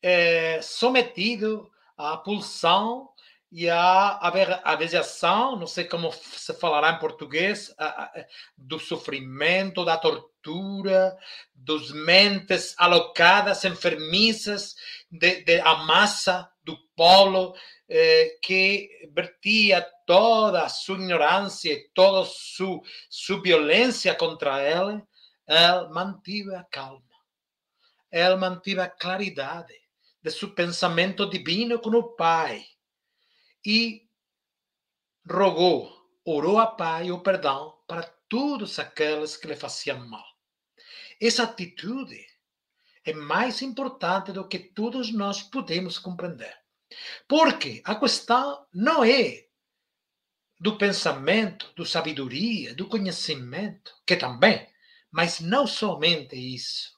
é, 0.00 0.62
sometido 0.62 1.70
à 1.96 2.16
pulsão 2.16 3.12
e 3.50 3.68
a 3.68 4.18
avaliação, 4.62 5.56
não 5.56 5.66
sei 5.66 5.84
como 5.84 6.12
se 6.12 6.52
falará 6.54 6.92
em 6.92 6.98
português, 6.98 7.74
do 8.56 8.78
sofrimento, 8.78 9.86
da 9.86 9.96
tortura, 9.96 11.16
dos 11.54 11.90
mentes 11.90 12.74
alocadas, 12.78 13.64
enfermiças, 13.64 14.74
de, 15.10 15.42
de 15.44 15.60
a 15.60 15.76
massa 15.76 16.50
do 16.62 16.76
polo 16.94 17.54
eh, 17.88 18.38
que 18.42 18.90
vertia 19.14 19.86
toda 20.06 20.64
a 20.64 20.68
sua 20.68 20.96
ignorância 20.96 21.72
e 21.72 21.88
toda 21.94 22.20
a 22.20 22.30
sua, 22.30 22.80
sua 23.08 23.40
violência 23.40 24.14
contra 24.14 24.62
ele, 24.62 25.02
ele 25.46 25.88
mantive 25.88 26.54
a 26.54 26.64
calma. 26.64 27.02
Ele 28.12 28.36
mantive 28.36 28.80
a 28.80 28.88
claridade 28.88 29.74
de 30.22 30.30
seu 30.30 30.54
pensamento 30.54 31.28
divino 31.28 31.78
com 31.78 31.90
o 31.90 32.14
Pai 32.14 32.62
e 33.70 34.08
rogou, 35.30 35.94
orou 36.24 36.58
a 36.58 36.66
Pai 36.66 37.10
o 37.10 37.20
perdão 37.20 37.78
para 37.86 38.02
todos 38.26 38.78
aqueles 38.78 39.36
que 39.36 39.46
lhe 39.46 39.54
faziam 39.54 40.08
mal. 40.08 40.24
Essa 41.20 41.42
atitude 41.42 42.18
é 43.04 43.12
mais 43.12 43.60
importante 43.60 44.32
do 44.32 44.48
que 44.48 44.58
todos 44.58 45.12
nós 45.12 45.42
podemos 45.42 45.98
compreender. 45.98 46.56
Porque 47.28 47.82
a 47.84 47.94
questão 47.96 48.66
não 48.72 49.04
é 49.04 49.44
do 50.58 50.78
pensamento, 50.78 51.70
do 51.76 51.84
sabedoria, 51.84 52.74
do 52.74 52.88
conhecimento, 52.88 53.92
que 54.06 54.16
também, 54.16 54.66
mas 55.10 55.40
não 55.40 55.66
somente 55.66 56.34
isso. 56.34 56.90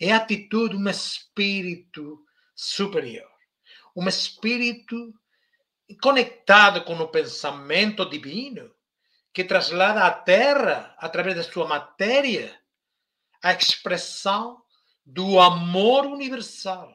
É 0.00 0.10
a 0.10 0.16
atitude 0.16 0.74
de 0.74 0.82
um 0.82 0.88
espírito 0.88 2.24
superior, 2.54 3.30
um 3.94 4.08
espírito 4.08 5.12
conectado 6.00 6.84
com 6.84 6.94
o 6.94 7.08
pensamento 7.08 8.08
divino, 8.08 8.74
que 9.32 9.44
traslada 9.44 10.04
à 10.04 10.10
Terra, 10.10 10.94
através 10.98 11.36
da 11.36 11.42
sua 11.42 11.66
matéria, 11.66 12.58
a 13.42 13.52
expressão 13.52 14.62
do 15.04 15.38
amor 15.38 16.06
universal, 16.06 16.94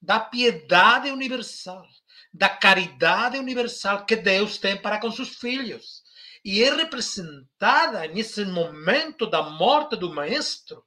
da 0.00 0.18
piedade 0.18 1.10
universal, 1.10 1.86
da 2.32 2.48
caridade 2.48 3.36
universal 3.36 4.06
que 4.06 4.16
Deus 4.16 4.56
tem 4.56 4.80
para 4.80 4.98
com 4.98 5.10
seus 5.10 5.36
filhos. 5.36 6.02
E 6.44 6.62
é 6.62 6.74
representada 6.74 8.06
nesse 8.08 8.44
momento 8.44 9.26
da 9.26 9.42
morte 9.42 9.96
do 9.96 10.12
Maestro, 10.12 10.84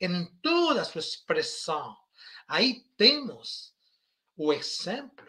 em 0.00 0.26
toda 0.40 0.82
a 0.82 0.84
sua 0.84 1.00
expressão. 1.00 1.96
Aí 2.46 2.84
temos 2.96 3.74
o 4.36 4.52
exemplo 4.52 5.26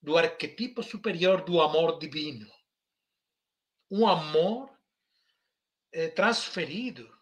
do 0.00 0.16
arquetipo 0.16 0.82
superior 0.82 1.42
do 1.42 1.60
amor 1.60 1.98
divino. 1.98 2.50
Um 3.90 4.06
amor 4.06 4.70
é, 5.92 6.08
transferido 6.08 7.12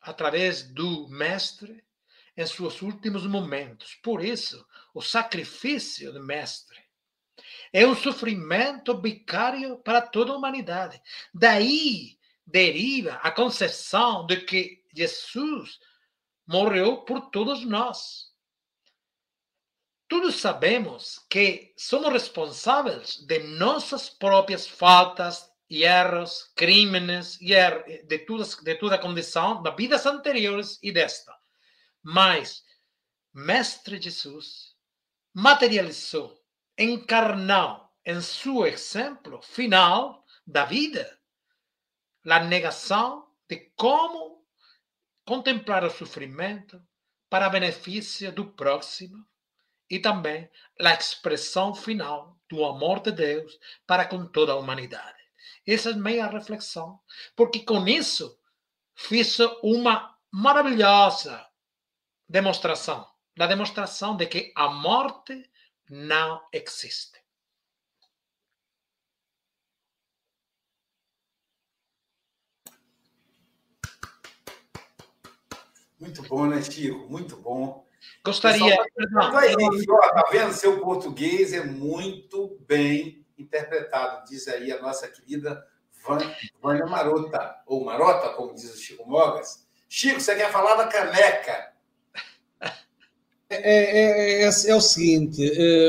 através 0.00 0.62
do 0.62 1.08
Mestre 1.08 1.84
em 2.36 2.46
seus 2.46 2.82
últimos 2.82 3.26
momentos. 3.26 3.94
Por 3.96 4.24
isso, 4.24 4.64
o 4.94 5.00
sacrifício 5.00 6.12
do 6.12 6.22
Mestre 6.22 6.86
é 7.72 7.86
um 7.86 7.94
sofrimento 7.94 9.00
vicário 9.00 9.78
para 9.78 10.00
toda 10.00 10.32
a 10.32 10.36
humanidade. 10.36 11.00
Daí 11.34 12.18
deriva 12.46 13.14
a 13.14 13.30
concepção 13.30 14.26
de 14.26 14.36
que 14.42 14.84
Jesus 14.94 15.78
morreu 16.46 17.02
por 17.02 17.30
todos 17.30 17.64
nós. 17.64 18.25
Todos 20.08 20.36
sabemos 20.36 21.26
que 21.28 21.74
somos 21.76 22.12
responsáveis 22.12 23.16
de 23.26 23.40
nossas 23.40 24.08
próprias 24.08 24.66
faltas, 24.66 25.50
erros, 25.68 26.52
crimes, 26.54 27.40
er 27.42 28.04
de, 28.06 28.18
toda, 28.20 28.44
de 28.44 28.74
toda 28.76 28.94
a 28.94 29.00
condição 29.00 29.60
das 29.62 29.74
vidas 29.74 30.06
anteriores 30.06 30.78
e 30.80 30.92
desta. 30.92 31.34
Mas 32.02 32.64
Mestre 33.34 34.00
Jesus 34.00 34.76
materializou, 35.34 36.40
encarnou 36.78 37.90
em 38.04 38.20
seu 38.20 38.64
exemplo 38.64 39.42
final 39.42 40.24
da 40.46 40.64
vida 40.64 41.18
a 42.24 42.40
negação 42.40 43.28
de 43.48 43.72
como 43.76 44.46
contemplar 45.24 45.84
o 45.84 45.90
sofrimento 45.90 46.80
para 47.28 47.48
benefício 47.48 48.30
do 48.30 48.52
próximo 48.52 49.26
e 49.88 49.98
também 49.98 50.50
a 50.80 50.94
expressão 50.94 51.74
final 51.74 52.36
do 52.48 52.64
amor 52.64 53.00
de 53.00 53.12
Deus 53.12 53.58
para 53.86 54.04
com 54.04 54.26
toda 54.26 54.52
a 54.52 54.56
humanidade. 54.56 55.16
Essa 55.66 55.90
é 55.90 55.92
a 55.92 55.96
minha 55.96 56.26
reflexão, 56.26 57.00
porque 57.34 57.60
com 57.60 57.86
isso 57.86 58.38
fiz 58.94 59.38
uma 59.62 60.16
maravilhosa 60.30 61.46
demonstração, 62.28 63.06
da 63.36 63.46
demonstração 63.46 64.16
de 64.16 64.26
que 64.26 64.52
a 64.54 64.68
morte 64.68 65.50
não 65.88 66.46
existe. 66.52 67.24
Muito 75.98 76.22
bom, 76.24 76.46
né, 76.46 76.62
Chico? 76.62 77.08
Muito 77.08 77.36
bom. 77.38 77.85
Gostaria. 78.24 78.76
Pessoal, 78.94 79.36
aí, 79.36 79.54
tá 79.54 80.24
vendo? 80.30 80.52
Seu 80.52 80.80
português 80.80 81.52
é 81.52 81.64
muito 81.64 82.58
bem 82.66 83.24
interpretado, 83.38 84.24
diz 84.28 84.48
aí 84.48 84.72
a 84.72 84.80
nossa 84.80 85.06
querida 85.08 85.64
Vânia 86.62 86.86
Marota, 86.86 87.56
ou 87.66 87.84
Marota, 87.84 88.30
como 88.30 88.54
diz 88.54 88.72
o 88.72 88.78
Chico 88.78 89.08
Mogas. 89.08 89.66
Chico, 89.88 90.20
você 90.20 90.34
quer 90.34 90.50
falar 90.50 90.76
da 90.76 90.86
caneca? 90.86 91.72
É, 93.48 93.56
é, 93.56 94.42
é, 94.42 94.44
é, 94.44 94.74
o 94.74 94.80
seguinte, 94.80 95.40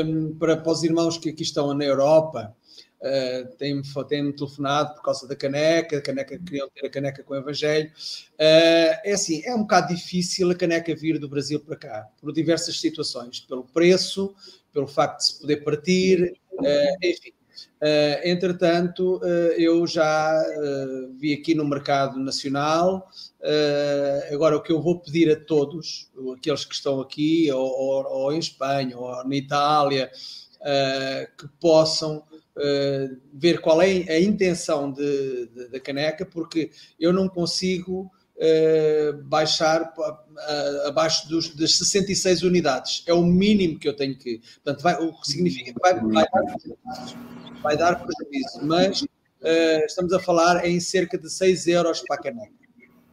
um, 0.04 0.36
para, 0.38 0.56
para 0.56 0.70
os 0.70 0.84
irmãos 0.84 1.18
que 1.18 1.30
aqui 1.30 1.42
estão 1.42 1.74
na 1.74 1.84
Europa, 1.84 2.54
Uh, 3.00 3.56
tem-me 3.56 3.82
tem 4.08 4.32
telefonado 4.32 4.94
por 4.94 5.04
causa 5.04 5.28
da 5.28 5.36
caneca, 5.36 5.98
a 5.98 6.02
caneca 6.02 6.36
queriam 6.36 6.68
ter 6.68 6.84
a 6.84 6.90
caneca 6.90 7.22
com 7.22 7.32
o 7.32 7.36
Evangelho. 7.36 7.88
Uh, 8.34 8.98
é 9.04 9.12
assim, 9.12 9.40
é 9.44 9.54
um 9.54 9.60
bocado 9.60 9.94
difícil 9.94 10.50
a 10.50 10.54
caneca 10.54 10.92
vir 10.96 11.16
do 11.20 11.28
Brasil 11.28 11.60
para 11.60 11.76
cá, 11.76 12.08
por 12.20 12.32
diversas 12.32 12.80
situações, 12.80 13.38
pelo 13.38 13.62
preço, 13.62 14.34
pelo 14.72 14.88
facto 14.88 15.18
de 15.18 15.26
se 15.26 15.40
poder 15.40 15.58
partir, 15.58 16.36
uh, 16.54 16.96
enfim. 17.04 17.32
entretanto, 18.24 19.20
eu 19.56 19.86
já 19.86 20.34
vi 21.16 21.32
aqui 21.32 21.54
no 21.54 21.64
mercado 21.64 22.18
nacional. 22.18 23.08
agora, 24.32 24.56
o 24.56 24.62
que 24.62 24.72
eu 24.72 24.82
vou 24.82 24.98
pedir 24.98 25.30
a 25.30 25.36
todos, 25.36 26.10
aqueles 26.36 26.64
que 26.64 26.74
estão 26.74 27.00
aqui, 27.00 27.50
ou, 27.52 27.68
ou, 27.68 28.06
ou 28.06 28.32
em 28.32 28.40
Espanha, 28.40 28.98
ou 28.98 29.24
na 29.24 29.36
Itália, 29.36 30.10
que 31.38 31.48
possam 31.60 32.22
uh, 32.58 33.16
ver 33.32 33.60
qual 33.60 33.80
é 33.80 33.86
a 33.86 34.20
intenção 34.20 34.92
da 35.70 35.80
caneca, 35.80 36.26
porque 36.26 36.70
eu 36.98 37.12
não 37.12 37.28
consigo 37.28 38.10
uh, 38.36 39.22
baixar 39.24 39.92
abaixo 40.86 41.28
dos, 41.28 41.54
das 41.54 41.76
66 41.76 42.42
unidades. 42.42 43.02
É 43.06 43.14
o 43.14 43.22
mínimo 43.22 43.78
que 43.78 43.88
eu 43.88 43.94
tenho 43.94 44.16
que. 44.16 44.40
Portanto, 44.62 44.82
vai, 44.82 44.94
o 44.96 45.12
que 45.20 45.30
significa 45.30 45.72
que 45.72 45.80
vai, 45.80 45.94
vai, 45.94 46.24
dar, 46.24 46.44
vai 47.62 47.76
dar 47.76 48.04
prejuízo, 48.04 48.60
mas 48.62 49.02
uh, 49.02 49.84
estamos 49.86 50.12
a 50.12 50.20
falar 50.20 50.66
em 50.66 50.80
cerca 50.80 51.16
de 51.16 51.30
6 51.30 51.66
euros 51.68 52.02
para 52.06 52.16
a 52.16 52.22
caneca. 52.22 52.52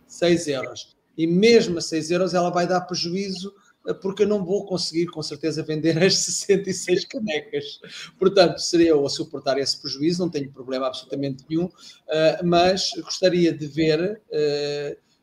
6 0.08 0.48
euros. 0.48 0.96
E 1.18 1.26
mesmo 1.26 1.78
a 1.78 1.82
6 1.82 2.12
euros 2.12 2.34
ela 2.34 2.50
vai 2.50 2.68
dar 2.68 2.82
prejuízo 2.82 3.54
porque 3.94 4.24
eu 4.24 4.28
não 4.28 4.44
vou 4.44 4.66
conseguir, 4.66 5.08
com 5.08 5.22
certeza, 5.22 5.64
vender 5.64 6.02
as 6.02 6.18
66 6.20 7.06
canecas. 7.06 7.80
Portanto, 8.18 8.60
seria 8.60 8.90
eu 8.90 9.06
a 9.06 9.10
suportar 9.10 9.58
esse 9.58 9.80
prejuízo, 9.80 10.22
não 10.22 10.30
tenho 10.30 10.52
problema 10.52 10.88
absolutamente 10.88 11.44
nenhum, 11.50 11.70
mas 12.44 12.90
gostaria 12.98 13.54
de 13.54 13.68
ver 13.68 14.22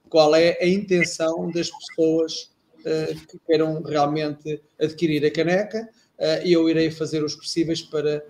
qual 0.09 0.35
é 0.35 0.59
a 0.61 0.67
intenção 0.67 1.51
das 1.51 1.71
pessoas 1.71 2.51
que 3.29 3.39
queiram 3.47 3.83
realmente 3.83 4.63
adquirir 4.81 5.25
a 5.25 5.31
caneca 5.31 5.89
e 6.45 6.53
eu 6.53 6.69
irei 6.69 6.91
fazer 6.91 7.25
os 7.25 7.35
possíveis 7.35 7.83
para, 7.83 8.25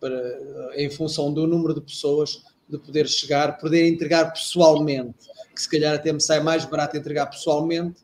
para, 0.00 0.72
em 0.76 0.90
função 0.90 1.32
do 1.32 1.46
número 1.46 1.74
de 1.74 1.80
pessoas, 1.80 2.42
de 2.68 2.78
poder 2.78 3.08
chegar, 3.08 3.58
poder 3.58 3.88
entregar 3.88 4.32
pessoalmente, 4.32 5.26
que 5.54 5.62
se 5.62 5.68
calhar 5.68 5.94
até 5.94 6.12
me 6.12 6.20
sai 6.20 6.40
mais 6.40 6.64
barato 6.64 6.96
entregar 6.96 7.26
pessoalmente 7.26 8.02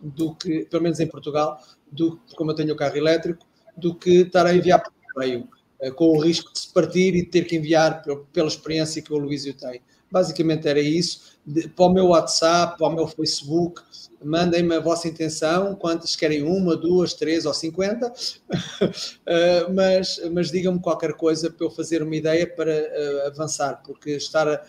do 0.00 0.34
que, 0.34 0.64
pelo 0.66 0.82
menos 0.82 1.00
em 1.00 1.06
Portugal, 1.06 1.60
do 1.90 2.20
como 2.36 2.50
eu 2.50 2.54
tenho 2.54 2.72
o 2.72 2.76
carro 2.76 2.96
elétrico, 2.96 3.46
do 3.76 3.94
que 3.94 4.22
estar 4.22 4.46
a 4.46 4.54
enviar 4.54 4.82
por 4.82 4.92
meio, 5.16 5.48
eh, 5.80 5.90
com 5.90 6.16
o 6.16 6.20
risco 6.20 6.52
de 6.52 6.60
se 6.60 6.72
partir 6.72 7.14
e 7.14 7.24
ter 7.24 7.44
que 7.44 7.56
enviar 7.56 8.02
pela 8.32 8.48
experiência 8.48 9.02
que 9.02 9.12
o 9.12 9.18
Luísio 9.18 9.54
tem. 9.54 9.80
Basicamente 10.10 10.68
era 10.68 10.80
isso. 10.80 11.38
Para 11.76 11.86
o 11.86 11.92
meu 11.92 12.06
WhatsApp, 12.08 12.76
para 12.76 12.86
o 12.86 12.94
meu 12.94 13.06
Facebook, 13.06 13.80
mandem-me 14.22 14.74
a 14.74 14.80
vossa 14.80 15.08
intenção, 15.08 15.74
quantas 15.74 16.14
querem, 16.14 16.42
uma, 16.42 16.76
duas, 16.76 17.14
três 17.14 17.46
ou 17.46 17.54
cinquenta, 17.54 18.12
eh, 19.26 19.66
mas, 19.72 20.20
mas 20.32 20.50
digam-me 20.50 20.80
qualquer 20.80 21.14
coisa 21.14 21.50
para 21.50 21.66
eu 21.66 21.70
fazer 21.70 22.02
uma 22.02 22.14
ideia 22.14 22.46
para 22.46 22.70
uh, 22.72 23.26
avançar, 23.28 23.82
porque 23.84 24.10
estar 24.10 24.46
a, 24.46 24.62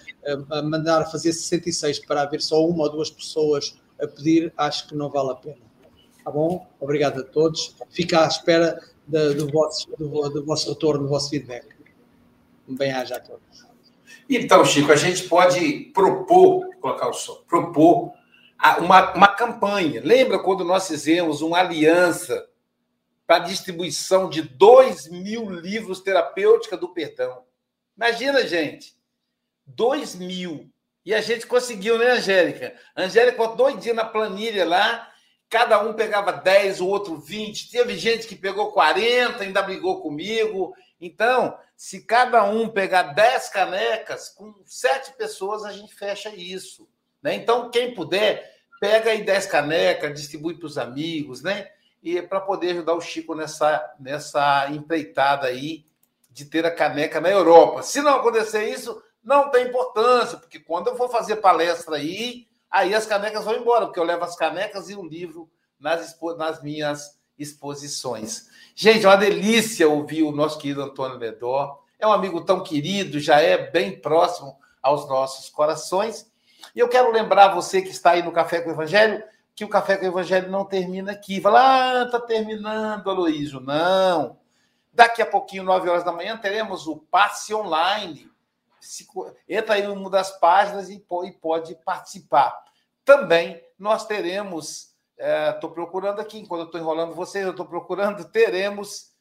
a, 0.52 0.62
mandar 0.62 1.12
fazer 1.12 1.34
66 1.34 2.00
para 2.00 2.22
haver 2.22 2.42
só 2.42 2.66
uma 2.66 2.84
ou 2.84 2.90
duas 2.90 3.10
pessoas 3.10 3.76
a 4.02 4.08
pedir, 4.08 4.54
acho 4.58 4.88
que 4.88 4.96
não 4.96 5.10
vale 5.10 5.32
a 5.32 5.36
pena. 5.36 5.72
Tá 6.24 6.32
bom? 6.32 6.68
Obrigado 6.80 7.22
a 7.22 7.24
todos. 7.24 7.76
Fica 7.90 8.24
à 8.24 8.28
espera 8.28 8.80
de, 9.08 9.34
do, 9.34 9.52
vosso, 9.52 9.90
do, 9.98 10.30
do 10.30 10.46
vosso 10.46 10.70
retorno, 10.70 11.04
do 11.04 11.10
vosso 11.10 11.30
feedback. 11.30 11.68
Bem-aja 12.68 13.18
a 13.18 13.20
todos. 13.20 13.42
Então, 14.30 14.64
Chico, 14.64 14.92
a 14.92 14.96
gente 14.96 15.28
pode 15.28 15.92
propor, 15.94 16.74
colocar 16.80 17.10
o 17.10 17.14
som, 17.14 17.44
propor 17.48 18.14
uma, 18.80 19.14
uma 19.14 19.28
campanha. 19.28 20.02
Lembra 20.04 20.40
quando 20.40 20.64
nós 20.64 20.88
fizemos 20.88 21.42
uma 21.42 21.60
aliança 21.60 22.48
para 23.28 23.38
a 23.38 23.40
distribuição 23.40 24.30
de 24.30 24.42
2 24.42 25.10
mil 25.10 25.50
livros 25.50 26.00
terapêutica 26.00 26.78
do 26.78 26.90
perdão? 26.90 27.44
Imagina, 27.98 28.48
gente, 28.48 28.96
2 29.66 30.16
mil. 30.16 30.71
E 31.06 31.14
a 31.14 31.22
gente 31.22 31.48
conseguiu, 31.48 31.98
né, 31.98 32.12
Angélica? 32.12 32.76
A 32.96 33.04
Angélica 33.04 33.38
botou 33.38 33.72
doidinha 33.72 33.94
na 33.94 34.06
planilha 34.06 34.66
lá, 34.66 35.12
cada 35.50 35.82
um 35.82 35.94
pegava 35.94 36.32
10, 36.32 36.80
o 36.80 36.88
outro 36.88 37.18
20. 37.18 37.72
Teve 37.72 37.98
gente 37.98 38.28
que 38.28 38.36
pegou 38.36 38.72
40, 38.72 39.44
ainda 39.44 39.62
brigou 39.62 40.02
comigo. 40.02 40.74
Então, 41.00 41.58
se 41.76 42.06
cada 42.06 42.44
um 42.44 42.70
pegar 42.70 43.14
10 43.14 43.50
canecas, 43.50 44.30
com 44.30 44.54
sete 44.66 45.12
pessoas 45.14 45.66
a 45.66 45.74
gente 45.74 45.94
fecha 45.96 46.30
isso. 46.30 46.88
Né? 47.22 47.36
Então, 47.36 47.72
quem 47.72 47.94
puder, 47.94 48.56
pega 48.80 49.10
aí 49.10 49.24
10 49.24 49.48
canecas, 49.48 50.14
distribui 50.14 50.56
para 50.58 50.68
os 50.68 50.78
amigos, 50.78 51.42
né? 51.42 51.70
E 52.04 52.18
é 52.18 52.22
para 52.22 52.42
poder 52.42 52.72
ajudar 52.72 52.94
o 52.94 53.02
Chico 53.02 53.36
nessa, 53.36 53.94
nessa 54.00 54.70
empreitada 54.72 55.48
aí 55.48 55.86
de 56.32 56.46
ter 56.46 56.66
a 56.66 56.72
caneca 56.74 57.20
na 57.20 57.30
Europa. 57.30 57.84
Se 57.84 58.02
não 58.02 58.16
acontecer 58.16 58.70
isso, 58.70 59.04
não 59.24 59.50
tem 59.50 59.68
importância, 59.68 60.38
porque 60.38 60.60
quando 60.60 60.88
eu 60.88 60.96
for 60.96 61.10
fazer 61.10 61.38
palestra 61.38 61.98
aí, 61.98 62.48
aí 62.70 62.94
as 62.94 63.06
canecas 63.06 63.46
vão 63.46 63.56
embora, 63.56 63.86
porque 63.86 64.00
eu 64.00 64.04
levo 64.04 64.24
as 64.24 64.36
canecas 64.36 64.90
e 64.90 64.96
o 64.96 65.06
livro 65.06 65.50
nas, 65.80 66.18
nas 66.38 66.62
minhas 66.62 67.20
exposições. 67.38 68.48
Gente, 68.76 69.06
é 69.06 69.10
uma 69.10 69.18
delícia 69.18 69.88
ouvir 69.88 70.24
o 70.24 70.32
nosso 70.32 70.58
querido 70.58 70.84
Antônio 70.84 71.18
Ledó. 71.18 71.80
É 72.00 72.08
um 72.08 72.12
amigo 72.12 72.42
tão 72.42 72.64
querido, 72.64 73.20
já 73.20 73.40
é 73.40 73.58
bem 73.58 74.00
próximo 74.00 74.58
aos 74.82 75.08
nossos 75.08 75.50
corações. 75.50 76.32
E 76.76 76.80
eu 76.80 76.88
quero 76.88 77.12
lembrar 77.12 77.54
você 77.54 77.82
que 77.82 77.90
está 77.90 78.12
aí 78.12 78.24
no 78.24 78.32
Café 78.32 78.62
com 78.62 78.70
o 78.70 78.74
Evangelho 78.74 79.24
que 79.62 79.66
o 79.66 79.70
Café 79.70 79.98
com 79.98 80.06
o 80.06 80.08
Evangelho 80.08 80.50
não 80.50 80.66
termina 80.66 81.12
aqui. 81.12 81.42
Fala, 81.42 82.00
ah, 82.00 82.04
está 82.06 82.20
terminando, 82.20 83.08
Aloísio. 83.08 83.60
Não. 83.60 84.40
Daqui 84.92 85.22
a 85.22 85.26
pouquinho, 85.26 85.64
9 85.64 85.88
horas 85.88 86.04
da 86.04 86.12
manhã, 86.12 86.36
teremos 86.38 86.88
o 86.88 86.98
passe 86.98 87.54
online. 87.54 88.31
Entra 89.48 89.76
aí 89.76 89.84
em 89.84 89.88
uma 89.88 90.10
das 90.10 90.38
páginas 90.40 90.90
e 90.90 91.00
pode 91.42 91.76
participar. 91.84 92.58
Também 93.06 93.62
nós 93.78 94.06
teremos, 94.06 94.94
estou 95.18 95.70
é, 95.70 95.74
procurando 95.74 96.20
aqui, 96.20 96.40
enquanto 96.40 96.62
eu 96.62 96.66
estou 96.66 96.82
enrolando 96.82 97.16
vocês, 97.16 97.46
eu 97.46 97.52
estou 97.52 97.66
procurando, 97.66 98.26
teremos 98.32 99.12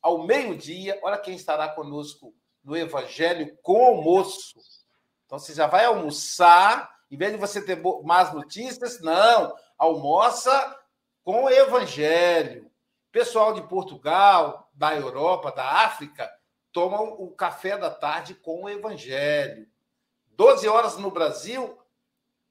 ao 0.00 0.24
meio-dia, 0.24 0.98
olha 1.02 1.18
quem 1.18 1.34
estará 1.34 1.68
conosco 1.68 2.34
no 2.62 2.76
Evangelho 2.76 3.56
com 3.62 3.84
almoço 3.84 4.58
então 5.28 5.38
você 5.38 5.52
já 5.52 5.66
vai 5.66 5.84
almoçar, 5.84 6.90
em 7.10 7.16
vez 7.18 7.32
de 7.32 7.38
você 7.38 7.60
ter 7.60 7.78
más 8.02 8.32
notícias, 8.32 8.98
não, 9.02 9.54
almoça 9.76 10.74
com 11.22 11.44
o 11.44 11.50
evangelho. 11.50 12.70
Pessoal 13.12 13.52
de 13.52 13.60
Portugal, 13.68 14.70
da 14.72 14.96
Europa, 14.96 15.52
da 15.52 15.84
África, 15.84 16.30
tomam 16.78 17.16
o 17.18 17.28
café 17.32 17.76
da 17.76 17.90
tarde 17.90 18.36
com 18.36 18.62
o 18.62 18.68
evangelho. 18.68 19.66
12 20.36 20.68
horas 20.68 20.96
no 20.96 21.10
Brasil, 21.10 21.76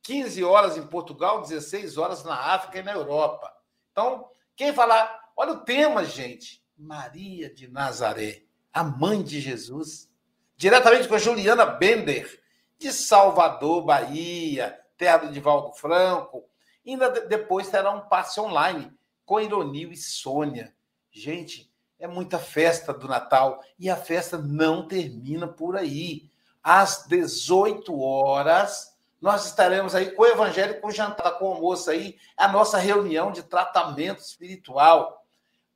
15 0.01 0.43
horas 0.43 0.75
em 0.75 0.85
Portugal, 0.85 1.43
16 1.43 1.97
horas 1.97 2.25
na 2.25 2.35
África 2.35 2.79
e 2.79 2.83
na 2.83 2.91
Europa. 2.91 3.49
Então, 3.89 4.29
quem 4.53 4.73
falar, 4.73 5.31
olha 5.37 5.53
o 5.53 5.61
tema, 5.61 6.03
gente. 6.03 6.61
Maria 6.77 7.49
de 7.49 7.69
Nazaré, 7.69 8.43
a 8.73 8.83
mãe 8.83 9.23
de 9.23 9.39
Jesus, 9.39 10.11
diretamente 10.57 11.07
com 11.07 11.15
a 11.15 11.19
Juliana 11.19 11.65
Bender, 11.65 12.43
de 12.77 12.91
Salvador, 12.91 13.85
Bahia, 13.85 14.77
terra 14.97 15.19
do 15.19 15.31
Divaldo 15.31 15.71
Franco. 15.71 16.43
Ainda 16.85 17.09
depois 17.09 17.69
terá 17.69 17.91
um 17.91 18.09
passe 18.09 18.41
online 18.41 18.91
com 19.25 19.39
Ironil 19.39 19.89
e 19.93 19.95
Sônia. 19.95 20.75
Gente, 21.09 21.66
é 21.99 22.07
muita 22.07 22.37
festa 22.37 22.93
do 22.93 23.07
Natal 23.07 23.63
e 23.79 23.89
a 23.89 23.95
festa 23.95 24.37
não 24.37 24.87
termina 24.87 25.47
por 25.47 25.75
aí. 25.75 26.29
Às 26.63 27.05
18 27.07 27.99
horas, 27.99 28.95
nós 29.19 29.45
estaremos 29.45 29.95
aí 29.95 30.11
com 30.11 30.21
o 30.21 30.27
Evangelho, 30.27 30.79
com 30.79 30.87
o 30.87 30.91
jantar, 30.91 31.37
com 31.39 31.45
o 31.45 31.53
almoço 31.53 31.89
aí, 31.89 32.17
a 32.35 32.47
nossa 32.47 32.77
reunião 32.77 33.31
de 33.31 33.41
tratamento 33.41 34.19
espiritual, 34.19 35.25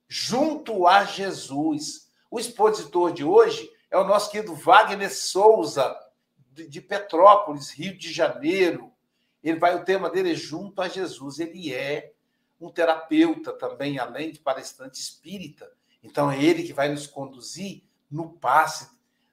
junto 0.07 0.85
a 0.85 1.03
Jesus. 1.03 2.11
O 2.29 2.39
expositor 2.39 3.11
de 3.11 3.23
hoje 3.23 3.71
é 3.89 3.97
o 3.97 4.03
nosso 4.03 4.29
querido 4.29 4.53
Wagner 4.53 5.13
Souza, 5.13 5.97
de 6.53 6.81
Petrópolis, 6.81 7.71
Rio 7.71 7.97
de 7.97 8.11
Janeiro. 8.11 8.91
Ele 9.43 9.57
vai, 9.57 9.75
o 9.75 9.83
tema 9.83 10.09
dele 10.09 10.33
é 10.33 10.35
junto 10.35 10.81
a 10.81 10.87
Jesus. 10.87 11.39
Ele 11.39 11.73
é 11.73 12.13
um 12.59 12.69
terapeuta 12.69 13.51
também, 13.53 13.97
além 13.97 14.31
de 14.31 14.39
palestrante 14.39 14.99
espírita. 14.99 15.71
Então 16.03 16.31
é 16.31 16.41
ele 16.41 16.63
que 16.63 16.73
vai 16.73 16.89
nos 16.89 17.07
conduzir 17.07 17.83
no 18.09 18.33
passe 18.33 18.89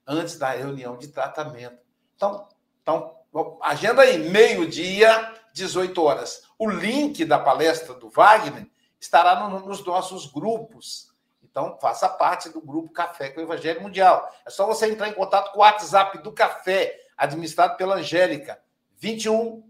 antes 0.06 0.38
da 0.38 0.50
reunião 0.50 0.96
de 0.96 1.08
tratamento. 1.08 1.78
Então, 2.16 2.48
então 2.82 3.18
agenda 3.62 4.02
aí, 4.02 4.30
meio-dia, 4.30 5.34
18 5.52 6.02
horas. 6.02 6.42
O 6.58 6.68
link 6.68 7.24
da 7.24 7.38
palestra 7.38 7.94
do 7.94 8.08
Wagner 8.08 8.66
estará 9.00 9.48
no, 9.48 9.60
nos 9.60 9.84
nossos 9.84 10.26
grupos. 10.26 11.12
Então, 11.42 11.78
faça 11.80 12.08
parte 12.08 12.48
do 12.48 12.60
grupo 12.60 12.92
Café 12.92 13.30
com 13.30 13.40
o 13.40 13.42
Evangelho 13.42 13.82
Mundial. 13.82 14.32
É 14.46 14.50
só 14.50 14.66
você 14.66 14.90
entrar 14.90 15.08
em 15.08 15.14
contato 15.14 15.52
com 15.52 15.58
o 15.58 15.62
WhatsApp 15.62 16.18
do 16.18 16.32
Café, 16.32 16.96
administrado 17.16 17.76
pela 17.76 17.96
Angélica, 17.96 18.60
21 18.96 19.64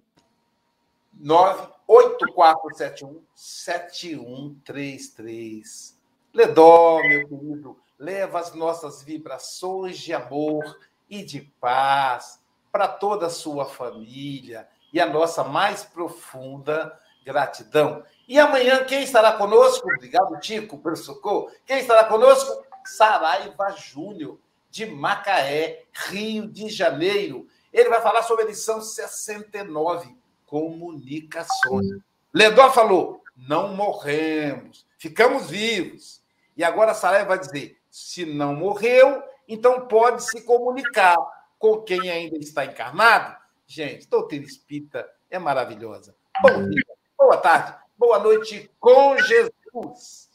98471 1.14 3.22
7133. 3.34 5.97
Ledó, 6.38 7.02
meu 7.02 7.26
querido, 7.26 7.76
leva 7.98 8.38
as 8.38 8.54
nossas 8.54 9.02
vibrações 9.02 9.98
de 9.98 10.14
amor 10.14 10.78
e 11.10 11.24
de 11.24 11.40
paz 11.60 12.40
para 12.70 12.86
toda 12.86 13.26
a 13.26 13.30
sua 13.30 13.64
família 13.64 14.68
e 14.92 15.00
a 15.00 15.06
nossa 15.06 15.42
mais 15.42 15.82
profunda 15.82 16.96
gratidão. 17.24 18.04
E 18.28 18.38
amanhã, 18.38 18.84
quem 18.84 19.02
estará 19.02 19.32
conosco? 19.32 19.92
Obrigado, 19.92 20.38
Tico, 20.38 20.78
pelo 20.78 20.94
socorro. 20.94 21.50
Quem 21.66 21.80
estará 21.80 22.04
conosco? 22.04 22.64
Saraiva 22.84 23.72
Júnior 23.72 24.38
de 24.70 24.86
Macaé, 24.86 25.86
Rio 25.92 26.46
de 26.46 26.68
Janeiro. 26.68 27.48
Ele 27.72 27.88
vai 27.88 28.00
falar 28.00 28.22
sobre 28.22 28.44
a 28.44 28.46
lição 28.46 28.80
69, 28.80 30.16
comunicações. 30.46 31.98
Ledó 32.32 32.70
falou: 32.70 33.24
não 33.36 33.74
morremos, 33.74 34.86
ficamos 34.96 35.50
vivos. 35.50 36.17
E 36.58 36.64
agora 36.64 36.92
Sarai 36.92 37.24
vai 37.24 37.38
dizer: 37.38 37.80
se 37.88 38.26
não 38.26 38.52
morreu, 38.52 39.22
então 39.46 39.86
pode 39.86 40.24
se 40.24 40.42
comunicar 40.42 41.16
com 41.56 41.80
quem 41.82 42.10
ainda 42.10 42.36
está 42.36 42.64
encarnado. 42.64 43.36
Gente, 43.64 44.08
doutrina 44.08 44.44
espírita 44.44 45.08
é 45.30 45.38
maravilhosa. 45.38 46.16
Bom 46.42 46.68
dia, 46.68 46.82
boa 47.16 47.36
tarde, 47.36 47.78
boa 47.96 48.18
noite 48.18 48.68
com 48.80 49.16
Jesus. 49.18 50.27